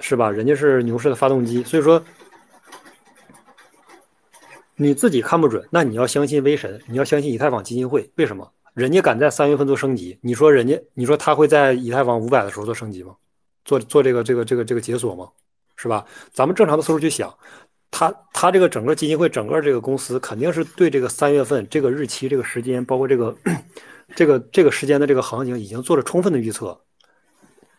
[0.00, 0.30] 是吧？
[0.30, 2.02] 人家是牛市的发动机，所以说。
[4.78, 8.12] 你自己看不准，那你要相信威神，你要相信以太坊基金会。
[8.16, 8.52] 为什么？
[8.76, 13.16] 人家敢在三月份做升级，你说人家，你说他会在以太坊五百的时候做升级吗？
[13.64, 15.30] 做做这个这个这个这个解锁吗？
[15.76, 16.04] 是吧？
[16.30, 17.34] 咱们正常的思路去想，
[17.90, 23.34] 他他这个整个基金会整个这个公司肯定是对这个三月份这个日期这个时间，包括这个
[24.14, 26.78] 这个这个时间的这个行情已经做了充分的预测，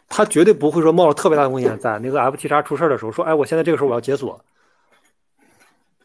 [0.09, 4.43] 他绝对不会说冒着特别大的风险，在那个 FT x 出事的时候说，哎，我现在这个时候我要解锁，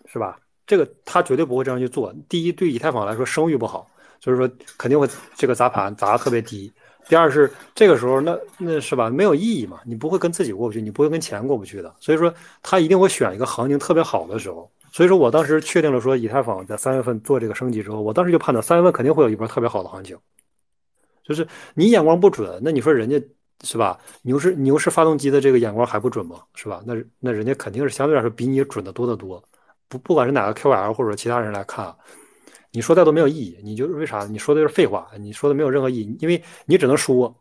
[0.04, 0.38] 是吧？
[0.66, 2.14] 这个他绝对不会这样去做。
[2.28, 3.90] 第一，对以太坊来说声誉不好，
[4.22, 6.72] 就是说肯定会这个砸盘砸得特别低。
[7.08, 11.92] 第二是这个时候那那是吧没有意义嘛，你不会跟自己过不去，你不会跟钱过不去的。
[11.98, 12.32] 所以说
[12.62, 14.70] 他一定会选一个行情特别好的时候。
[14.92, 20.16] 所以说我当时确定了说以太坊在三月份做这个升级之后，我当时就判断三月份肯定会有一波特别好的行情。
[21.24, 23.20] 就是你眼光不准，那你说人家
[23.64, 23.98] 是吧？
[24.22, 26.36] 牛市牛市发动机的这个眼光还不准吗？
[26.54, 26.82] 是吧？
[26.86, 29.42] 那那人家肯定是相对来说比你准的多得多。
[29.88, 31.94] 不不管是哪个 QL 或者其他人来看，
[32.72, 33.58] 你说再多没有意义。
[33.62, 34.24] 你就是为啥？
[34.24, 37.32] 你说的是废话，你说的没有任何意义，因为你只能说。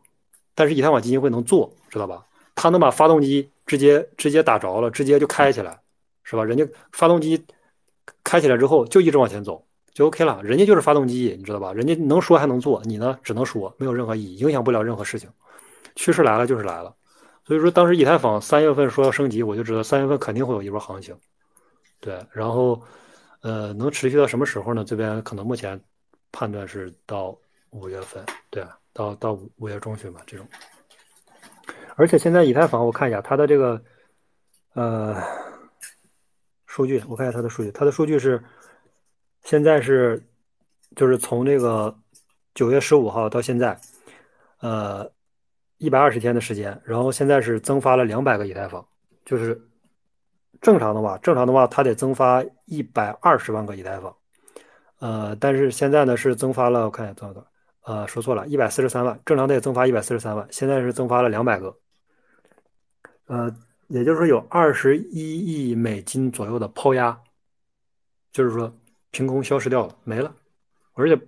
[0.54, 2.24] 但是以太坊基金会能做，知道吧？
[2.54, 5.80] 他能把发动机直接直接打着了，直接就开起来，
[6.22, 6.44] 是吧？
[6.44, 7.42] 人家发动机
[8.22, 9.64] 开起来之后就一直往前走。
[9.94, 11.72] 就 OK 了，人家就是发动机，你知道吧？
[11.72, 15.28] 人家能说还能做，你呢只能说，没有任何意义，影响不了任何事情。
[15.96, 16.94] 趋势来了就是来了，
[17.46, 21.14] 所以说当时以太坊三月份说要升级，我就知道三月份肯定会有一波行情。
[22.00, 22.80] 对，然后
[23.42, 24.82] 呃，能持续到什么时候呢？
[24.82, 25.78] 这边可能目前
[26.32, 27.36] 判断是到
[27.70, 30.46] 五月份，对，到到五月中旬吧这种。
[31.96, 33.82] 而且现在以太坊我看一下它的这个
[34.72, 35.22] 呃
[36.66, 38.42] 数据，我看一下它的数据，它的数据是。
[39.44, 40.24] 现在是，
[40.94, 41.92] 就是从这个
[42.54, 43.76] 九月十五号到现在，
[44.60, 45.10] 呃，
[45.78, 48.86] 一百二十天的时间，然后现在是增发了两百个以太坊，
[49.24, 49.60] 就是
[50.62, 54.16] 正常的话，正常的话，它得增发一百二十万个以太坊，
[55.00, 57.46] 呃，但是现在呢是增发了，我看一下多少，
[57.82, 61.76] 呃，说错了，一百四十三万，正常得增发一百四十三万，现在是增发了两百个，
[63.26, 63.54] 呃，
[63.88, 67.20] 也就是说有二十一亿美金左右的抛压，
[68.32, 68.72] 就是说。
[69.14, 70.34] 凭空消失掉了，没了，
[70.94, 71.20] 而且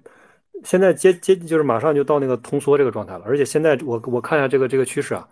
[0.65, 3.24] 现在接接就是马上就到那个通缩这个状态了。
[3.27, 5.28] 而且现在我我看一下这个这个趋势啊，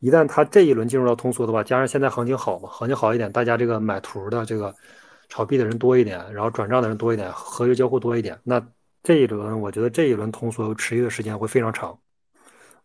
[0.00, 4.74] 一旦它这一轮进入到通缩的话，加上现在行情好嘛，行情好一点，大家这个买图的这个
[5.28, 8.64] 炒币的人多一点，然后转账的人多一点，合约交互多一点，那
[9.02, 11.98] 这一轮我觉得这一轮通缩持续的时间会非常长。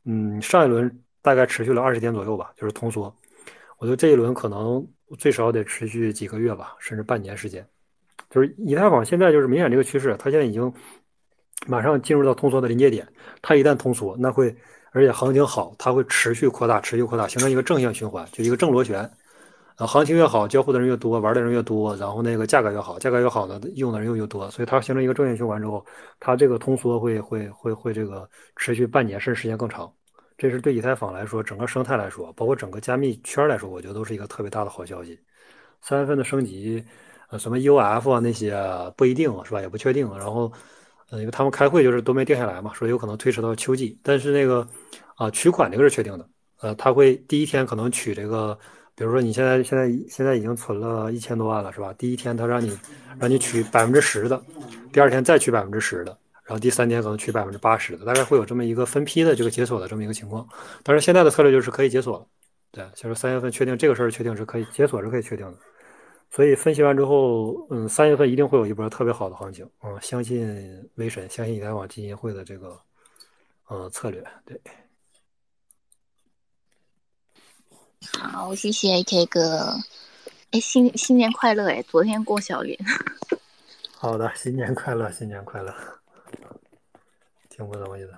[0.05, 3.15] 嗯，上一轮大概持续了二十天左右吧，就是通缩，
[3.77, 4.85] 我觉得这一轮可能
[5.17, 7.65] 最少得持续几个月吧，甚至半年时间。
[8.29, 10.73] 就是以太坊现在就是明显这个趋势，它现在已经
[11.67, 13.07] 马上进入到通缩的临界点。
[13.41, 14.55] 它一旦通缩，那会
[14.93, 18.99] 而且行情好，它会持续扩大，持续扩大，形成一个正向循环，就一个正螺旋。
[19.75, 25.83] 啊，行情越好，交互的人越多，玩的人越多，然后那个价格越好，价格越好的用的人又越多，所以它形成一个正向循环之后，
[26.19, 29.91] 它这个通缩会会会会这个持续半年甚至时间更长。
[30.37, 35.19] 这是对以太坊来说，整个生态来说，包括整个加密圈来说，我觉得都是一个特别大的好消息。
[35.81, 36.83] 三月份的升级。
[37.29, 38.55] 呃什么 UF 啊那些
[38.95, 40.07] 不一定是吧，也不确定。
[40.15, 40.51] 然后，
[41.19, 43.97] 因为他们开会就是都没定下来嘛，说有可能推迟到秋季。
[44.01, 44.67] 但是那个
[45.15, 46.27] 啊，取款这个是确定的。
[46.61, 48.57] 呃，他会第一天可能取这个，
[48.95, 51.93] 比如说你现在现在现在已经存了一千多万了是吧？
[51.97, 52.77] 第一天他让你
[53.19, 54.41] 让你取百分之十的，
[54.91, 60.47] 第二天再取百分之十的，然后第三天可能取百分之八十的，大概会有这么一个分批的这个解锁的这么一个情况。
[60.83, 62.25] 但是现在的策略就是可以解锁了，
[62.71, 65.57] 对，就是三月份确定这个事儿确定是可以解锁是可以确定的。
[66.35, 72.75] 所以分析完之后，嗯，三月份一定会有一波特别好的行情，嗯，相信威神，相信以太网基金会的这个，
[73.67, 74.59] 呃，策略，对。
[78.17, 79.75] 好，谢谢 AK 哥，
[80.49, 82.75] 哎，新新年快乐，哎，昨天过小年。
[83.95, 85.71] 好的，新年快乐，新年快乐，
[87.47, 88.17] 挺不容易的。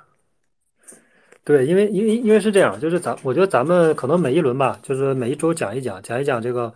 [1.43, 6.73] 对，因为因为因为是这样，就是咱我觉得咱们可能每一轮吧，就是每一周讲一讲，讲一讲这个。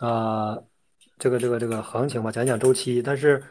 [0.00, 0.58] 啊，
[1.18, 3.02] 这个这个这个行情吧，讲讲周期。
[3.02, 3.42] 但是，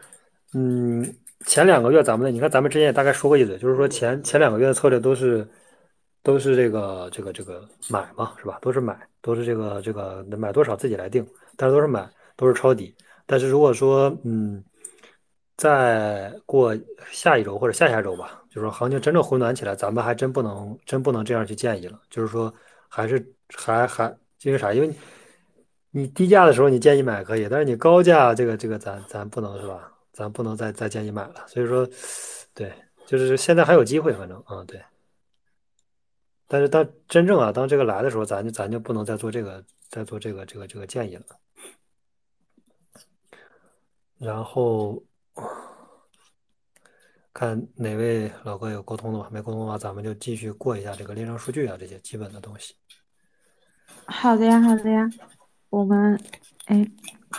[0.54, 1.06] 嗯，
[1.46, 5.48] 前两个月咱们的，你看咱们之前也大概说过一嘴，就是说前前两个月的策略都是
[6.24, 8.58] 都是这个这个这个买嘛，是吧？
[8.62, 11.24] 都是买，都是这个这个买多少自己来定，
[11.56, 12.96] 但是都是买，都是抄底。
[13.28, 14.64] 但是如果说，嗯，
[15.56, 16.76] 再过
[17.12, 22.02] 下一周或者下下周吧，就是说行情真正回暖起来，咱们还真不能真不能这样去建议了。
[22.10, 22.52] 就是说，
[22.88, 23.24] 还是
[23.56, 24.74] 还还因为啥？
[24.74, 24.92] 因为。
[26.00, 29.92] 你低价的时候你建议买可以，但是你高价这个这个咱咱不能是吧？
[30.14, 31.46] 咱不能再再建议买了。
[31.48, 31.88] 所以说，
[32.54, 32.74] 对，
[33.06, 34.82] 就是现在还有机会，反正啊对。
[36.48, 41.24] 但是当真正啊当这个来的时候，咱就咱就不能再做这个再做这个这个这个建议了。
[44.18, 45.02] 然后
[47.32, 49.30] 看哪位老哥有沟通的吗？
[49.32, 52.76] 没沟通的话，咱们就继续过一下这个链上数据啊这些基本的东西。
[54.08, 55.08] 好的呀，好的呀。
[55.70, 56.20] 我们
[56.66, 56.86] 哎，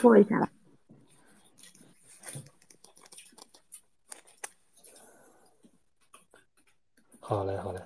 [0.00, 0.50] 过一下吧。
[7.20, 7.80] 好嘞，好嘞。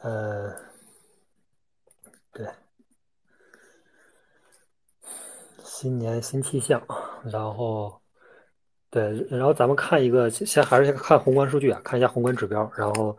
[0.00, 0.54] 呃，
[2.32, 2.48] 对，
[5.64, 6.80] 新年新气象，
[7.24, 8.00] 然后
[8.90, 13.16] 对，然后咱们看一个，先还是先看宏观数据啊，看一下宏观指标，然后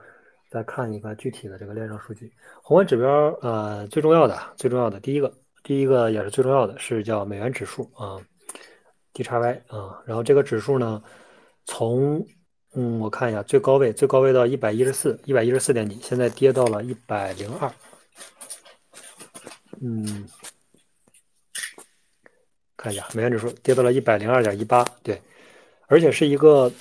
[0.50, 2.32] 再看一个具体的这个链上数据。
[2.64, 3.08] 宏观指标，
[3.42, 5.32] 呃，最重要的，最重要的第一个，
[5.64, 8.18] 第一个也是最重要的是叫美元指数啊
[9.14, 11.04] ，DXY 啊，然后这个指数呢，
[11.66, 12.26] 从
[12.74, 17.72] 嗯，我看一下最高位，最高位到一百一十四，一百一十四点几，现在跌到了一百零二。
[19.82, 20.28] 嗯，
[22.76, 25.22] 看一下美元指数跌到了一百零二点一八，对，
[25.88, 26.72] 而且是一个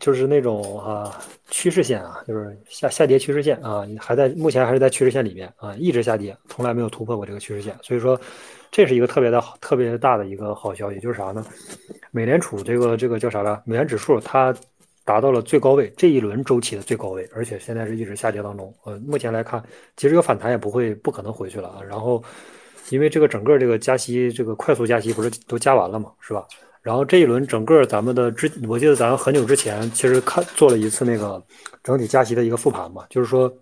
[0.00, 1.20] 就是那种啊
[1.50, 8.18] 趋势线啊，就是下下跌趋势线啊，还在目前还是在趋势线里面啊，一直下跌，从来没有突破过这个趋势线，所以说
[8.70, 11.44] 这是一个特别的好特别大的一个好消息，就是啥呢？
[12.10, 13.62] 美联储这个这个叫啥了？
[13.66, 14.54] 美元指数它。
[15.04, 18.72] 达到了最高位，这一轮周期的最高位，而且现在是一直下跌当中。
[18.84, 19.60] 呃，目前来看，
[19.96, 21.82] 其实有反弹也不会不可能回去了啊。
[21.82, 22.22] 然后，
[22.90, 26.46] 因为这个整个这个加息，这个快速加息不是都加完了嘛，是吧？
[26.82, 31.42] 然后这一轮整个咱们的之，我记得咱很久之前其实看做了一次那个
[31.82, 33.52] 整体加息的一个复盘嘛，就是说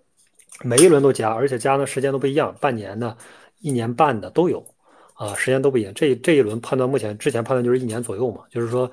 [0.65, 3.17] 每一轮都加，而且加的时间都不一样，半年的、
[3.61, 4.65] 一年半的都有
[5.15, 5.93] 啊，时间都不一样。
[5.95, 8.91] 这这一轮判断，目前之前判断就是一年左右嘛，就是说。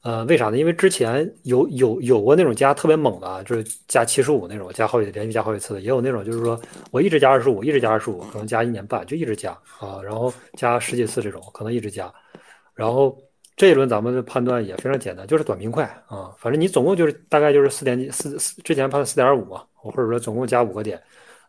[0.00, 0.56] 呃，为啥呢？
[0.56, 6.58] 因为之前有有有过那种加特别猛的啊，就是加七十五那种，加好几连续加好几次的，也有那种就是说
[6.92, 9.50] 我一直加二十五，一直加二十五，可能加一年半就一直加
[9.80, 12.10] 啊，然后加十几次这种，可能一直加。
[12.74, 13.18] 然后
[13.58, 20.98] 这一轮咱们的判断也非常简单，就是短平快啊，反正你总共就是大概就是四点几四四，之前判四点五嘛，或者说总共加五个点，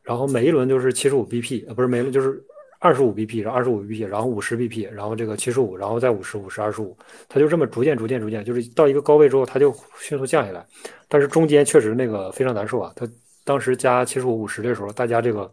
[0.03, 2.43] 然后每一轮就是七十五 BP，呃，不是每轮就是。
[2.81, 10.65] 二十五 BP，然后二十五 BP，然后五十 BP，然后这个七十五，然后再五十五十二十五，它就这么逐渐逐渐逐渐，就是到一个高位之后，它就迅速降下来。
[11.09, 12.93] 但是中间确实那个非常难受啊。
[12.95, 13.05] 它
[13.43, 15.51] 当时加七十五五十的时候，大家这个，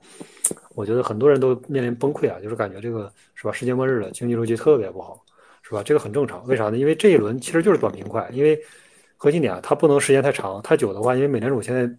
[0.76, 3.50] 我觉得很多人都面临崩溃啊，就是感觉这个是吧？
[3.50, 5.20] 世界末日了，经济周期特别不好，
[5.66, 5.82] 是吧？
[5.82, 6.46] 这个很正常。
[6.46, 6.76] 为啥呢？
[6.76, 8.58] 因为这一轮其实就是短平快，因为
[9.16, 11.90] 核心点啊它不能时间太长，太久的话，因为美联储现在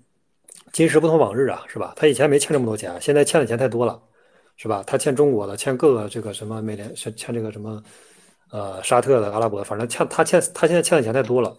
[0.72, 1.94] 今时不同往日啊，是吧？
[1.95, 4.02] 他以前没欠这么多钱，现在欠的钱太多了。
[4.60, 4.84] 是吧？
[4.88, 7.80] 他欠中国的，欠各个这个什么美联，欠欠这个什么，
[8.49, 11.56] 呃，沙特的、阿拉伯，反正欠他欠他现在欠的钱太多了。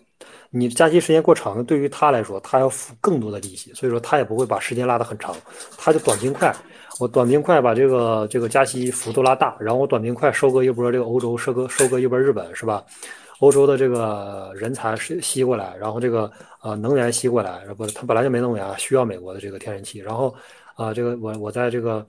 [0.50, 5.32] 你加息时间过长，对于他来说，他要付更多的利息，所以说他也不会把时间拉得很长，
[5.76, 6.52] 他就短平快。
[6.98, 12.84] 我短平快把这个这个加息幅度拉大，然后我短平快收割一波这个欧洲，收割收割一波日本，是吧？
[13.40, 16.30] 欧洲的这个人才是吸过来，然后这个
[16.62, 20.34] 呃能源吸过来，不，他本来就没能源，需要美国的这个天然气，然后
[20.76, 22.04] 啊，这个我我在这个。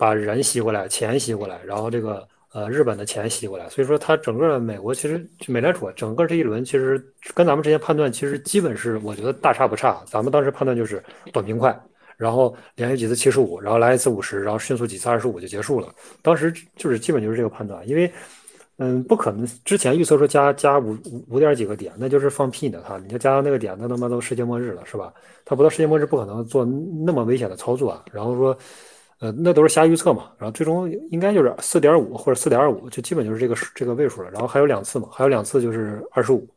[0.00, 6.98] 把人吸过来，钱吸过来，然后这个呃日本的钱吸过来，所以说它整个美国其实美联储整个这一轮其实
[7.34, 10.02] 跟咱们之前判断其实基本是我觉得大差不差。
[10.06, 11.04] 咱们当时判断就是
[11.34, 11.78] 短平快，
[12.20, 15.88] 然后连续几次七十五，然后来一次五十，然后迅速几次二十五就结束了。
[16.20, 18.12] 当时就是基本就是这个判断，因为
[18.76, 20.96] 嗯不可能之前预测说加加五
[21.28, 22.80] 五点几个点，那就是放屁呢！
[22.86, 25.12] 哈，你要加到那个点，那他妈都世界末日了是吧？
[25.44, 28.04] 他不到世界末日不可能做那么危险的操作啊。
[28.12, 28.56] 然后说。
[29.22, 34.30] 呃，那都是瞎预测嘛，然后最终应该就是四点五或者四点二五，就基本就是这个这个位数了。
[34.30, 36.48] 然后还有两次嘛，还有两次就是二十五，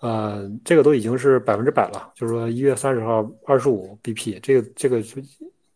[0.00, 2.12] 呃，这个都已经是百分之百了。
[2.14, 5.02] 就是说一月三十号二十五 BP，这个这个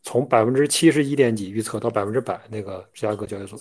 [0.03, 3.59] 从百分之七十一点几预测到百分之百那个芝加哥交易所，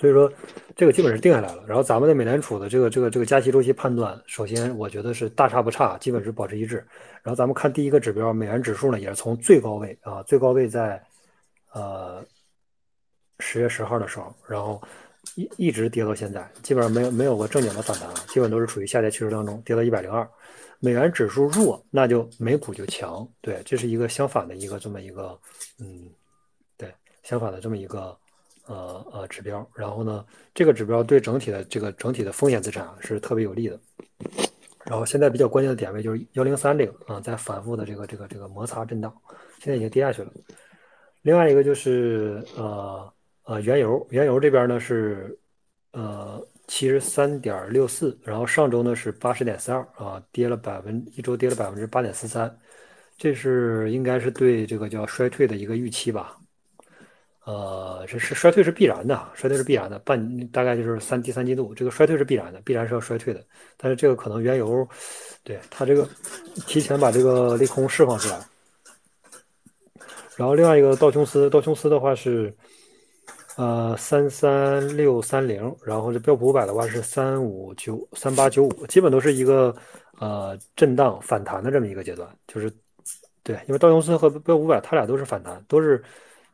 [0.00, 0.30] 所以说
[0.74, 1.64] 这个基本是定下来了。
[1.66, 6.76] 然后咱们的美联储的这个这个这个加息周期判断，首先我觉得是大差不差，基本是保持一致。
[7.22, 11.02] 然后咱们看第一个指标，美元指数呢，也是从最高位啊，最高位在
[11.72, 12.24] 呃
[13.38, 14.80] 十月十号的时候，然后
[15.36, 20.28] 一一直跌到现在，基本上没有没有过正经的反弹，基本都是处于下跌趋势当中，跌到一百零二。
[20.84, 25.38] 美元指数弱，那就美股就强，对，这是一个相反的一个这么一个
[25.78, 26.10] 嗯，
[26.76, 26.92] 对，
[27.22, 28.18] 相反的这么一个
[28.66, 29.64] 呃呃指标。
[29.76, 33.78] 然后呢，这个指标对整体的这个整体的风险资产是特别有利的。
[34.84, 39.14] 然后现在比较关键的点位就是幺零三这个啊，在反复的这个这个这个摩擦震荡，
[39.60, 40.32] 现在已经跌下去了。
[41.22, 43.08] 另外一个就是呃
[43.44, 45.38] 呃原油，原油这边呢是
[45.92, 52.54] 呃七十三点六四，然后上周呢是八十点四二啊，跌了百分一周跌了百分之八点四三，
[53.18, 56.38] 这是应该是对这个叫衰退的一个预期吧。
[57.44, 63.44] 呃，这是衰退是必然的，衰退是必然的，半大概就是三第三季度，这个衰退是必然的，必然是要衰退的。
[63.76, 64.88] 但是这个可能原油，
[65.42, 66.08] 对它这个
[66.68, 68.40] 提前把这个利空释放出来。
[70.36, 72.54] 然后另外一个道琼斯，道琼斯的话是
[73.56, 79.74] 呃三三六三零，然后这标普五百的话是三五九三八九五，基本都是一个
[80.18, 82.72] 呃震荡反弹的这么一个阶段，就是
[83.42, 86.02] 对，因为道琼斯和标普五百，它俩都是反弹，都是，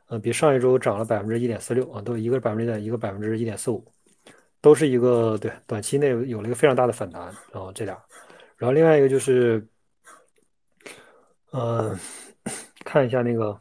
[0.07, 3.85] 呃，比上一周涨了百分之一点四六啊，都一个百分之一点，一个百分之一点四五，
[4.61, 7.23] 都是一个对短期内有了一个非常大的反弹，
[7.53, 7.95] 然后这俩，
[8.57, 9.65] 然后另外一个就是，
[11.51, 11.95] 呃，
[12.85, 13.61] 看一下那个，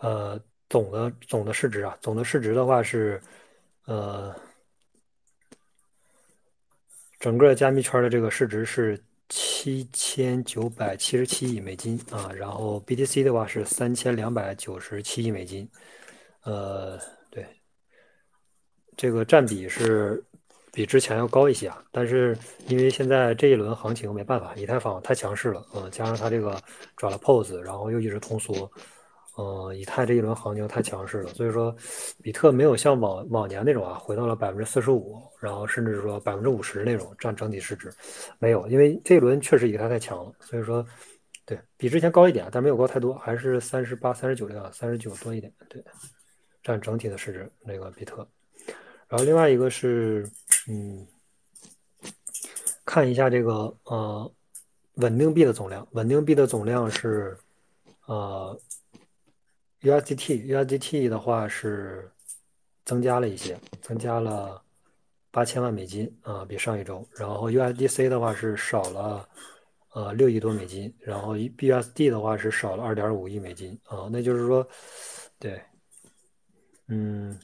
[0.00, 0.40] 呃，
[0.70, 3.20] 总的总的市值啊，总的市值的话是，
[3.84, 4.34] 呃，
[7.18, 8.98] 整个加密圈的这个市值是。
[9.32, 15.70] 七千九百七十七亿美金啊，然后 BTC 的话是三千两百九十七亿美金，
[16.42, 16.98] 呃，
[17.30, 17.46] 对，
[18.96, 20.20] 这个占比是
[20.72, 22.36] 比之前要高一些啊，但是
[22.66, 26.60] 因为现在这一轮行情没办法，以太坊太强势了，嗯，加上它这个
[26.96, 28.68] 转了 POS，然后又一直通缩。
[29.40, 31.74] 嗯，以太这一轮行情太强势了，所以说，
[32.22, 37.90] 比特没有像往往年那种啊，回到了百分之四十五，然后甚至说百分之五十那种占整体市值，
[38.38, 40.84] 没有，因为这一轮确实以太太强了，所以说，
[41.46, 45.82] 对比之前高一点，但没有高太多，还是三十八、三十九这样，三十九多一点，对，
[46.62, 48.16] 占整体的市值那个比特。
[49.08, 50.28] 然后另外一个是，
[50.68, 51.06] 嗯，
[52.84, 54.30] 看一下这个呃，
[54.96, 57.34] 稳定币的总量，稳定币的总量是，
[58.06, 58.60] 呃。
[59.82, 62.10] USDT，USDT 的话是
[62.84, 64.60] 增加了一些，增加了
[65.30, 67.02] 八千万美金啊，比上一周。
[67.16, 69.26] 然后 USDC 的话是少了
[69.94, 74.06] 呃六亿多美金，然后 BUSD 的话是少了二点五亿美金啊。
[74.12, 74.66] 那就是说，
[75.38, 75.58] 对，
[76.88, 77.38] 嗯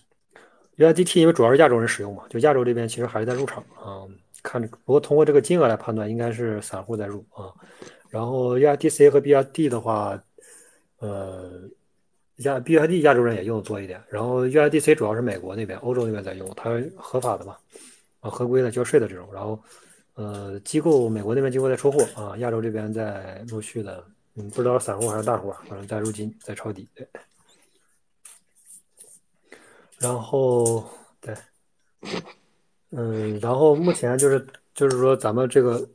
[0.76, 4.04] ，USDT 因为主要是亚洲人使用嘛，就亚洲这边其实还是在入场啊。
[4.42, 7.50] 看，不过通过这个金额来判断，应该是散户在入啊。
[8.10, 10.22] 然后 USDC 和 BUSD 的话，
[10.98, 11.62] 呃。
[12.38, 17.56] 亚 BUSD 亚洲人也用的多一点，然后 USDC 主要是美国那边、欧洲那边在用，它合法的嘛，
[18.20, 19.26] 啊，合规的交税的这种。
[19.32, 19.58] 然后，
[20.14, 24.04] 呃，机构美国那边机构在出货啊，亚洲这边在陆续的，
[24.34, 26.86] 嗯，不知道散户还是大户，反正在入金，在抄底。
[26.94, 27.08] 对。
[29.98, 30.86] 然后，
[31.22, 31.34] 对，
[32.90, 35.88] 嗯，然后目前就是就是说咱们这个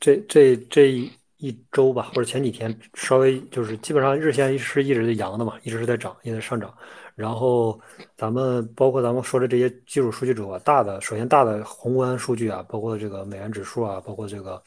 [0.00, 1.10] 这这这一。
[1.44, 6.72] 一周吧，或者前几天稍微就是基本上日线是一直在阳的嘛，一直是在涨，一直在上涨。
[7.14, 7.78] 然后
[8.16, 14.60] 咱们包括咱们说的这些技术数据之后，大的首先大的宏观数据啊，包括这个美元指数啊，包括这个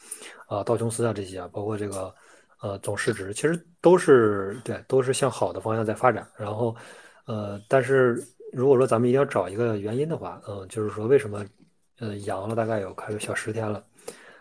[0.46, 2.14] 啊道琼斯啊这些啊，包括这个
[2.62, 6.24] 呃总市值，其实都是对，都是向好的方向在发展。
[6.36, 6.74] 然后
[7.26, 8.22] 呃，但是
[8.52, 11.44] 如果说咱们一定要找一个原因的话，嗯，就是说为什么
[11.98, 13.84] 呃阳了大概有快有小十天了，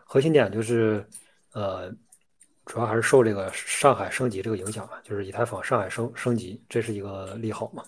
[0.06, 1.04] 核心点就是
[1.52, 1.92] 呃。
[2.68, 7.82] 主要还是受这个上海升级这个影响吧，就是以太坊上海升升级，这是一个利好嘛，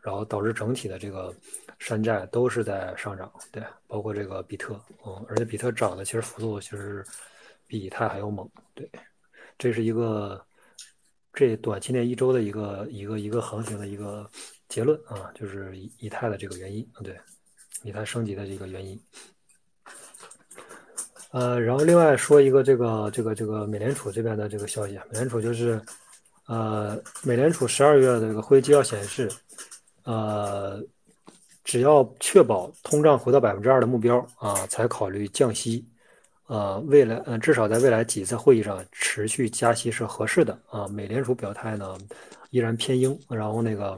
[0.00, 1.34] 然后导致整体的这个
[1.80, 7.04] 山寨都是在上涨，对，包括这个比特，嗯，而且比特涨的其实幅度其实
[7.66, 8.88] 比以太还要猛，对，
[9.58, 10.40] 这是一个
[11.32, 14.30] 这短期内一周的一个一个一个行情的一个
[14.68, 17.18] 结论啊，就是以以太的这个原因，对，
[17.82, 18.98] 以太升级的这个原因。
[21.32, 25.80] 呃，然后另外说一个这个这个这个美联储这边的这个消息啊，美联储就是，
[26.46, 29.30] 呃，美联储十二月的这个会议纪要显示，
[30.02, 30.82] 呃，
[31.62, 35.86] 只要确保通胀回到百分之二的目标啊，才考虑降息，
[36.48, 40.88] 呃，未来呃至少在未来几次会议上持续加息是合适的啊。
[40.88, 41.96] 美联储表态呢
[42.50, 43.96] 依然偏鹰，然后那个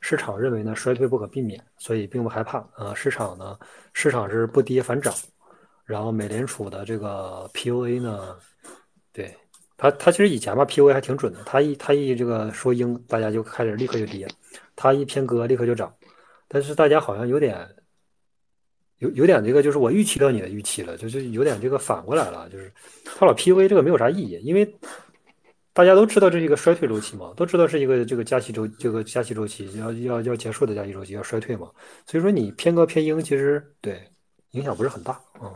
[0.00, 2.94] 市场认为呢衰退不可避免，所以并不害怕啊。
[2.94, 3.58] 市场呢
[3.92, 5.12] 市场是不跌反涨。
[5.92, 8.34] 然后美联储的这个 POA 呢，
[9.12, 9.30] 对
[9.76, 14.26] 他，他其实以前吧 POA 还挺准的，他一他一这个说鹰，大家就开始立刻就跌，
[14.74, 15.94] 他一偏鸽，立刻就涨。
[16.48, 17.68] 但是大家好像有点
[19.00, 22.72] 有有点这个，就是我预期到你的预期了，就是有点这个反过来了，就是
[23.04, 24.74] 他老 POA 这个没有啥意义，因为
[25.74, 31.70] 大家都知道这是一个衰退周期嘛，都知道是一个这个加息周这个加息周期要要要结束的加息周期要衰退嘛，
[32.06, 34.00] 所以说你偏鸽偏鹰其实对
[34.52, 35.52] 影响不是很大啊。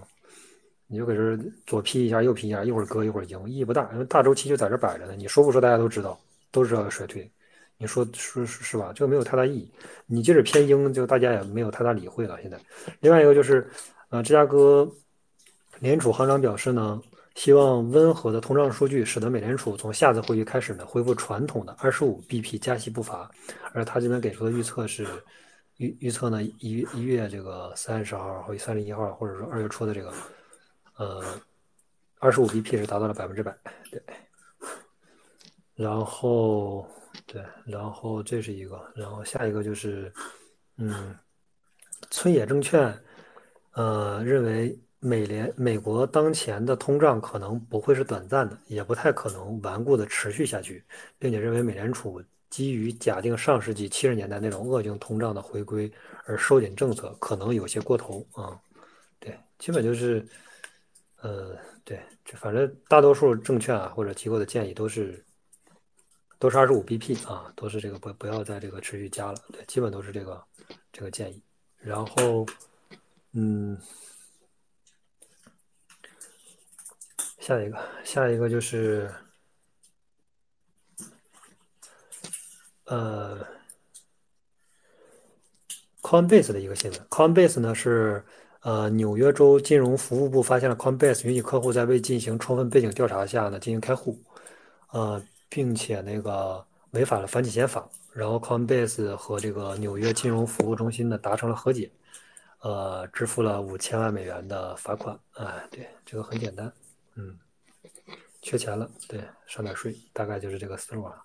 [0.89, 1.37] 你就搁这
[1.67, 5.15] 左劈一下，右劈一下，一会儿割一会儿赢，意义不大，因为大周期就在这摆着呢。
[5.17, 6.19] 你说不说，大家都知道，
[6.53, 7.29] 都知道要衰退。
[7.77, 8.93] 你说说是吧？
[8.95, 9.71] 这个没有太大意义。
[10.07, 12.41] 你即使偏鹰，就大家也没有太大理会了。
[12.41, 12.57] 现在，
[13.01, 13.69] 另外一个就是，
[14.11, 14.89] 呃，芝加哥
[15.81, 17.03] 联储行长表示呢，
[17.35, 23.29] 希望温和的通胀数据使得美联储从下次会议开始呢，恢复传统的二十五 BP 加息步伐。
[23.73, 25.05] 而他这边给出的预测是
[25.79, 30.13] 预预测呢，一一月这个三十号或者三十一号，或者说二月初的这个。
[30.97, 31.23] 呃，
[32.19, 33.57] 二十五 BP 是达到了百分之百，
[33.91, 34.03] 对。
[35.75, 36.89] 然后，
[37.27, 40.11] 对，然后这是一个，然后下一个就是，
[40.79, 41.15] 嗯，
[42.11, 42.99] 村野证券，
[43.73, 50.83] 呃，认为美联美国当前的通胀可能不会是短暂的，也不太可能顽固的持续下去，
[51.19, 55.93] 并且认为美联储基于假定上世纪七十年代那种恶性通胀的回归
[56.25, 58.59] 而收紧政策，可能有些过头啊。
[59.19, 60.27] 对，基本就是，
[61.27, 65.25] 呃，对，就反正大多数证券啊或者机构的建议都是
[66.39, 70.45] 都是二十五 BP 啊，都是这个不不要再这个持续加了，对，基本都是这个
[70.93, 71.43] 这个建议。
[71.79, 72.47] 然后，
[73.33, 73.77] 嗯。
[77.39, 79.09] 下一个，下一个就是，
[82.87, 83.47] 呃
[86.03, 87.01] ，Coinbase 的一个新闻。
[87.09, 88.25] Coinbase 呢是
[88.67, 94.21] 呃纽约州金融服务部发现了 Coinbase 允许客户在未进行充分背景调查下呢进行开户，
[94.91, 97.89] 呃，并且那个违反了反洗钱法。
[98.13, 101.89] 然后 Coinbase 和这个纽约金融服务中心呢达成了和解，
[102.59, 105.17] 呃，支付了五千万美元的罚款。
[105.35, 106.73] 哎，对，这个很简单。
[107.15, 107.39] 嗯，
[108.43, 111.23] 缺钱了，对，上点税，大概就是这个思路啊。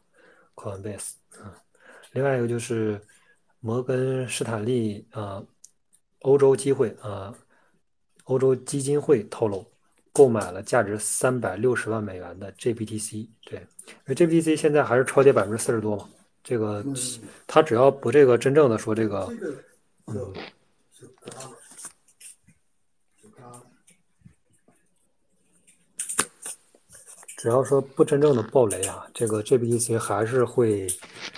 [0.54, 1.14] Coinbase，
[1.44, 1.52] 嗯，
[2.12, 3.02] 另外一个就是
[3.62, 5.42] 摩根士坦利啊，
[6.22, 7.34] 欧洲机会啊，
[8.26, 9.66] 欧洲基金会透露，
[10.12, 16.08] 购买了价值三百六十万美元的 GBTC，对，因为 GBTC 现在还是超跌百分之四十多嘛，
[16.44, 16.84] 这个
[17.48, 19.28] 他只要不这个真正的说这个，
[20.08, 20.34] 嗯。
[27.38, 30.86] 只要说不真正的暴雷啊，这个 GBTC 还是会，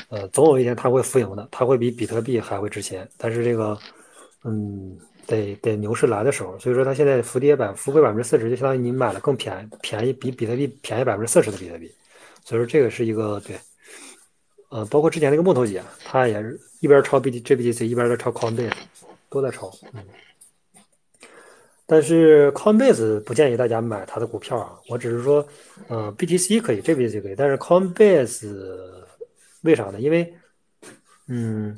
[0.10, 3.10] 呃，总有一天它会浮盈的，它会比比特币还会值钱。
[3.16, 3.80] 但是这个，
[4.44, 11.92] 嗯，得得牛市来的时候，所以说它现在浮跌百浮亏百分之四十，就相当于你买了更便宜便宜比比特币便宜百分之四十的比特币。
[12.44, 13.58] 所以说这个是一个对，
[14.70, 18.72] 呃，包括之前那个木头姐，她也是一边抄 B T GBTC 一边在抄 Coinbase，
[19.30, 20.04] 都在抄，嗯。
[21.86, 25.46] 但是 Coinbase 不建议大家买它的股票啊，我只是说，
[25.90, 29.04] 呃，BTC 可以，GBTC 可以，但是 Coinbase
[29.62, 30.00] 为啥呢？
[30.00, 30.34] 因为，
[31.28, 31.78] 嗯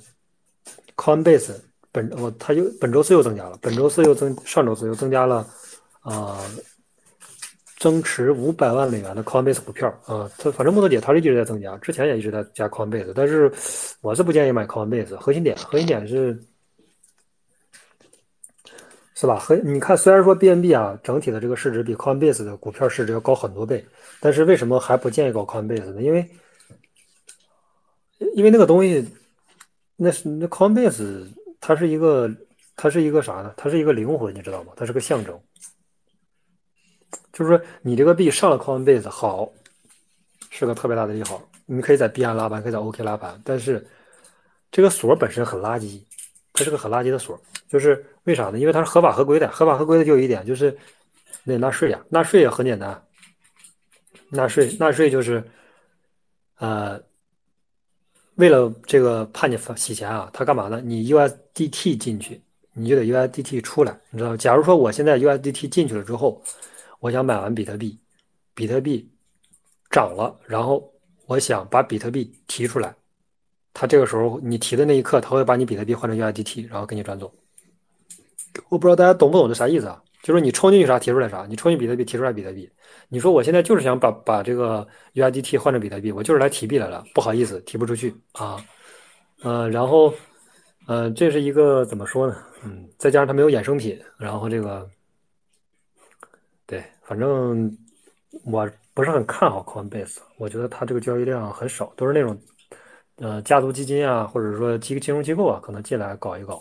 [0.96, 1.56] ，Coinbase
[1.96, 5.48] 本我他又本周四又增加了，本周四又增，上周四又增加了，
[6.02, 6.38] 啊，
[7.78, 13.50] 增持五百万美元的 Coinbase 股票啊，他反正木头姐他是一直在增加，之前也一直在加 Coinbase，但是
[14.02, 16.38] 我是不建议买 Coinbase，核心点，核心点是。
[19.18, 19.40] 是吧？
[19.40, 23.82] 和你看，虽然说 BNB 啊，整体的这个市值比 Coinbase 的股票市值要高很多倍，
[24.20, 26.02] 但是为什么还不建议搞 Coinbase 呢？
[26.02, 26.30] 因为，
[28.36, 29.08] 因为那个东西，
[29.96, 31.34] 那是那 Coinbase
[31.68, 32.30] 它是一个，
[32.76, 33.52] 它是一个啥呢？
[33.58, 34.74] 它是一个灵魂，你知道吗？
[34.76, 35.42] 它是个象征。
[37.34, 39.52] 就是说，你这个币上了 Coinbase 好，
[40.52, 43.84] 是个特别大的利好，你可以在币安拉盘，可以在 OK 拉盘，但是
[44.70, 46.04] 这个锁本身很垃圾，
[46.54, 47.36] 它是个很垃圾的锁。
[47.68, 48.60] 就是为啥呢？
[48.60, 50.78] 因为它是合法合规的，合法合规的就有一点，就是
[51.46, 52.00] 得纳税呀。
[52.10, 53.04] 纳税也很简单，
[54.30, 55.44] 纳税纳税就是，
[56.60, 57.02] 呃，
[58.36, 60.82] 为了这个怕你洗钱啊，他干嘛呢？
[60.84, 62.42] 你 USDT 进去，
[62.74, 64.36] 你就得 USDT 出来，你知道？
[64.36, 66.42] 假如说我现在 USDT 进去了之后，
[67.00, 67.98] 我想买完比特币，
[68.54, 69.10] 比特币
[69.90, 70.92] 涨了，然后
[71.28, 72.94] 我想把比特币提出来，
[73.74, 77.34] 他这个时候你提的那一刻，他会把你比特币换成 USDT，然后给你转走。
[78.70, 80.02] 我不知道大家懂不懂这啥意思啊？
[80.26, 82.68] 就是你充进去啥提出来啥，你充进比特币提出来比特币。
[83.10, 88.58] 你说我现在就是想把把这个 U I D T 换成比特币，我就是来提币来了，不好意思提不出去啊。
[89.44, 90.12] 呃，然后
[90.88, 92.36] 呃，这是一个怎么说呢？
[92.64, 94.90] 嗯，再加上它没有衍生品，然后这个
[96.66, 97.72] 对，反正
[98.46, 102.36] 我不是很看好 Coinbase，我觉得它这个交易量很少，都是那种
[103.18, 106.60] 呃家族基金啊，或者说金金融机构啊，可能进来搞一搞。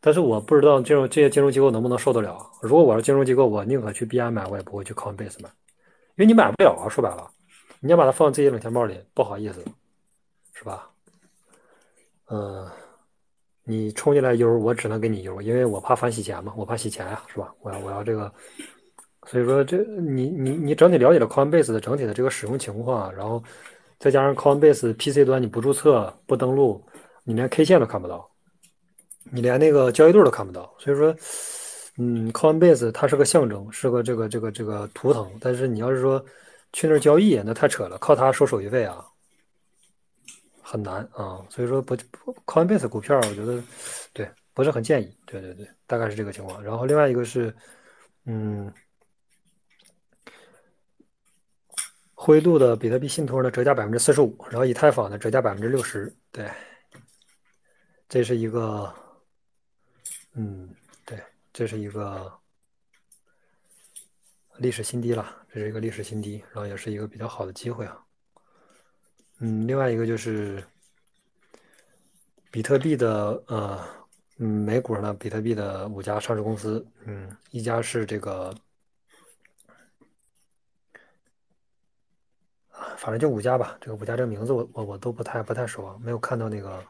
[0.00, 2.38] 但是我不知道这种这些金融机构能不能受得了。
[2.62, 6.88] 如果我是金融机构，我宁可去币安买，我也不会去 Coinbase 买，因为你买不了啊。
[6.88, 7.30] 说白了，
[7.80, 9.62] 你要把它放自己冷钱包里，不好意思，
[10.54, 10.88] 是吧？
[12.30, 12.66] 嗯，
[13.64, 17.52] 你充进来 U，我只能给你 U，因为我怕反洗钱嘛，我怕洗钱呀，是吧？
[17.60, 18.32] 我要我要这个，
[19.26, 23.42] 所以说这你你你整体了解了 Coinbase 的整体的这个使用情况，然后
[23.98, 26.82] 再加上 Coinbase PC 端你不注册不登录，
[27.24, 28.29] 你连 K 线都看不到。
[29.24, 31.14] 你连那个交易对都看不到，所以说，
[31.98, 35.30] 嗯，Coinbase 它是个象征，是个这个这个这个图腾。
[35.40, 36.24] 但是你要是说
[36.72, 39.04] 去那儿交易，那太扯了，靠它收手续费啊，
[40.62, 41.44] 很难啊。
[41.50, 41.94] 所以说不
[42.46, 43.62] ，Coinbase 股票我觉得
[44.12, 45.14] 对不是很建议。
[45.26, 46.62] 对对对，大概是这个情况。
[46.64, 47.54] 然后另外一个是，
[48.24, 48.72] 嗯，
[52.14, 56.12] 灰度的比特币信托呢折价百分之四十五，然后以太坊呢折价百分之六十。
[56.32, 56.50] 对，
[58.08, 58.92] 这是一个。
[60.34, 60.74] 嗯，
[61.04, 62.32] 对，这是一个
[64.58, 68.04] 历史新低了，这是一个历史新低，然后也是一个比较好的机会啊。
[69.38, 70.62] 嗯，另外一个就是
[72.50, 73.84] 比特币的呃，
[74.38, 78.54] 嗯，美股呢，比特币的五家上市公司，嗯，一家是这个，
[82.98, 86.86] 反正就五家吧，这个五家这个名字我我我都不太不太熟啊，没有看到那个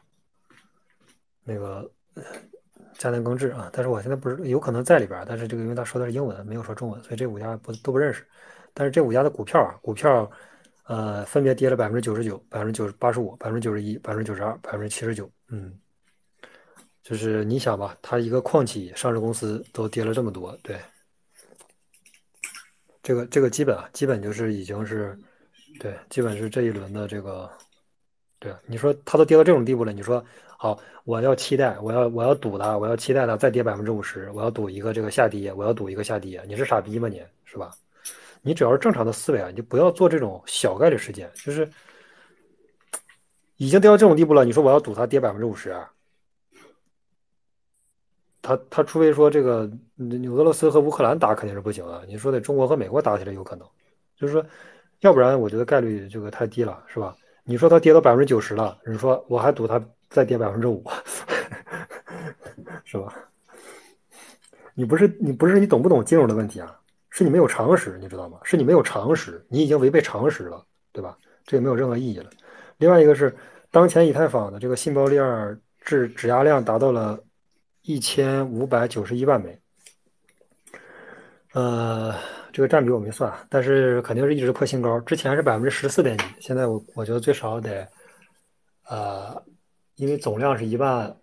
[1.43, 1.91] 那个
[2.97, 8.25] 嘉南耕智啊，但是我现在不是有可能在里边，但是这个因为他说的是英文，没有说中文，所以这五家不都不认识。
[8.73, 10.29] 但是这五家的股票啊，股票
[10.85, 15.77] 呃分别跌了百分之九十九、百分之九十八十五、百分之九十一、百分之九十二、百分之七十九，嗯，
[17.03, 20.79] 就是你想吧，它一个矿企上市公司都跌了这么多，对，
[23.03, 25.17] 这个这个基本啊，基本就是已经是，
[25.79, 27.49] 对，基本是这一轮的这个，
[28.39, 30.23] 对，你说它都跌到这种地步了，你说
[30.61, 37.71] 好，我要期待，我要我要赌它，我要期待它再跌百分之五十，我要赌一个这个下跌，我要赌一个下跌，你是傻逼吗你，是吧？
[38.43, 41.67] 你只要是正常的思维啊，你就不要做这种小概率事件，就是
[43.57, 45.91] 已经跌到这种地步了，你说我要赌它跌百分之五十啊？
[48.43, 49.67] 他他除非说这个
[49.97, 53.67] 俄罗斯和乌克兰打肯定是不行啊，你说得中国和美国打起来有可能，
[54.15, 54.45] 就是说，
[54.99, 57.15] 要不然我觉得概率这个太低了，是吧？
[57.45, 60.83] 你说它跌到百分之九十了，你说我还赌它再跌百分之五，
[62.85, 63.15] 是吧？
[64.75, 66.79] 你不是你不是你懂不懂金融的问题啊？
[67.09, 68.37] 是你没有常识，你知道吗？
[68.43, 71.17] 是你没有常识，你已经违背常识了，对吧？
[71.45, 72.29] 这也没有任何意义了。
[72.77, 73.35] 另外一个是，
[73.71, 77.19] 当前以太坊的这个信包量质质押量达到了。
[77.83, 79.59] 一千五百九十一万枚，
[81.53, 82.13] 呃，
[82.53, 84.99] 这个占比我没算，但是肯定是一直破新高。
[84.99, 87.87] 之前是百分之十四点几，现在我我觉得最少得，
[88.87, 89.43] 呃，
[90.01, 91.15] 因为总量是一万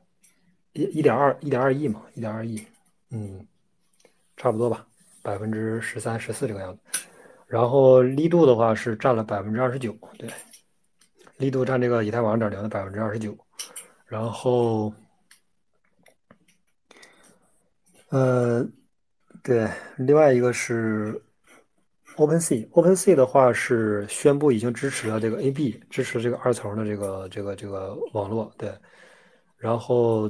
[0.73, 2.65] 一一点二一点二亿嘛，一点二亿，
[3.11, 3.45] 嗯，
[4.37, 4.87] 差不多吧，
[5.21, 6.81] 百分之十三十四这个样子。
[7.49, 10.31] 然后力度的话是占了百分之二十九，对，
[11.39, 13.37] 力度占这个以太网点零的百分之二十九，
[14.07, 14.95] 然后。
[18.11, 18.65] 呃，
[19.43, 21.21] 对，另外一个是
[22.19, 28.73] OpenSea，OpenSea 的话是宣布已经支持了这个 AB，支持这个二层的这个这个这个网络，对。
[29.57, 30.29] 然后，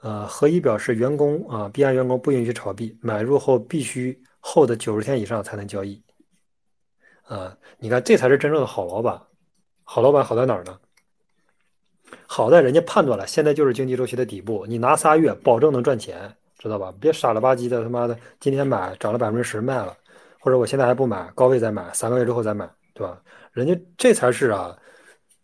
[0.00, 6.02] 呃，合一表示员工啊，币安员工不允许炒币，买入后必须后的九十天以上才能交易。
[7.22, 9.22] 啊，你看这才是真正的好老板，
[9.82, 10.78] 好老板好在哪儿呢？
[12.26, 16.92] 好在人家判断了，现在就是经济周期的底部，你拿仨月保证能赚钱，知道吧？
[17.00, 19.96] 别傻了吧唧的，他妈的，今天买涨了百分之十卖了，
[20.38, 23.18] 或者我现在还不买，高位再买，三个月之后再买，对吧？
[23.52, 24.76] 人家这才是啊，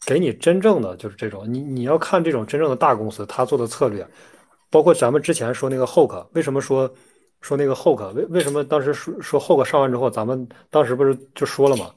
[0.06, 4.06] 给你真正的就是这种，你你要看这种真正的大公司他做的策略，
[4.70, 6.92] 包括咱们之前说那个 Hoke，为什么说
[7.40, 11.90] 说那个 Hoke，为为什么当时说说 Hoke 上完之后，咱们当时不是就说了吗？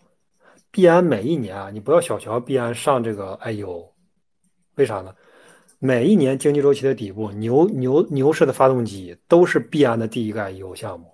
[0.71, 3.85] 币安每一年啊，你不要小瞧币安上这个 IU。
[4.75, 5.13] 为啥呢？
[5.79, 11.09] 每一年经济周期的底部，牛牛牛市的发动机都是币安的第一个 IEO 项目。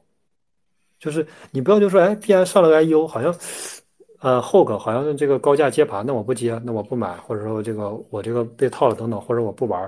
[1.00, 3.32] 就是你不要就说，哎，币安上了个 IEO，好像，
[4.20, 9.88] 呃，Hoke 好像这个高价接盘，那我不接，那我不买，或者说这个我这个被套了等等，或者我不玩，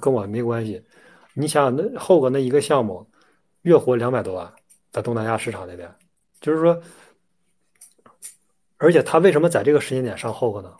[0.00, 0.82] 跟我没关系。
[1.34, 3.06] 你想想，那 Hoke 那一个项目，
[3.62, 4.50] 月活两百多万，
[4.90, 5.92] 在东南亚市场那边，
[6.40, 6.80] 就是说，
[8.78, 10.72] 而且他为什么在这个时间点上 Hoke 呢？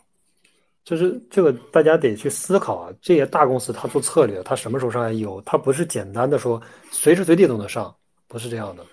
[0.85, 2.93] 就是这个，大家得去思考啊。
[3.01, 5.41] 这些大公司它做策略，它什么时候上 IEO？
[5.43, 7.93] 它不是简单的说随时随地都能上，
[8.27, 8.85] 不是这样的。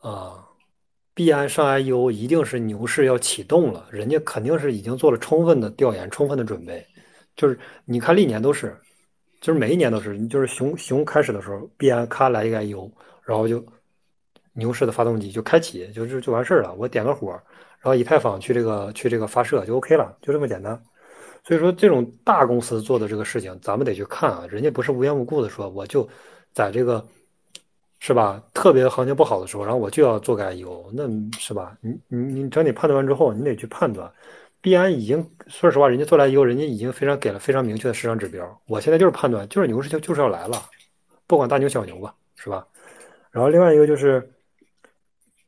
[0.00, 0.44] 啊，
[1.14, 6.84] 币安上 IEO 一定是牛市要启动了，人家肯定是已经做了充分的调研、充分的准备。
[7.36, 8.76] 就是你看历年都是，
[9.40, 12.90] 就是每一年都是，你就是熊熊开始的时候，币安咔来一个 IEO，
[13.22, 13.64] 然后就
[14.54, 16.74] 牛市的发动机就开启，就就就完事儿了。
[16.74, 17.40] 我点个火。
[17.80, 20.80] 然后以太坊去这个去这个发射就 OK 了，就这么简单。
[21.42, 26.06] 所以说这种大公司做的这个事情，咱们得去看啊，人家不是无缘无故的说我就
[26.52, 27.02] 在这个
[27.98, 31.04] 是吧特别行情不好的时候，然后我就要做个 IEO，那
[31.38, 31.74] 是吧？
[31.80, 34.12] 你你你整体判断完之后，你得去判断。
[34.60, 38.60] 币安已经说实话，人家做来 IEO，人家已经非常给了非常明确的市场指标。
[38.66, 40.62] 我现在就是判断，就是牛市就就是要来了，
[41.26, 42.66] 不管大牛小牛吧，是吧？
[43.30, 44.30] 然后另外一个就是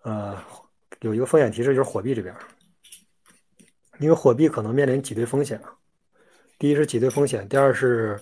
[0.04, 0.34] 呃。
[1.02, 2.34] 有一个风险提示，就是火币这边，
[3.98, 5.60] 因为火币可能面临挤兑风险。
[6.58, 8.20] 第一是挤兑风险，第二是，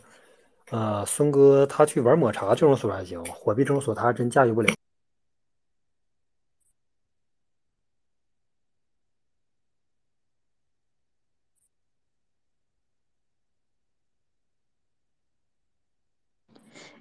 [0.71, 4.73] 呃，孙哥他去玩抹茶这种锁还行，火币这种锁他还真驾驭不了。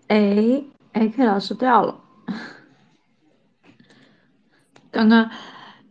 [0.07, 2.03] 哎，哎，K 老师掉了。
[4.91, 5.29] 刚刚，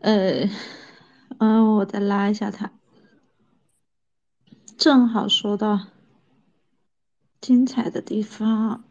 [0.00, 0.48] 呃，
[1.38, 2.70] 嗯，我再拉一下他，
[4.76, 5.88] 正好说到
[7.40, 8.84] 精彩的地方。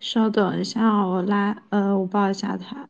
[0.00, 2.88] 稍等一下，我拉，呃，我报一下他。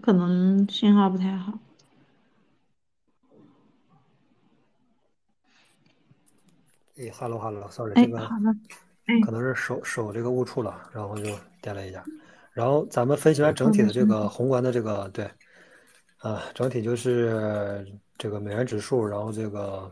[0.00, 1.58] 可能信号不太好。
[6.96, 8.50] 哎，hello hello，sorry，哎，这个好的，
[9.06, 11.24] 哎，可能是手手这个误触了，然后就
[11.60, 12.04] 点了一下。
[12.52, 14.06] 然后咱们分析完整，体的这。
[14.06, 15.28] 个宏观的这个对，
[16.18, 17.84] 啊，整体就是
[18.16, 19.90] 这个美元指数，然后这个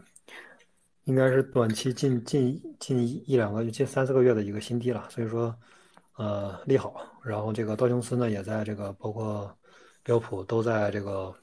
[1.04, 5.52] 应该是短期近近近一两个月、近三四个月的一个新低了，所以说
[6.18, 6.94] 呃利好。
[7.24, 9.52] 然后这个道琼斯呢也在这个包括
[10.04, 11.34] 标普都在这个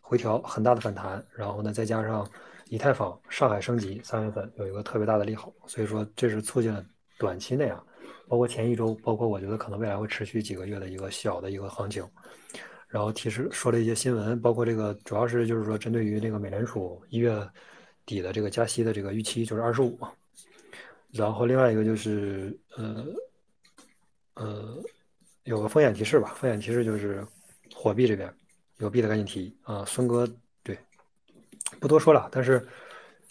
[0.00, 2.24] 回调很大的反弹，然后呢再加上
[2.68, 6.84] 以太坊上海升级，三月份有一个特别大的利好，所以说这是促进了
[7.18, 7.82] 短期内啊，
[8.28, 12.06] 包括前一周，包括我觉得可能未来会持续几个月的一个小的一个行情。
[12.88, 17.44] 然后提示说了一些新闻，包括这个主要是就是说针对于那个美联储一月
[18.06, 20.12] 底的这个加息的这个预期就是二十五嘛，
[21.10, 23.04] 然后另外一个就是呃
[24.34, 24.82] 呃
[25.42, 27.26] 有个风险提示吧，风险提示就是
[27.74, 28.32] 货币这边
[28.78, 30.24] 有币的赶紧提啊，孙哥
[31.80, 32.66] 不多说了，但是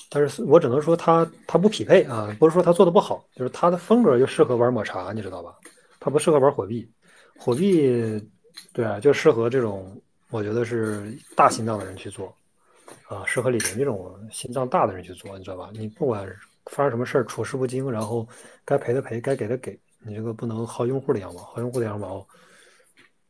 [0.10, 5.56] 但是我只能说他他不匹配啊，不是说他做的不好，就是他的风格就适合玩抹茶，你知道吧？
[5.99, 6.90] 他不适合玩火币，
[7.38, 8.22] 火币
[8.74, 9.99] 对啊，就适合这种
[10.30, 12.36] 我觉得是大心脏的人去做
[13.07, 15.70] 啊，适合李林这种心脏大的人去做，你知道吧？
[15.74, 16.28] 你不管
[16.65, 18.28] 发生什么事儿，处事不惊，然后
[18.65, 22.26] 该赔的赔，该给的给，你这个不能薅用户的羊毛，薅用户的羊毛，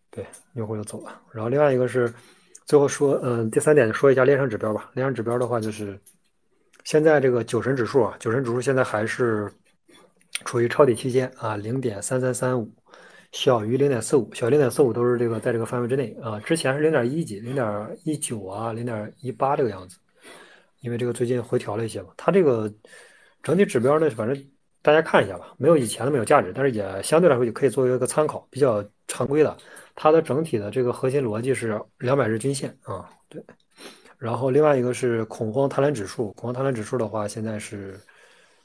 [0.10, 1.22] 对，用户就走了。
[1.32, 2.14] 然后另外一个是
[2.66, 4.90] 最后说，嗯，第三点说一下链上指标吧。
[4.94, 6.00] 链上指标的话，就是
[6.84, 9.52] 现在这个九神指数啊，九神指数现在还是
[10.46, 12.72] 处于抄底区间啊，零点三三三五。
[13.32, 16.40] 小于零点四五，小于零点四五都是这个在这个范围之内啊。
[16.42, 19.98] 之前是零点一几、零点一九啊、零点一八这个样子，
[20.82, 22.10] 因为这个最近回调了一些嘛。
[22.16, 22.72] 它这个
[23.42, 24.52] 整体指标呢，反正
[24.84, 29.58] 大家看一下吧，没有以前那么有价值，但是也相对来说也可以作为一个参考，比较常规的。
[29.96, 33.44] 它的整体的这个核心逻辑是两百日均线啊，对。
[34.18, 38.00] 然后另外一个是恐慌贪婪指数，恐慌贪婪指数的话，现在是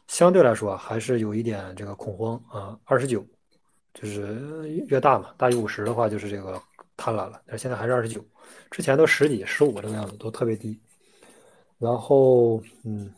[0.06, 3.26] 相对来说还是有一点这个恐慌啊，二十九。
[3.94, 6.62] 就是越大嘛，大于五十的话就是这个
[6.96, 8.24] 贪婪了，但现在还是二十九，
[8.70, 10.78] 之前都十几、十五这个样子，都特别低。
[11.78, 13.12] 然后，嗯，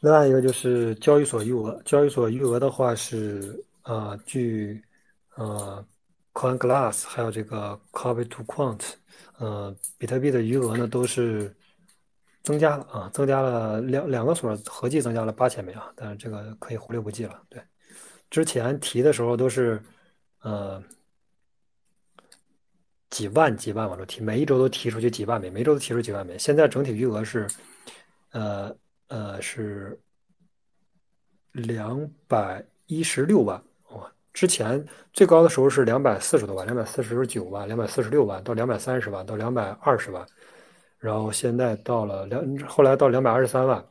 [0.00, 4.82] 另外一个就是交易所余额，交易所余额的话是啊，据
[5.38, 5.84] 呃
[6.34, 8.80] CoinGlass 还有这个 CopyToQuant，
[9.38, 11.54] 呃，比特币的余额呢都是
[12.42, 17.62] 增加了啊，增加了两两个所合计增加了八千枚啊，但是这个可以忽略不计了，对。
[18.30, 19.82] 之前提的时候都是，
[20.42, 20.82] 呃，
[23.10, 26.36] 几万几万往出提，每一周都提出去几万枚，每一周都提出几万枚。
[26.38, 27.48] 现在整体余额是，
[28.32, 29.98] 呃呃是
[31.52, 33.62] 两百一十六万！
[34.38, 40.24] 之前最高的时候是两百四十多万，两百四十九万，两百四十六万到两百三十万到两百二十万，
[41.00, 43.84] 然后现在到了两，后来到两百二十三万。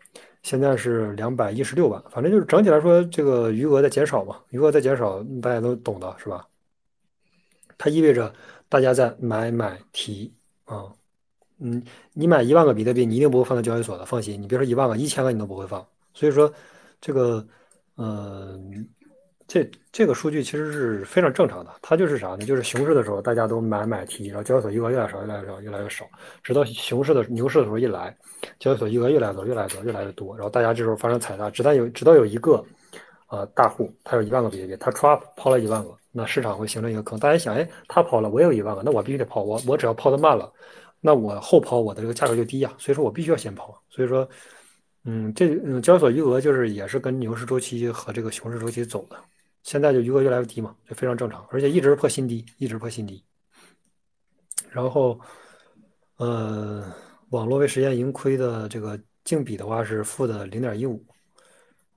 [0.44, 6.48] 现在是两百一十六万，反正就是整体来说，这个余额在减少嘛，余额在减少，大家都懂的是吧？
[7.78, 8.34] 它意味着
[8.69, 10.34] 大家在买买提
[10.64, 10.94] 啊，
[11.60, 11.84] 嗯，
[12.14, 15.86] 你买一万个比特币，你一定不会放在交易所的，放心，你别说一万个，一千个你都不会放。
[16.14, 16.49] 所以说，
[17.02, 17.45] 这个，
[17.98, 18.88] 嗯。
[19.48, 22.40] 这这个数据其实是非常正常的，它就是啥呢？
[22.40, 26.06] 就是熊市的时候大家都买买提，然后交易所余额越来越少，越来越少，越来越少，
[26.44, 28.14] 直到熊市的牛市的时候一来，
[28.60, 32.61] 交易所余额越来越多，越来越多，越来越多，然后大家这时候发生踩踏，直到有直到有一个，
[33.30, 37.18] 呃，大户他有一万个比特币，他唰抛了一万个，那市场会形成一个坑。
[37.18, 40.52] 大家想，哎，他抛了，我有一万个，那我必须得抛，我我只要抛的慢了，
[40.99, 44.28] 那我后抛我的这个价格就低呀，所以说我必须要先抛，所以说，
[45.06, 49.15] 嗯，这嗯，交易所余额就是也是跟牛市周期和这个熊市周期走的。
[49.68, 53.22] 现在就余额越来越低嘛，就非常正常，而且一直破新低，一直破新低。
[54.72, 55.19] 然后，
[56.15, 56.89] 呃，
[57.31, 61.06] 网络为实现盈亏的这个净比的话是负的零点一五，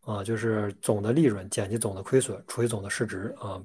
[0.01, 3.63] 啊，就是总的利润减去总的亏损除以总的市值啊，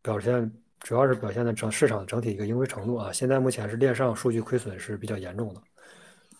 [0.00, 0.50] 表现
[0.80, 3.12] 主要是表现的整市场整体一个盈亏程度啊。
[3.12, 5.60] 现在目前是链上数据亏损是比较严重的，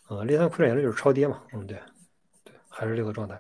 [0.09, 1.79] 呃，链上亏损严重就是超跌嘛，嗯，对，
[2.43, 3.39] 对，还是这个状态。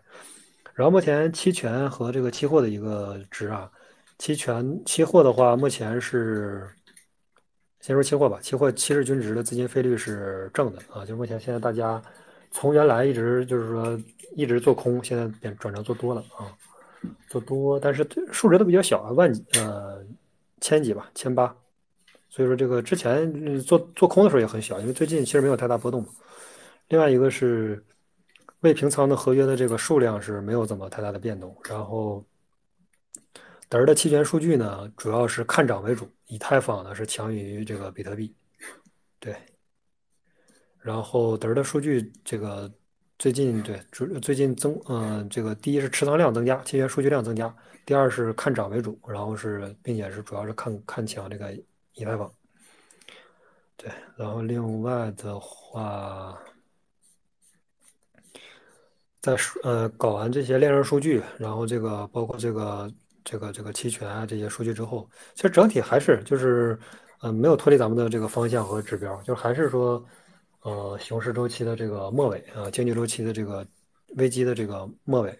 [0.77, 3.69] 然后目前期权和这个期货的一个值啊，
[4.19, 6.69] 期权期货的话，目前是
[7.81, 12.01] 先说期货吧，期货七日均值的资金费率是正的啊，就目前现在大家
[12.51, 13.99] 从原来一直就是说
[14.35, 16.53] 一直做空，现在变转成做多了啊，
[17.31, 20.05] 做多，但是数值都比较小啊，万呃
[20.61, 21.57] 千几吧，千八，
[22.29, 26.07] 所以说这个之前做做空的时候也很小，因为最近其实没有太大波动。
[26.89, 27.83] 另外一个是
[28.67, 32.25] 未平仓的合约的这个数量是没有怎么太大的变动，然后。
[33.69, 38.33] 德的期权数据呢，主要是看涨为主，以太坊呢是强于这个比特币，
[39.19, 39.35] 对。
[40.79, 42.73] 然后德的数据这个
[43.19, 47.53] 最近对主最近增，嗯，这个第一是持仓量增加，期权数据量增加；
[47.85, 51.53] 第二是看涨为主，然后是并且是主要是看看强这个
[51.95, 52.33] 以太坊，
[53.77, 53.91] 对。
[54.17, 56.39] 然后另外的话，
[59.35, 62.91] 在呃搞完这些链上数据，然后这个包括这个。
[63.29, 65.05] 这个这个期权啊这些数据之后，
[65.35, 66.79] 其实整体还是就是，
[67.23, 70.01] 嗯，没有脱离咱们的这个方向和指标，就还是说，
[70.63, 73.67] 呃，熊市周期的这个末尾啊，经济周期的这个
[74.17, 75.37] 危机的这个末尾，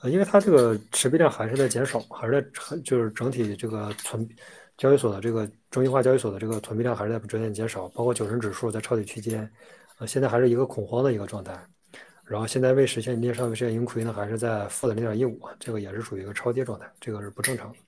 [0.00, 4.28] 呃，因为它这个持币量还是在减少，还是在就是整体这个存
[4.76, 9.48] 交易所的这个中心化交易所的这个存币量还是在逐渐减少，包括九成指数在抄底区间，
[10.00, 11.56] 呃，现在还是一个恐慌的一个状态。
[12.32, 17.78] 然后现在未实现链上未实现盈亏呢，还是在负的零点一五，这个也是属于一个超跌状态，这个是不正常的。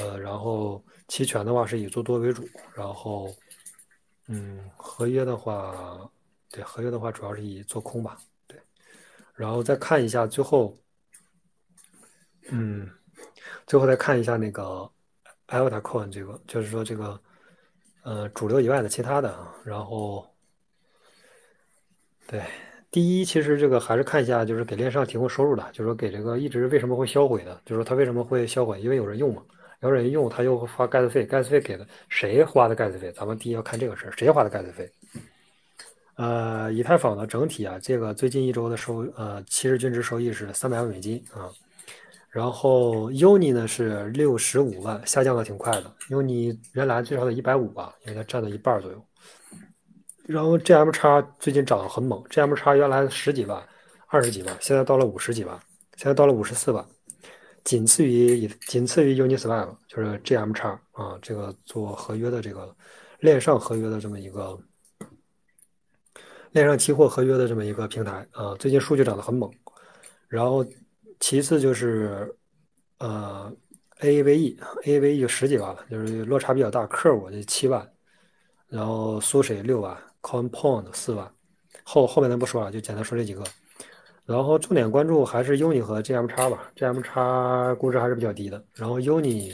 [0.00, 3.28] 呃，然后期权的话是以做多为主，然后
[4.28, 6.08] 嗯，合约的话，
[6.48, 8.16] 对合约的话主要是以做空吧，
[8.46, 8.56] 对。
[9.34, 10.78] 然后再看一下最后，
[12.52, 12.88] 嗯，
[13.66, 14.88] 最后再看一下那个
[15.48, 17.20] Alta Coin 这个，就是说这个
[18.02, 20.24] 呃主流以外的其他的啊，然后
[22.28, 22.44] 对。
[22.90, 29.40] 第一，其实这个还是看一下，就是给链上提供收入的，就是说给这个一直为什么会销毁的，就是说他为什么会销毁，因为有人用嘛，
[29.80, 33.12] 有人用他又发 gas 费，gas 费给的谁花的 gas 费？
[33.12, 34.90] 咱们第一要看这个事儿，谁花的 gas 费？
[36.16, 41.48] 呃，以太坊的整体啊，这个最近一周的收呃七日均值收益是三百万美金啊，
[42.28, 49.00] 然后 uni 呢是六十五万，下降的挺快的，uni 原来最少得一百五吧，因为它占到一半左右。
[50.30, 53.60] 然后 G M 叉最近涨得很猛，G M 叉原来十几万、
[54.06, 55.58] 二十几万，现在到了五十几万，
[55.96, 56.86] 现在到了五十四万，
[57.64, 62.72] 仅次于仅次于 Uniswap，就是 G M 叉啊，这个做合约的这个
[63.18, 64.56] 链上合约的这么一个
[66.52, 69.50] 链上期货合约的这么一个平台啊，最近数据涨得很猛。
[70.28, 70.64] 然后
[71.18, 72.32] 其次就是
[72.98, 73.52] 呃
[73.98, 76.86] A V E，A V E 就十几万了，就是落差比较大。
[76.86, 77.92] Curve 就七万，
[78.68, 80.00] 然后苏水六万。
[80.22, 81.32] Compound 四万，
[81.82, 83.42] 后后面咱不说了，就简单说这几个。
[84.26, 88.62] 然后重点关注还是 Uni 和 GM 叉吧，GM 叉估值还是比较低的。
[88.74, 89.52] 然后 Uni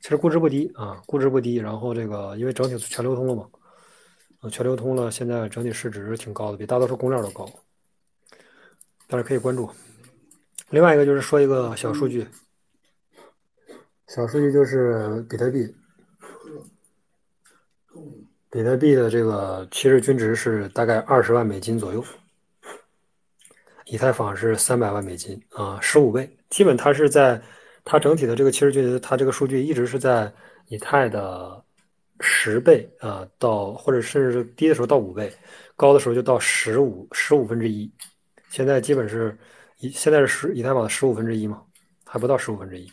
[0.00, 1.56] 其实估值不低啊，估值不低。
[1.56, 3.46] 然后这个因为整体全流通了嘛，
[4.40, 7.46] 啊全流通了，现在整体市值挺高的，比大多数公链都高。
[9.08, 9.68] 大家可以关注。
[10.70, 12.26] 另外一个就是说一个小数据，
[14.06, 15.74] 小数据就是比特币。
[18.54, 22.04] 比特币的这个七日均值是大概二十万美金左右，
[23.86, 27.42] 以太坊是三百万美金啊，十五倍，基本它是在
[27.84, 30.32] 它整体的这个七日均值，它这个数据一直是在
[30.68, 31.60] 以太的
[32.20, 35.34] 十倍啊，到或者甚至是低的时候到五倍，
[35.74, 37.92] 高的时候就到十五十五分之一，
[38.50, 39.36] 现在基本是
[39.80, 41.60] 以现在是十以太坊的十五分之一嘛，
[42.06, 42.88] 还不到十五分之一。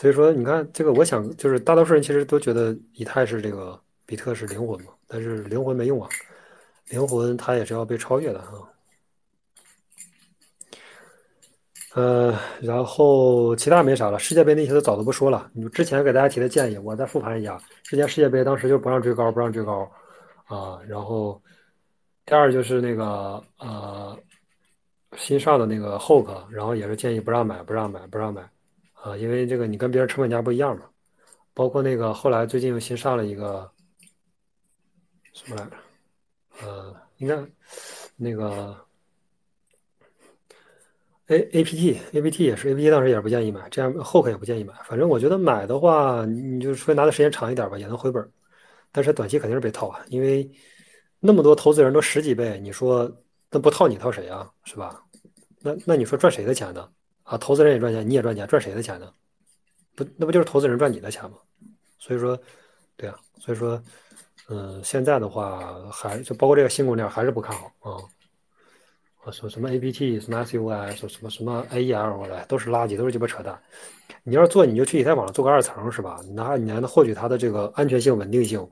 [0.00, 6.08] 所以说，你看这个，我想就是大多数人其实都觉得以太是这个比特是灵魂嘛，但是灵魂没用啊，
[6.88, 8.66] 灵魂它也是要被超越的哈。
[11.92, 15.50] 呃，然后其他没啥了，世界杯那些都早都不说了。
[15.52, 17.60] 你之前给大家提的建议，我再复盘一下。
[17.82, 19.86] 之前世界杯当时就不让追高，不让追高
[20.46, 20.80] 啊。
[20.88, 21.38] 然后
[22.24, 24.18] 第二就是那个呃
[25.18, 28.48] 新上的那个 HOK，然后也是建议不让买，不让买，不让买。
[29.02, 30.84] 啊，因为这个你跟别人成本价不一样嘛，
[31.54, 33.70] 包括那个后来最近又新上了一个
[35.32, 35.70] 什么来着？
[36.62, 37.42] 呃，应该
[38.16, 38.76] 那个
[41.28, 44.74] A A P T A P T 也是 A P T 当时也不建议买，这样后可也不建议买。
[44.84, 48.30] 反正我觉得买的话，你就除非拿的时间长一点吧，也能回本，
[48.92, 50.50] 但是短期肯定是被套啊，因为
[51.20, 53.10] 那么多投资人都十几倍，你说
[53.50, 54.50] 那不套你套谁啊？
[54.64, 55.02] 是吧？
[55.60, 56.86] 那那你说赚谁的钱呢？
[57.30, 59.08] 啊，投资人也赚钱，你也赚钱，赚谁的钱呢？
[59.94, 61.36] 不，那不就是投资人赚你的钱吗？
[61.96, 62.36] 所以说，
[62.96, 63.80] 对啊，所以说，
[64.48, 68.02] 嗯，现在的话还就包括这个新供链还是不看好啊。
[69.22, 73.56] 我说什么 APT，什么 SUI，说什么什么 AEL 过来，都是垃圾，都是鸡巴扯淡。
[74.24, 76.20] 你要做，你就去以太坊上做个二层，是吧？
[76.32, 78.68] 拿你还能获取它的这个安全性、稳定性，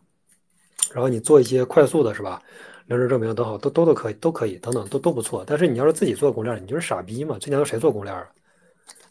[0.92, 2.42] 然后你做一些快速的，是吧？
[2.86, 5.44] 零值证明都好，都都都可以，都可以，等等都都不错。
[5.46, 7.36] 但是你要是自己做公链，你就是傻逼嘛？
[7.38, 8.26] 这年头谁做公链啊？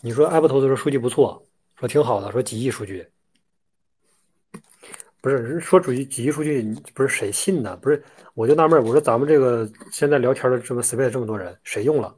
[0.01, 1.43] 你说 Apple 投资说数据不错，
[1.75, 3.07] 说挺好的，说几亿数据，
[5.21, 6.63] 不是说几亿几亿数据，
[6.93, 7.75] 不是谁信呢？
[7.77, 12.15] 不是，我就纳闷，我说咱们这个现在聊天的这么 Space 这么多人，谁用了？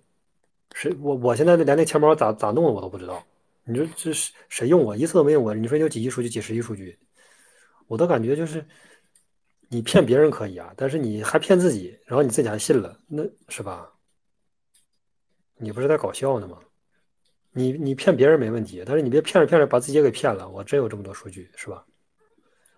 [0.75, 3.23] 谁我我现在连那钱包咋咋弄的我都不知道。
[3.63, 4.95] 你说这是谁用过？
[4.95, 5.53] 一次都没用过。
[5.53, 6.97] 你说有几亿数据、几十亿数据，
[7.87, 8.63] 我都感觉就是
[9.67, 13.91] 你骗别人可以啊，但是你还骗自己，然后你自己还信了，那是吧？
[15.57, 16.57] 你不是在搞笑呢吗？
[17.51, 20.47] 你你骗别人没问题，但是你别骗着骗着把自己也给骗了。
[20.49, 21.83] 我真有这么多数据，是吧？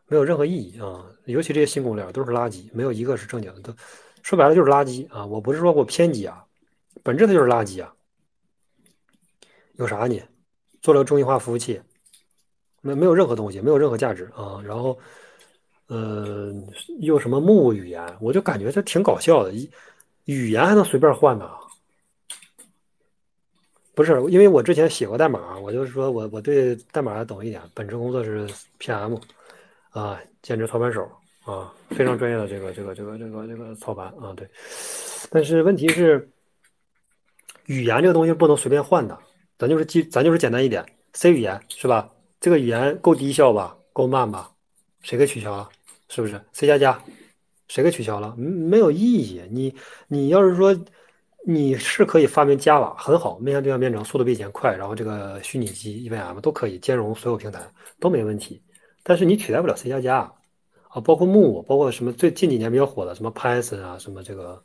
[0.08, 1.06] 没有任何意义啊！
[1.26, 3.74] 尤其这些新公链都是垃圾，没有一个是正经的，都
[4.22, 5.26] 说白了就是垃圾啊！
[5.26, 6.44] 我不是说我偏激啊，
[7.02, 7.94] 本质它就是垃圾啊！
[9.76, 10.22] 有啥呢？
[10.82, 11.80] 做了个中心化服务器，
[12.82, 14.62] 没没有任何东西，没有任何价值啊！
[14.66, 15.00] 然后，
[15.88, 16.54] 呃，
[17.00, 19.54] 用什么木语言，我就感觉这挺搞笑的，
[20.26, 21.50] 语言还能随便换呢？
[23.94, 27.62] 不是，因为我之前写过代码，我就是说我我对代码懂一点。
[27.74, 28.48] 本职工作是
[28.80, 29.20] PM，
[29.90, 31.10] 啊，兼职操盘手
[31.44, 34.48] 啊，非常专业的这个这个这个这个这个操盘啊，对。
[35.30, 36.30] 但是问题是，
[37.66, 39.18] 语言这个东西不能随便换的。
[39.58, 42.10] 咱就是记，咱就是简单一点，C 语言是吧？
[42.40, 43.78] 这个语言够低效吧？
[43.94, 44.50] 够慢吧？
[45.04, 45.70] 谁给取消了？
[46.10, 47.00] 是不是？C 加加，
[47.68, 48.36] 谁给取消了？
[48.38, 49.42] 没有意义。
[49.52, 49.76] 你
[50.08, 50.76] 你要是说
[51.46, 57.60] 你是可以发明 Java，很好，面向对象编程速度比以前快，然后这个虚拟机 EVM 都可以兼容所有平台，
[58.00, 58.62] 都没问题。
[59.04, 60.32] 但是你取代不了 C 加加
[60.88, 64.62] 啊，包括木，包括什么最近几年比较火的什么 Python 啊，什么这个，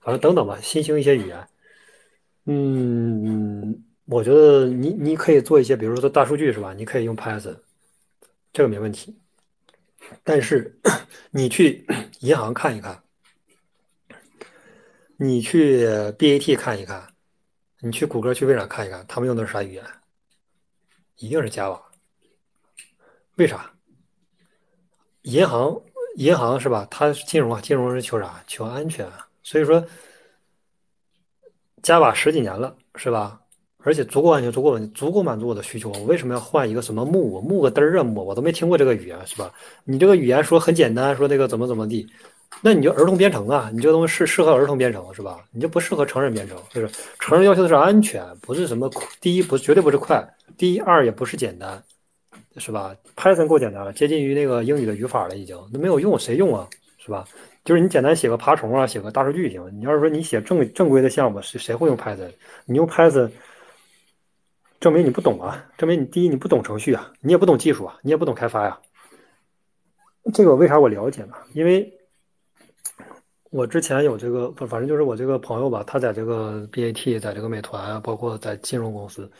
[0.00, 1.48] 反正等等吧，新兴一些语言，
[2.46, 3.82] 嗯。
[4.08, 6.72] 我觉得你你可以做一些，比如说大数据是吧？
[6.72, 7.56] 你可以用 Python，
[8.52, 9.18] 这个没问题。
[10.22, 10.78] 但是
[11.32, 11.84] 你去
[12.20, 13.02] 银行看一看，
[15.18, 15.86] 你去
[16.18, 17.14] BAT 看一看，
[17.80, 19.84] 你去谷歌、去微软看一看，他们用的是啥语言？
[21.16, 21.80] 一定是 Java。
[23.36, 23.72] 为啥？
[25.22, 25.80] 银行
[26.16, 26.86] 银行是吧？
[26.90, 28.44] 它金融啊，金融是求啥？
[28.46, 29.26] 求安全啊。
[29.42, 29.82] 所以说
[31.82, 33.40] ，Java 十几年了，是吧？
[33.86, 35.90] 而且足够安全，足够稳，足够满足我的需求。
[35.90, 38.24] 我为什么要换一个什么木木个嘚儿啊木？
[38.24, 39.48] 我都没听过这个语言，是吧？
[39.84, 42.04] 你这个语言说很简单，说那个怎么怎么地，
[42.60, 43.70] 那你就儿童编程啊？
[43.72, 45.38] 你这个东西适适合儿童编程是吧？
[45.52, 46.90] 你就不适合成人编程，就是
[47.20, 48.90] 成人要求的是安全，不是什么
[49.20, 50.20] 第一不绝对不是快，
[50.58, 51.80] 第一二也不是简单，
[52.56, 56.68] 是吧？Python 够简单了，接近于那个英语的语法了，已经那没有用，谁用啊？
[56.98, 57.24] 是吧？
[57.64, 59.62] 就是你简单写个爬虫啊，写个大数据行。
[59.78, 62.28] 你要是说你写正正规的项目，谁谁会用 Python？
[62.64, 63.30] 你用 Python。
[64.78, 65.64] 证明你不懂啊！
[65.78, 68.78] 证明你第一你不懂程序啊，你也不懂技术啊，你也不懂开发呀。
[70.34, 71.34] 这个为啥我了解呢？
[71.54, 71.90] 因为
[73.50, 79.30] 我之前有这个不，反正就是我这个朋友吧，他在这个 BAT，在这个美团，包括在金融公司、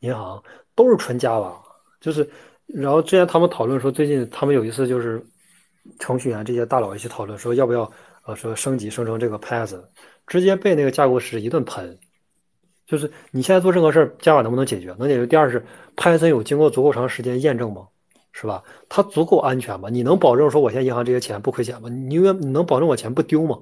[0.00, 0.42] 银行
[0.74, 1.54] 都是纯 Java，
[2.00, 2.28] 就是，
[2.66, 5.24] 然后之前他们讨论说，最近他们有一次就是
[6.00, 7.90] 程序员这些大佬一起讨论说，要不要
[8.26, 9.82] 呃说升级生成这个 Python，
[10.26, 11.98] 直接被那个架构师一顿喷。
[12.92, 14.94] 就是你现在做任何事儿，Java 能不能解决？
[14.98, 15.26] 能解决。
[15.26, 15.64] 第二是
[15.96, 17.88] Python 有经过足够长时间验证吗？
[18.32, 18.62] 是吧？
[18.86, 19.88] 它足够安全吗？
[19.88, 21.88] 你能保证说我现在银行这些钱不亏钱吗？
[21.88, 23.58] 你愿你能保证我钱不丢吗？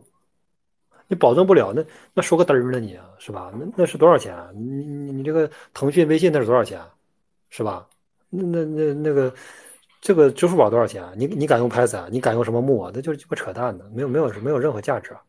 [1.07, 2.81] 你保证不了，那那说个嘚儿呢？
[2.81, 3.53] 你是吧？
[3.57, 4.37] 那那是多少钱？
[4.53, 6.81] 你你你这个腾讯、微信那是多少钱？
[7.51, 7.87] 是吧？
[8.31, 9.33] 那那那那个
[10.01, 11.05] 这个支付宝多少钱？
[11.15, 12.09] 你你敢用 Python？
[12.11, 12.91] 你敢用什么木啊？
[12.93, 15.23] 那就是鸡巴扯淡的，没有没有没有任何价值啊。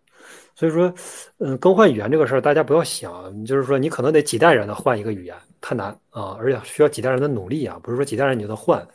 [0.53, 0.93] 所以说，
[1.39, 8.85] 嗯，更换语言这个事儿，大家不要想，就是说你可能得几代人的换一个语言，太难啊，而且需要几代人的努力啊，不是说几代人你就能换，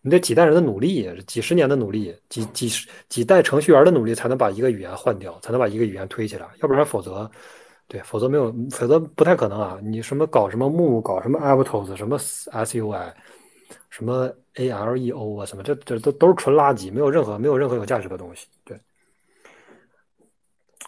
[0.00, 7.30] 你得几代人的努力，几十年的努力，几几十几代程序员的努力，才能把一个语言换掉，才能把一个语言推起来，要不然否则，
[7.86, 9.78] 对，否则没有，否则不太可能啊。
[9.82, 13.12] 你什么搞什么木，搞什么 Aptos，什么 SUI，
[13.90, 18.80] 什么 ALEO 啊，什么这这都都是纯垃圾，没有任何没有任何有价值的东西，对。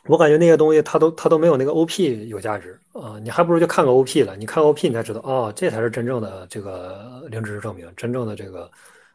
[0.06, 3.18] 我感觉那些东西，它都它都没有那个 OP 有价值啊！
[3.22, 4.36] 你还不如就看个 OP 了。
[4.36, 8.68] 你看 OP，你才知道哦，这才是真正的这个零知识证明，真正的这个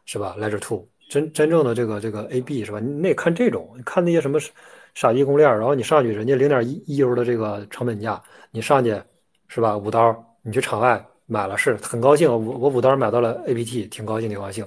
[0.06, 2.80] 是吧？Ledger Two，真真正的这个这个 AB 是吧？
[2.80, 4.38] 你得看这种，你看那些什么
[4.94, 8.98] 傻逼公链，然后你上去，人家零点一一 U 的这个成本价，你上去
[9.48, 9.76] 是吧？
[9.76, 14.66] 五刀，你去场外买了是很高兴，我我五刀买到了 APT，挺高兴挺高兴，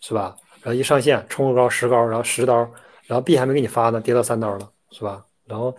[0.00, 0.34] 是吧？
[0.62, 2.56] 然后一上线冲个高十高，然后十刀，
[3.06, 5.22] 然后币还没给你发呢，跌到三刀了，是吧？
[5.50, 5.76] 然后，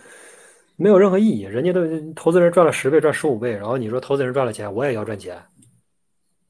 [0.75, 1.43] 没有任何意义。
[1.43, 1.81] 人家都
[2.13, 5.41] 投资人赚了十倍、赚十五倍，然后你说投资人赚了钱，我也要赚钱，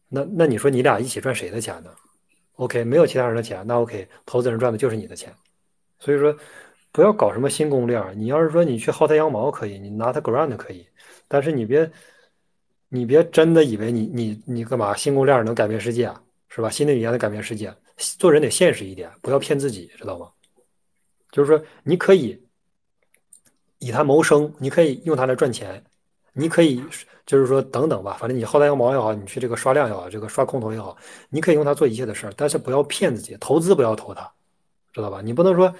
[0.09, 1.91] 那那你说你俩一起赚谁的钱呢
[2.55, 5.31] ？OK，没有其他人的钱，那 OK，投资人赚的就是你的钱。
[5.99, 6.35] 所以说，
[6.91, 8.03] 不要搞什么新攻略。
[8.15, 10.85] 你要是说你去薅他羊毛可以，你拿他 grand 可以，
[11.27, 11.89] 但是你别
[12.89, 16.11] 你别真的以为你你你干嘛新攻略能改变世界？
[16.53, 16.69] 是吧？
[16.69, 20.29] 新的语言能改变世界，做人得现实一点，不要骗自己，知道吗？
[21.31, 22.37] 就是说，你可以
[23.81, 25.83] 以它谋生，你可以用它来赚钱，
[26.33, 26.81] 你可以
[27.25, 30.95] 就是说等等吧，反正你薅它羊毛也好，你去这个刷量也好，这个刷空头也好，
[31.29, 34.31] 你可以用它做一切的事儿，但是不要骗自己，投资不要投它，
[34.93, 35.19] 知道吧？
[35.21, 35.73] 你不能说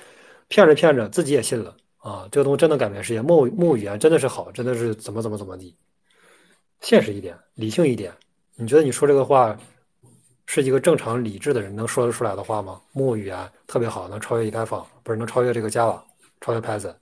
[0.48, 5.76] 骗着骗着自己也信了啊，这个东西真的改变世界，木木语言真的是好，真的是怎么怎么怎么地，
[6.82, 8.12] 现实一点，理性一点，
[8.56, 9.58] 你觉得你说这个话？
[10.48, 12.82] 是一个正常理智的人能说得出来的话吗？
[12.92, 15.98] 木语言特别好，能超越以太坊，不是能超越这个 Java，
[16.42, 16.94] 超越 Python。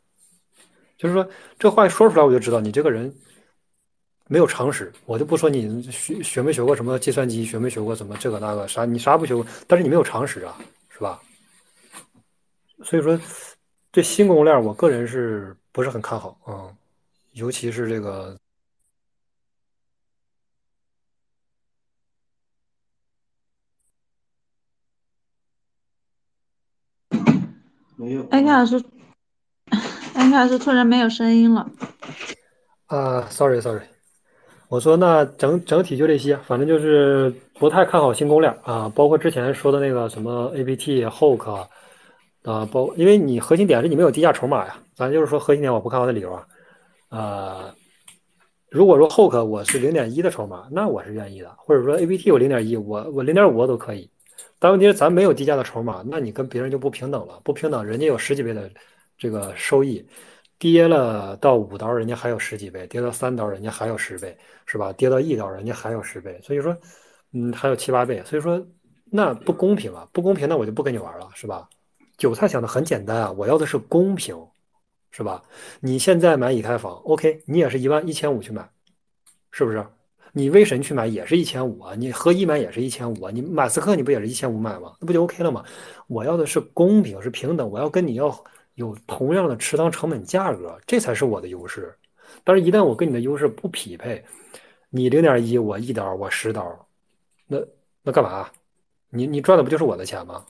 [0.99, 1.27] 就是说
[1.57, 3.11] 这话一说出来，我就知道你这个人
[4.27, 4.91] 没有常识。
[5.05, 10.59] 我就不说你学学没学过什么计算机，学没学过什么这个那个啥，你啥不学过，但是你没有常识啊，
[10.89, 11.21] 是吧？
[12.83, 13.17] 所以说
[13.93, 16.67] 这新供应链，我个人是不是很看好啊？
[17.31, 18.37] 尤其是这个。
[27.95, 28.27] 没有。
[28.29, 28.81] 艾凯老师，
[30.19, 31.65] 艾凯老师突然没有声音了。
[32.87, 33.83] 啊，sorry sorry，
[34.67, 41.65] 我说那整整体就这些，反正就是不太看好新攻略啊，包括之前说的那个什么 ABT、HOK
[42.43, 46.45] 啊，包因为你核心点是你没有低价筹码呀，咱就是说核心点我不看好的理由啊，
[47.11, 47.73] 呃，
[48.69, 54.11] 如果说 HOK，我是零点一的筹码，那我是愿意的，或者说 ABT 我零点一，我我零点五都可以。
[54.59, 57.39] 但问题是咱没有低价的筹码，那你跟别人就不平等了。
[57.45, 58.69] 不平等，人家有十几倍的
[59.19, 60.03] 这个收益，
[60.57, 64.35] 跌了到五刀，人家还有十几倍；跌到三刀，人家还有十倍，
[64.65, 64.93] 是吧？
[64.93, 66.39] 跌到一刀，人家还有十倍。
[66.41, 66.75] 所以说，
[67.33, 68.23] 嗯，还有七八倍。
[68.25, 68.65] 所以说，
[69.11, 70.07] 那不公平啊！
[70.13, 71.67] 不公平，那我就不跟你玩了，是吧？
[72.17, 74.35] 韭菜想的很简单啊，我要的是公平，
[75.11, 75.43] 是吧？
[75.81, 78.69] 你现在买以太坊，OK，你也是一万一千五去买，
[79.51, 79.85] 是不是？
[80.31, 84.93] 你威神去买也是一千五啊，你合一买也是一千五啊，你马斯克你不也是一千五买吗？
[84.99, 85.65] 那不就 OK 了吗？
[86.07, 88.29] 我要的是公平，是平等，我要跟你要
[88.79, 91.93] 有同样的持仓成本价格，这才是我的优势。
[92.45, 94.23] 但是，一旦我跟你的优势不匹配，
[94.89, 96.87] 你零点一，我一刀，我十刀，
[97.45, 97.57] 那
[98.01, 98.49] 那干嘛？
[99.09, 100.45] 你你赚的不就是我的钱吗？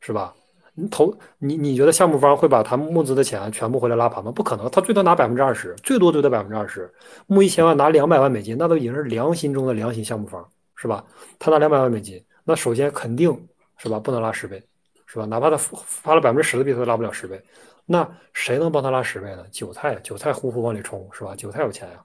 [0.00, 0.32] 是吧？
[0.74, 4.30] 你投你你觉得项目方会把他募资的钱全部回来拉盘吗？
[4.30, 6.88] 不可能，他最多拿百分之二十，最多最多百分之二十。
[7.26, 11.04] 募一千万拿两百万美金，那都已经是良心中的良心项目方，是吧？
[11.38, 13.48] 他拿两百万美金，那首先肯定
[13.78, 14.62] 是吧，不能拉十倍，
[15.06, 15.24] 是吧？
[15.24, 17.42] 哪怕他发了百分之十的币，他都拉不了十倍。
[17.84, 19.46] 那谁能帮他拉十倍呢？
[19.50, 21.34] 韭菜，韭菜呼呼往里冲，是吧？
[21.36, 22.04] 韭菜有钱呀，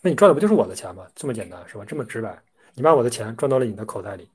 [0.00, 1.06] 那你赚的不就是我的钱吗？
[1.14, 1.84] 这么简单，是吧？
[1.84, 2.42] 这么直白，
[2.74, 4.28] 你把我的钱赚到了你的口袋里。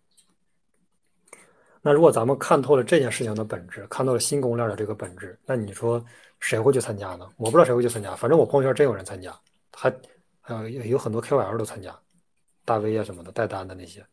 [1.81, 6.03] 那如果咱们看透了这件事情的本质，看到了新供链的这个本质，那你说
[6.39, 7.27] 谁会去参加呢？
[7.37, 9.35] 我不知道谁会去参加，反正我朋友圈真有人参加，
[9.75, 9.91] 还
[10.39, 11.97] 还有有很多 KOL 都参加，
[12.65, 14.05] 大 V 啊什么的带单的那些，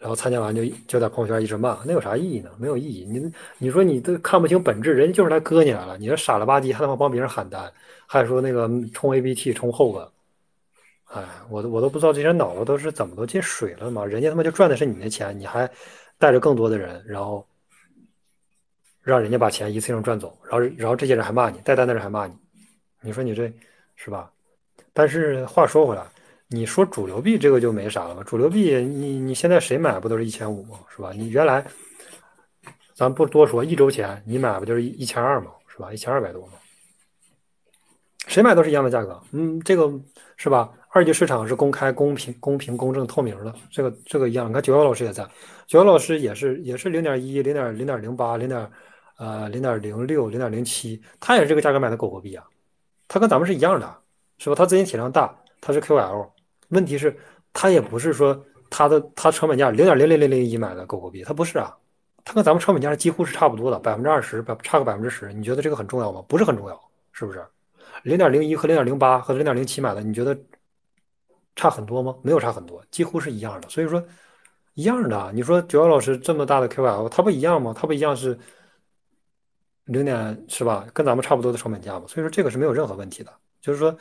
[0.00, 2.50] 然后参加完就就在朋友圈一直骂，那有啥意义呢？
[2.58, 3.04] 没有意义。
[3.04, 7.72] 你你说你都看不清本质，人家就是来割你来了，你这傻了吧唧还他妈帮别人喊单，
[8.06, 10.12] 还说那个充 ABT 充后个，
[11.04, 14.04] 哎，我都我都不知道这些人脑子都是怎么都进水了嘛？
[14.04, 15.70] 人家他妈就赚的是你的钱，你还。
[16.20, 17.48] 带着更多的人，然后
[19.00, 22.34] 让人家把钱一次性赚走，然后然后这些人还骂你，带单的人还骂你，
[23.00, 23.50] 你说你这
[23.96, 24.30] 是吧？
[24.92, 26.04] 但是话说回来，
[26.50, 28.22] 你说主流币这个就没啥了吧？
[28.24, 30.78] 主流币你你现在谁买不都是一千五吗？
[30.94, 31.12] 是吧？
[31.14, 31.64] 你原来
[32.92, 35.52] 咱不多说，一周前你买不就是一千二吗？
[35.68, 35.92] 是吧？
[35.92, 36.54] 一千二百多吗？
[38.26, 39.90] 谁买都是一样的价格，嗯，这个
[40.36, 40.70] 是吧？
[40.88, 44.48] 二级市场是公开、公平、公平、公正、透明的，这个这个一样。
[44.48, 45.24] 你看九幺老师也在，
[45.68, 48.68] 九幺老师也是也是零点一、零点零点零八、零点
[49.18, 52.44] 呃零点零六、零点零七，他也是这个价格买的狗狗币啊，
[53.06, 53.96] 他跟咱们是一样的，
[54.38, 54.56] 是吧？
[54.56, 56.28] 他资金体量大，他是 QL，
[56.70, 57.16] 问题是，
[57.52, 61.76] 他也不是说他的他成本价零点零零零零一买的狗狗币，他不是啊，
[62.24, 66.24] 他跟咱们成本价几乎是差不多的，百分之二十，百差个百分之十，你觉得这个很重要吗？
[66.26, 66.80] 不是很重要，
[67.12, 67.44] 是不是？
[68.02, 70.36] 零点零一和零点零八和零点零七买的，你觉得？
[71.56, 72.16] 差很多吗？
[72.22, 73.68] 没有差很多，几乎是一样的。
[73.68, 74.02] 所以说，
[74.74, 75.30] 一样的。
[75.34, 77.74] 你说九幺老师这么大的 QL，他不一样吗？
[77.76, 78.38] 他不一样是
[79.84, 80.86] 零点是吧？
[80.94, 82.06] 跟咱们差不多的成本价嘛。
[82.06, 83.32] 所以说这个是没有任何问题的。
[83.60, 83.94] 就是说，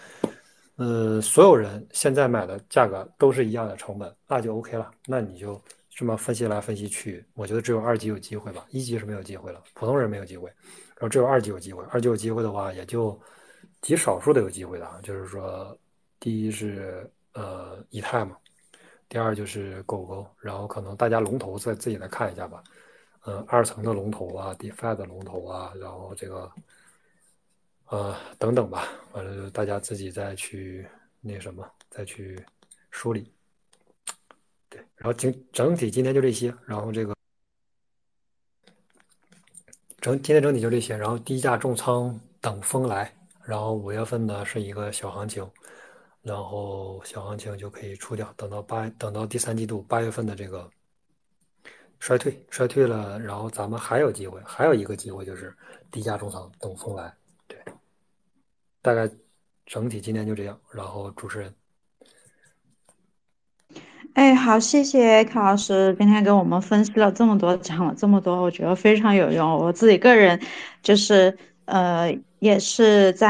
[0.80, 4.90] 呃，所有人现在买的价格都是一样的成本，那就 OK 了。
[5.06, 10.50] 那你就这么分析来分析去，我觉得只有二级有机会吧，一级是没有机会了，普通人没有机会。
[10.96, 13.20] 然后只有二级有机会，二级有机会的话，也就
[13.82, 15.78] 极少数的有机会的啊，就是说，
[16.18, 18.38] 第一是呃以太嘛，
[19.10, 22.64] 第二就是狗狗，然后可能大家龙头再自己来看一下吧，
[23.26, 26.50] 嗯，二层的龙头啊，DeFi 的龙头啊，然后这个
[27.90, 30.88] 呃等等吧，完了大家自己再去
[31.22, 32.44] 那什么，再去
[32.92, 33.34] 梳理。
[34.70, 37.16] 对，然后整整体今天就这些，然后这个
[40.00, 43.14] 整今天整体就这些，然后低价重仓等风来。
[43.44, 45.50] 然后五月份呢是一个小行情，
[46.22, 50.70] 然后小行情就可以出掉，等到八等到第三季度八月份的这个
[52.00, 55.52] 衰退衰退了，然后咱们还有机会，还有一个机会就是
[55.90, 57.12] 低价重仓等风来，
[58.90, 59.08] 大概
[59.68, 61.54] 整体今天就这样，然后主持人。
[64.14, 69.48] 哎，好，谢谢卡老师今天给我们分析了这么多，讲了这么多，我觉得非常有用。
[69.48, 70.42] 我自己个人
[70.82, 73.30] 就是呃，也是在。